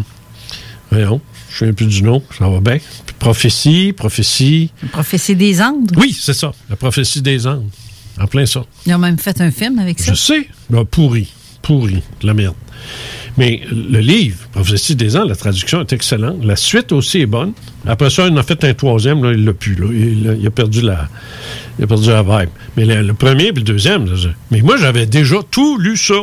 [0.91, 2.77] voyons, je ne sais plus du nom, ça va bien.
[3.05, 4.71] Puis prophétie, prophétie.
[4.91, 5.91] Prophétie des Andes?
[5.97, 7.69] Oui, c'est ça, la prophétie des Andes.
[8.19, 8.65] En plein ça.
[8.87, 10.11] Ils ont même fait un film avec ça.
[10.13, 10.49] Je sais.
[10.71, 11.31] Ben, pourri.
[11.61, 12.01] Pourri.
[12.21, 12.55] De la merde.
[13.37, 16.43] Mais le livre, Prophétie des ans, la traduction est excellente.
[16.43, 17.53] La suite aussi est bonne.
[17.85, 19.75] Après ça, il en a fait un troisième, là, il l'a plus.
[19.75, 19.85] Là.
[19.91, 21.07] Il, a- il a perdu la,
[21.77, 22.49] il a perdu la vibe.
[22.75, 24.15] Mais le, le premier et le deuxième, là,
[24.49, 26.15] mais moi, j'avais déjà tout lu ça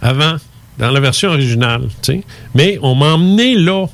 [0.00, 0.36] avant,
[0.78, 1.82] dans la version originale.
[2.02, 2.24] tu sais.
[2.54, 3.86] Mais on m'a emmené là.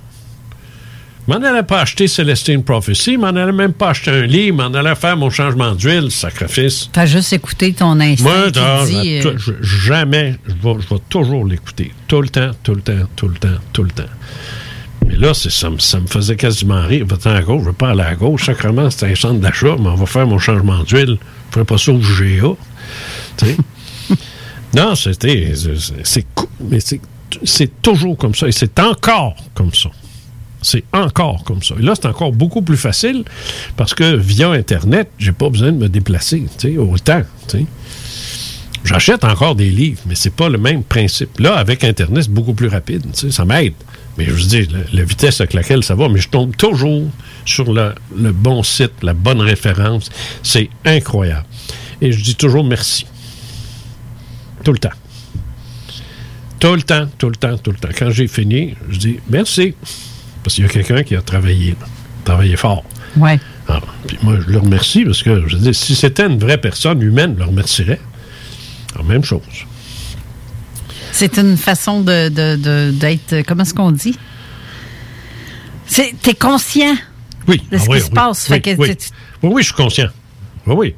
[1.29, 4.57] Je m'en allais pas acheter Celestine Prophecy, je m'en allais même pas acheter un livre,
[4.59, 6.91] je m'en allais faire mon changement d'huile, sacrifice.
[6.93, 9.21] T'as juste écouté ton instinct Moi, qui non, dit...
[9.25, 11.93] euh, jamais, je vais, je vais toujours l'écouter.
[12.09, 14.03] Tout le temps, tout le temps, tout le temps, tout le temps.
[15.07, 17.07] Mais là, c'est, ça, me- ça me faisait quasiment rire.
[17.07, 18.47] Va-t'en à gauche, je veux pas aller à gauche.
[18.47, 21.19] Sacrement, c'est un centre d'achat, mais on va faire mon changement d'huile.
[21.51, 22.57] Je ferai pas ça au GA.
[24.75, 25.53] Non, c'était.
[27.45, 28.49] c'est- toujours comme ça.
[28.49, 29.91] Et c'est encore comme ça.
[30.61, 31.75] C'est encore comme ça.
[31.79, 33.25] Et là, c'est encore beaucoup plus facile
[33.77, 36.45] parce que via Internet, j'ai pas besoin de me déplacer,
[36.79, 37.23] autant.
[38.85, 41.39] J'achète encore des livres, mais c'est pas le même principe.
[41.39, 43.75] Là, avec Internet, c'est beaucoup plus rapide, ça m'aide.
[44.19, 47.09] Mais je veux dire, la, vitesse avec laquelle ça va, mais je tombe toujours
[47.45, 50.11] sur le bon site, la bonne référence.
[50.43, 51.47] C'est incroyable.
[52.01, 53.07] Et je dis toujours merci.
[54.65, 54.91] Tout le temps.
[56.61, 57.89] Tout le temps, tout le temps, tout le temps.
[57.99, 59.75] Quand j'ai fini, je dis merci.
[60.45, 61.75] Parce qu'il y a quelqu'un qui a travaillé,
[62.25, 62.85] travaillé fort.
[63.17, 63.39] Ouais.
[63.69, 66.59] Ah, puis moi, je le remercie parce que, je veux dire, si c'était une vraie
[66.59, 68.01] personne humaine, je le remercierais.
[68.97, 69.41] La même chose.
[71.13, 72.29] C'est une façon de,
[72.91, 73.43] d'être.
[73.47, 74.17] Comment est-ce qu'on dit?
[75.87, 76.95] C'est, t'es conscient
[77.49, 77.61] Oui.
[77.71, 78.47] de ce ah qui oui, se oui, passe.
[78.49, 78.97] Oui, Fait que oui.
[78.97, 79.09] tu-
[79.43, 80.09] oui, oui, je suis conscient.
[80.67, 80.95] Oui, oui.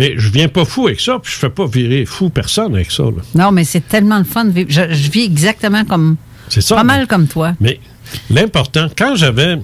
[0.00, 2.90] Mais je viens pas fou avec ça, puis je fais pas virer fou personne avec
[2.90, 3.02] ça.
[3.04, 3.10] là.
[3.34, 4.70] Non, mais c'est tellement le fun de vivre.
[4.70, 6.16] Je, je vis exactement comme.
[6.48, 6.74] C'est ça.
[6.76, 7.52] Pas mais- mal comme toi.
[7.60, 7.78] Mais
[8.30, 9.56] l'important, quand j'avais.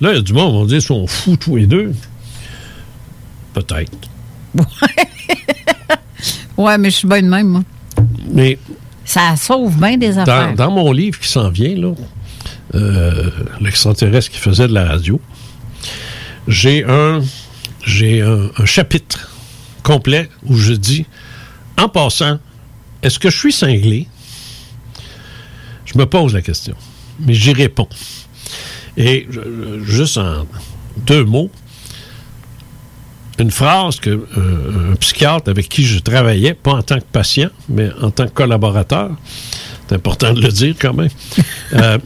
[0.00, 1.92] Là, il y a du monde vont dire qu'ils sont fous tous les deux.
[3.54, 3.92] Peut-être.
[6.56, 7.62] Ouais, mais je suis bien de même, moi.
[8.30, 8.58] Mais
[9.04, 10.54] Ça sauve bien des affaires.
[10.54, 11.92] dans, dans mon livre qui s'en vient, là,
[12.74, 13.30] euh,
[13.60, 15.20] l'extraterrestre qui faisait de la radio,
[16.46, 17.20] j'ai un,
[17.84, 19.30] j'ai un, un chapitre
[19.84, 21.06] complet où je dis,
[21.78, 22.40] en passant,
[23.02, 24.08] est-ce que je suis cinglé?
[25.84, 26.74] Je me pose la question,
[27.20, 27.88] mais j'y réponds.
[28.96, 29.28] Et
[29.82, 30.46] juste en
[31.06, 31.50] deux mots,
[33.38, 37.50] une phrase que euh, un psychiatre avec qui je travaillais, pas en tant que patient,
[37.68, 39.10] mais en tant que collaborateur,
[39.88, 41.10] c'est important de le dire quand même,
[41.74, 41.98] euh,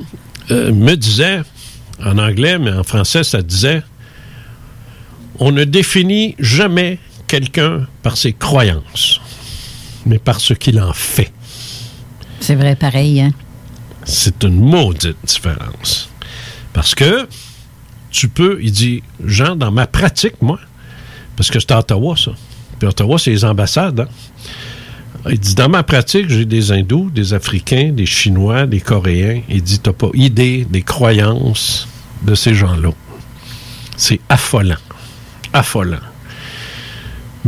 [0.51, 1.43] euh, me disait,
[2.03, 3.83] en anglais, mais en français, ça disait,
[5.39, 6.99] on ne définit jamais
[7.29, 9.21] quelqu'un par ses croyances,
[10.07, 11.31] mais par ce qu'il en fait.
[12.41, 13.21] C'est vrai, pareil.
[13.21, 13.31] Hein?
[14.05, 16.09] C'est une maudite différence.
[16.73, 17.29] Parce que
[18.11, 20.59] tu peux, il dit, Jean, dans ma pratique, moi,
[21.37, 22.33] parce que c'est à Ottawa, ça.
[22.79, 24.01] Puis Ottawa, c'est les ambassades.
[24.01, 24.09] hein.
[25.31, 29.43] Il dit, dans ma pratique, j'ai des hindous, des africains, des chinois, des coréens.
[29.49, 31.87] Il dit, t'as pas idée des croyances
[32.23, 32.91] de ces gens-là.
[33.97, 34.77] C'est affolant.
[35.53, 35.99] Affolant.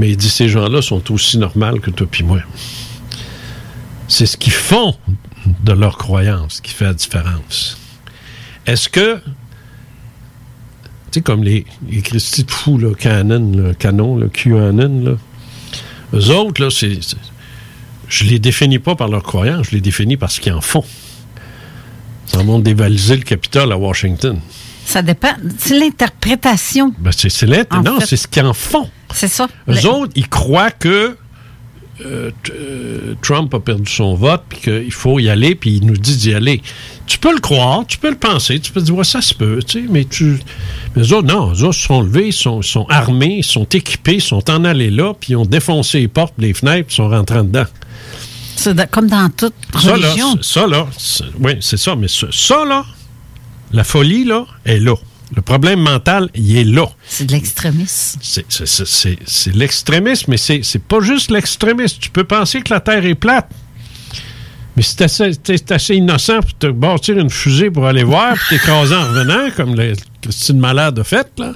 [0.00, 2.40] Mais il dit, ces gens-là sont aussi normaux que toi puis moi.
[4.08, 4.96] C'est ce qu'ils font
[5.62, 7.76] de leurs croyances qui fait la différence.
[8.64, 9.22] Est-ce que, tu
[11.10, 15.16] sais, comme les, les de fous, là, Canon, là, Canon, là, QAnon, là,
[16.14, 16.98] eux autres, là, c'est,
[18.08, 20.84] je les définis pas par leurs croyances, je les définis par ce qu'ils en font.
[22.24, 24.40] Ça montre dévaliser le Capitole à Washington.
[24.90, 25.34] Ça dépend.
[25.58, 26.92] C'est l'interprétation.
[26.98, 27.28] Ben, c'est,
[27.84, 28.88] non, c'est ce qu'ils en font.
[29.14, 29.48] C'est ça.
[29.68, 31.16] Eux Le- autres, ils croient que
[32.04, 35.96] euh, euh, Trump a perdu son vote, puis qu'il faut y aller, puis il nous
[35.96, 36.60] dit d'y aller.
[37.06, 39.60] Tu peux le croire, tu peux le penser, tu peux dire, ouais, ça se peut,
[39.64, 40.40] tu sais, mais tu.
[40.96, 43.66] Mais eux autres, non, eux autres se sont levés, ils sont, sont armés, ils sont
[43.66, 46.94] équipés, ils sont en allés là, puis ils ont défoncé les portes, les fenêtres, puis
[46.94, 47.66] ils sont rentrés dedans.
[48.56, 50.38] C'est comme dans toute Ça, là, religion.
[50.42, 52.84] ça, là, c'est- oui, c'est ça, mais ça, ça, là,
[53.72, 54.94] la folie, là, est là.
[55.36, 56.86] Le problème mental, il est là.
[57.06, 58.18] C'est de l'extrémisme.
[58.20, 61.98] C'est- l'extrémisme, mais c'est pas juste l'extrémisme.
[62.00, 63.48] Tu peux penser que la Terre est plate.
[64.76, 65.32] Mais si t'es assez,
[65.70, 69.74] assez innocent pour te bâtir une fusée pour aller voir, puis t'écraser en revenant, comme
[69.76, 71.52] le Christine Malade a fait, là,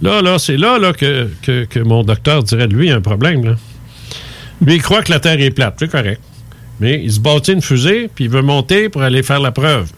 [0.00, 2.92] là, là c'est là, là que, que- que mon docteur dirait de lui, il y
[2.92, 3.44] a un problème.
[3.44, 3.56] Là.
[4.64, 6.20] Lui, il croit que la Terre est plate, c'est correct.
[6.78, 9.90] Mais il se bâtit une fusée, puis il veut monter pour aller faire la preuve.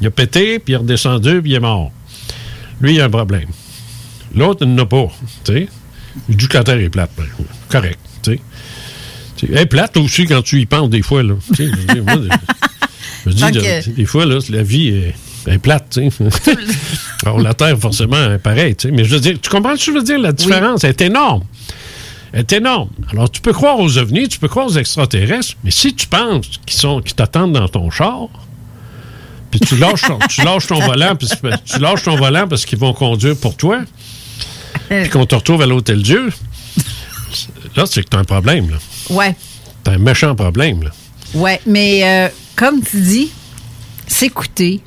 [0.00, 1.92] Il a pété, puis il est redescendu, puis il est mort.
[2.80, 3.48] Lui, il a un problème.
[4.34, 5.06] L'autre, il n'en a pas.
[5.44, 5.68] Tu sais.
[6.28, 7.10] Il dit que la Terre est plate.
[7.16, 7.24] Ben,
[7.68, 7.98] correct.
[8.22, 8.40] Tu sais.
[9.36, 11.22] Tu sais, Elle est plate aussi quand tu y penses des fois.
[11.22, 11.34] Là.
[11.56, 11.64] Je
[12.00, 12.16] moi,
[13.26, 15.14] je dis, que- des fois, là, la vie est,
[15.46, 15.86] est plate.
[15.90, 16.56] tu sais.
[17.24, 18.76] Alors, la Terre, forcément, est pareille.
[18.92, 20.18] Mais je veux dire, tu comprends ce que je veux dire?
[20.18, 21.42] La différence est énorme.
[22.32, 22.90] Elle est énorme.
[23.12, 26.48] Alors, tu peux croire aux ovnis, tu peux croire aux extraterrestres, mais si tu penses
[26.66, 28.28] qu'ils sont, qu'ils t'attendent dans ton char,
[29.54, 31.28] puis tu lâches ton, tu lâches ton volant, puis
[31.64, 33.82] tu lâches ton volant parce qu'ils vont conduire pour toi,
[34.88, 36.32] puis qu'on te retrouve à l'Hôtel Dieu,
[37.76, 38.70] là, c'est que tu as un problème.
[38.70, 38.76] Là.
[39.10, 39.36] Ouais.
[39.84, 40.82] Tu un méchant problème.
[40.82, 40.90] Là.
[41.34, 43.30] Ouais, mais euh, comme tu dis,
[44.08, 44.80] s'écouter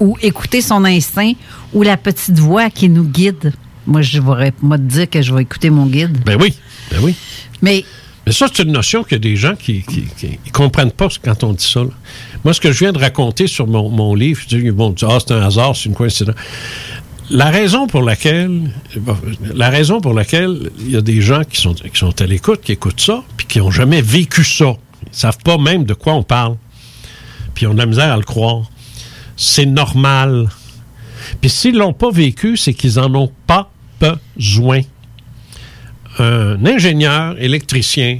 [0.00, 1.32] ou écouter son instinct
[1.72, 3.54] ou la petite voix qui nous guide.
[3.86, 6.22] Moi, je vais moi te dire que je vais écouter mon guide.
[6.26, 6.54] Ben oui,
[6.90, 7.14] ben oui.
[7.62, 7.86] Mais
[8.26, 9.84] Mais ça, c'est une notion a des gens qui
[10.22, 11.80] ne comprennent pas quand on dit ça.
[12.44, 15.32] Moi, ce que je viens de raconter sur mon, livre, ils vont dire, ah, c'est
[15.32, 16.34] un hasard, c'est une coïncidence.
[17.30, 18.72] La raison pour laquelle,
[19.54, 22.60] la raison pour laquelle il y a des gens qui sont, qui sont à l'écoute,
[22.60, 26.14] qui écoutent ça, puis qui n'ont jamais vécu ça, ils savent pas même de quoi
[26.14, 26.56] on parle,
[27.54, 28.68] puis ils ont de la misère à le croire.
[29.36, 30.48] C'est normal.
[31.40, 33.70] Puis s'ils l'ont pas vécu, c'est qu'ils en ont pas
[34.00, 34.80] besoin.
[36.18, 38.18] Un ingénieur électricien,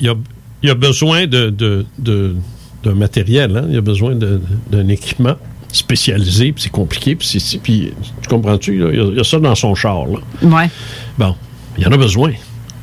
[0.00, 0.14] il a,
[0.62, 2.36] il a besoin de, de, de-
[2.82, 3.66] d'un matériel, hein?
[3.68, 5.34] il a besoin d'un équipement
[5.72, 7.92] spécialisé, puis c'est compliqué, puis c'est ci, puis
[8.22, 10.06] tu comprends-tu, il, y a, il y a ça dans son char.
[10.06, 10.18] Là.
[10.42, 10.70] Ouais.
[11.18, 11.34] Bon,
[11.76, 12.32] il en a besoin.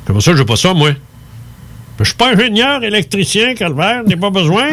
[0.04, 0.90] Comment ça, j'ai pas ça, moi?
[1.98, 4.68] Je suis pas ingénieur électricien, Calvaire, n'ai pas besoin?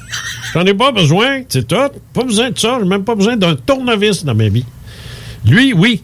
[0.54, 1.76] J'en ai pas besoin, c'est tout.
[2.12, 4.64] Pas besoin de ça, j'ai même pas besoin d'un tournevis dans ma vie.
[5.46, 6.02] Lui, oui.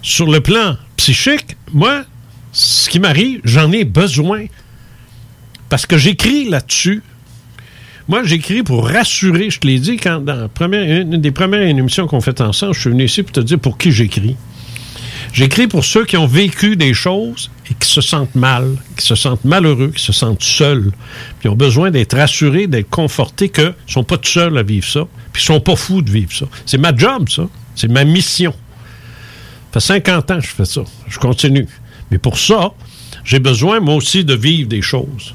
[0.00, 2.04] Sur le plan psychique, moi,
[2.52, 4.46] ce qui m'arrive, j'en ai besoin.
[5.68, 7.02] Parce que j'écris là-dessus.
[8.08, 9.50] Moi, j'écris pour rassurer.
[9.50, 12.80] Je te l'ai dit quand dans première, une des premières émissions qu'on fait ensemble, je
[12.80, 14.36] suis venu ici pour te dire pour qui j'écris.
[15.32, 19.14] J'écris pour ceux qui ont vécu des choses et qui se sentent mal, qui se
[19.14, 20.90] sentent malheureux, qui se sentent seuls,
[21.38, 25.06] puis ont besoin d'être rassurés, d'être confortés qu'ils ne sont pas seuls à vivre ça,
[25.32, 26.46] puis ils ne sont pas fous de vivre ça.
[26.64, 27.46] C'est ma job, ça.
[27.74, 28.54] C'est ma mission.
[29.72, 30.82] Ça fait 50 ans que je fais ça.
[31.08, 31.66] Je continue.
[32.10, 32.72] Mais pour ça,
[33.24, 35.34] j'ai besoin, moi aussi, de vivre des choses.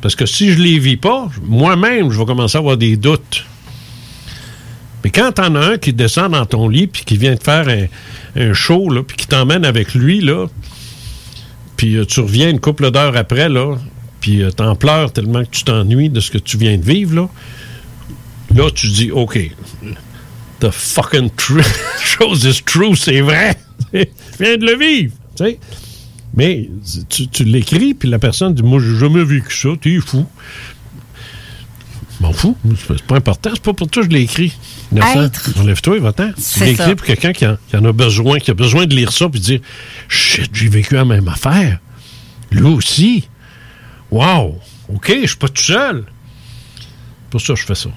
[0.00, 2.96] Parce que si je ne les vis pas, moi-même, je vais commencer à avoir des
[2.96, 3.44] doutes.
[5.04, 7.66] Mais quand t'en as un qui descend dans ton lit puis qui vient te faire
[8.36, 10.46] un, show, là, puis qui t'emmène avec lui, là,
[11.76, 13.76] puis euh, tu reviens une couple d'heures après, là,
[14.20, 17.14] puis euh, t'en pleures tellement que tu t'ennuies de ce que tu viens de vivre,
[17.14, 17.28] là,
[18.54, 19.38] là, tu dis, OK,
[20.62, 21.30] the fucking
[21.98, 23.56] chose is true, c'est vrai.
[23.92, 25.58] viens de le vivre, tu sais.
[26.34, 26.70] Mais
[27.10, 30.26] tu, tu l'écris, puis la personne dit, moi, j'ai jamais vécu ça, t'es fou.
[32.18, 32.56] Je m'en fous,
[32.88, 34.52] c'est pas important, c'est pas pour toi que je l'ai écrit.
[35.60, 36.32] Enlève-toi, va-t'en.
[36.32, 36.42] Tu
[36.76, 36.94] ça.
[36.96, 39.40] pour quelqu'un qui, en- qui en a besoin, qui a besoin de lire ça, puis
[39.40, 39.60] dire,
[40.08, 41.80] shit, j'ai vécu la même affaire.
[42.50, 43.28] Lui aussi.
[44.10, 44.58] Wow,
[44.88, 46.04] OK, je suis pas tout seul.
[47.30, 47.88] Pour ça, je fais ça.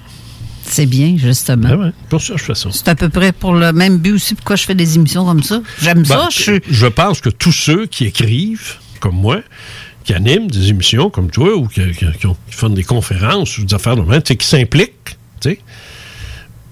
[0.68, 1.68] C'est bien, justement.
[1.68, 2.68] Ben ouais, pour ça, je fais ça.
[2.72, 5.42] C'est à peu près pour le même but aussi pourquoi je fais des émissions comme
[5.42, 5.60] ça.
[5.80, 6.16] J'aime ça.
[6.16, 9.40] Ben, Je suis je pense que tous ceux qui écrivent, comme moi,
[10.04, 13.58] qui animent des émissions comme toi, ou qui, qui- qui ont- qui font des conférences
[13.58, 15.16] ou des affaires de même, qui s'impliquent,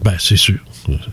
[0.02, 0.58] ben, c'est sûr.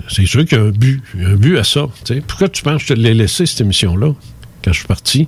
[0.09, 1.01] C'est sûr qu'il y a un but.
[1.15, 1.87] Il y a un but à ça.
[2.27, 4.13] Pourquoi tu penses que je te l'ai laissé, cette émission-là,
[4.63, 5.27] quand je suis parti?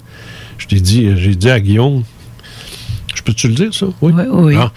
[0.57, 2.03] Je t'ai dit, j'ai dit à Guillaume,
[3.25, 3.85] je peux-tu le dire, ça?
[4.01, 4.11] Oui.
[4.31, 4.55] oui.
[4.57, 4.71] Ah.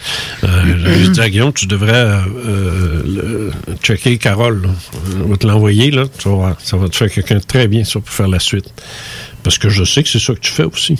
[0.45, 4.63] Euh, à Guillaume, tu devrais euh, euh, le- checker Carole.
[4.63, 4.69] là.
[5.25, 6.05] On va te l'envoyer, là.
[6.19, 6.57] Tu vas voir.
[6.61, 8.73] Ça va te faire quelqu'un de très bien, ça, pour faire la suite.
[9.43, 10.97] Parce que je sais que c'est ça que tu fais aussi.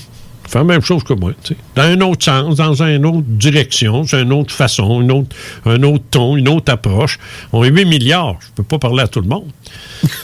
[0.49, 1.57] fait la même chose que moi, tu sais.
[1.77, 5.35] Dans un autre sens, dans une autre direction, c'est une autre façon, une autre,
[5.67, 7.19] un autre ton, une autre approche.
[7.53, 8.37] On est 8 milliards.
[8.41, 9.47] Je peux pas parler à tout le monde.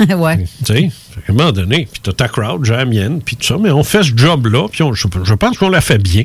[0.16, 0.44] ouais.
[0.64, 0.90] Tu sais,
[1.28, 3.70] à un moment donné, puis t'as ta crowd, j'ai la mienne, puis tout ça, mais
[3.70, 4.82] on fait ce job-là, puis
[5.24, 6.24] je pense qu'on l'a fait bien.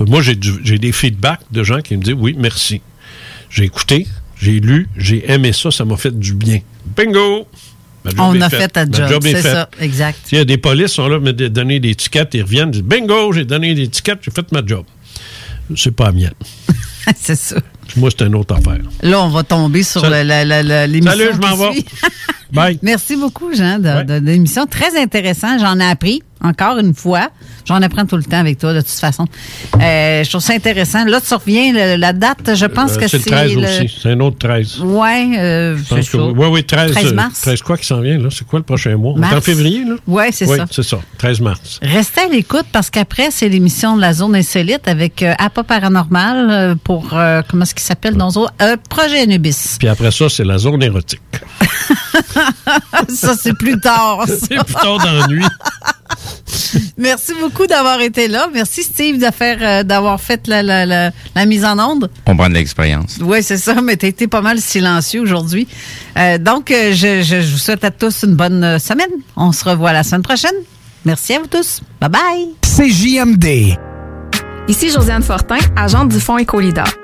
[0.00, 0.34] Moi, j'ai
[0.78, 2.80] des feedbacks de gens qui me disent oui, merci.
[3.50, 4.06] J'ai écouté,
[4.40, 6.60] j'ai lu, j'ai aimé ça, ça m'a fait du bien.
[6.96, 7.46] Bingo!
[8.18, 10.28] On a fait ta job, est c'est ça, exact.
[10.32, 12.82] Il y a des polices qui sont là, me donner des tickets, ils reviennent, ils
[12.82, 14.84] disent Bingo, j'ai donné des tickets, j'ai fait ma job.
[15.76, 16.34] C'est pas la mienne.
[17.16, 17.56] c'est ça.
[17.96, 18.78] Moi, c'est une autre affaire.
[19.02, 20.12] Là, on va tomber sur Salut.
[20.12, 21.18] la- la- la- la- l'émission.
[21.18, 21.84] Salut, je m'en vais.
[22.52, 22.78] Bye.
[22.82, 24.64] Merci beaucoup, Jean, de, de- de l'émission.
[24.66, 25.58] Très intéressant.
[25.58, 27.28] J'en ai appris encore une fois.
[27.66, 29.26] J'en apprends tout le temps avec toi, de toute façon.
[29.82, 31.04] Euh, je trouve ça intéressant.
[31.04, 33.30] Là, tu reviens, le- la date, je pense Euh, que c'est c'est.
[33.30, 33.98] le 13 le- aussi.
[34.02, 34.80] C'est un autre 13.
[34.80, 36.18] Ouais, euh, c'est ça.
[36.18, 36.32] oui.
[36.36, 37.40] Oui, oui, 13, 13 euh, mars.
[37.42, 38.28] 13 quoi qui s'en vient, là?
[38.30, 39.12] C'est quoi le prochain mois?
[39.16, 39.44] On est en Mars.
[39.44, 39.96] février, là?
[40.06, 40.64] Ouais, c'est oui, ça.
[40.70, 41.00] c'est ça.
[41.18, 41.80] 13 mars.
[41.82, 47.10] Restez à l'écoute parce qu'après, c'est l'émission de la zone insolite avec Appa Paranormal pour,
[47.48, 48.30] comment est-ce qu'il s'appelle dans
[48.62, 49.76] euh, Projet Anubis.
[49.78, 51.20] Puis après ça, c'est la zone érotique.
[53.08, 54.24] ça, c'est plus tard.
[54.26, 55.44] C'est plus tard dans la nuit.
[56.96, 58.48] Merci beaucoup d'avoir été là.
[58.52, 62.10] Merci, Steve, euh, d'avoir fait la, la- la- la mise en onde.
[62.26, 63.18] On prend de l'expérience.
[63.20, 65.68] Oui, c'est ça, mais tu as été pas mal silencieux aujourd'hui.
[66.16, 69.10] Euh, donc, euh, je, je- je vous souhaite à tous une bonne semaine.
[69.36, 70.54] On se revoit la semaine prochaine.
[71.04, 71.80] Merci à vous tous.
[72.00, 72.48] Bye bye.
[72.62, 73.76] CJMD.
[74.68, 76.88] Ici Josiane Fortin, agente du Fonds Écolidar.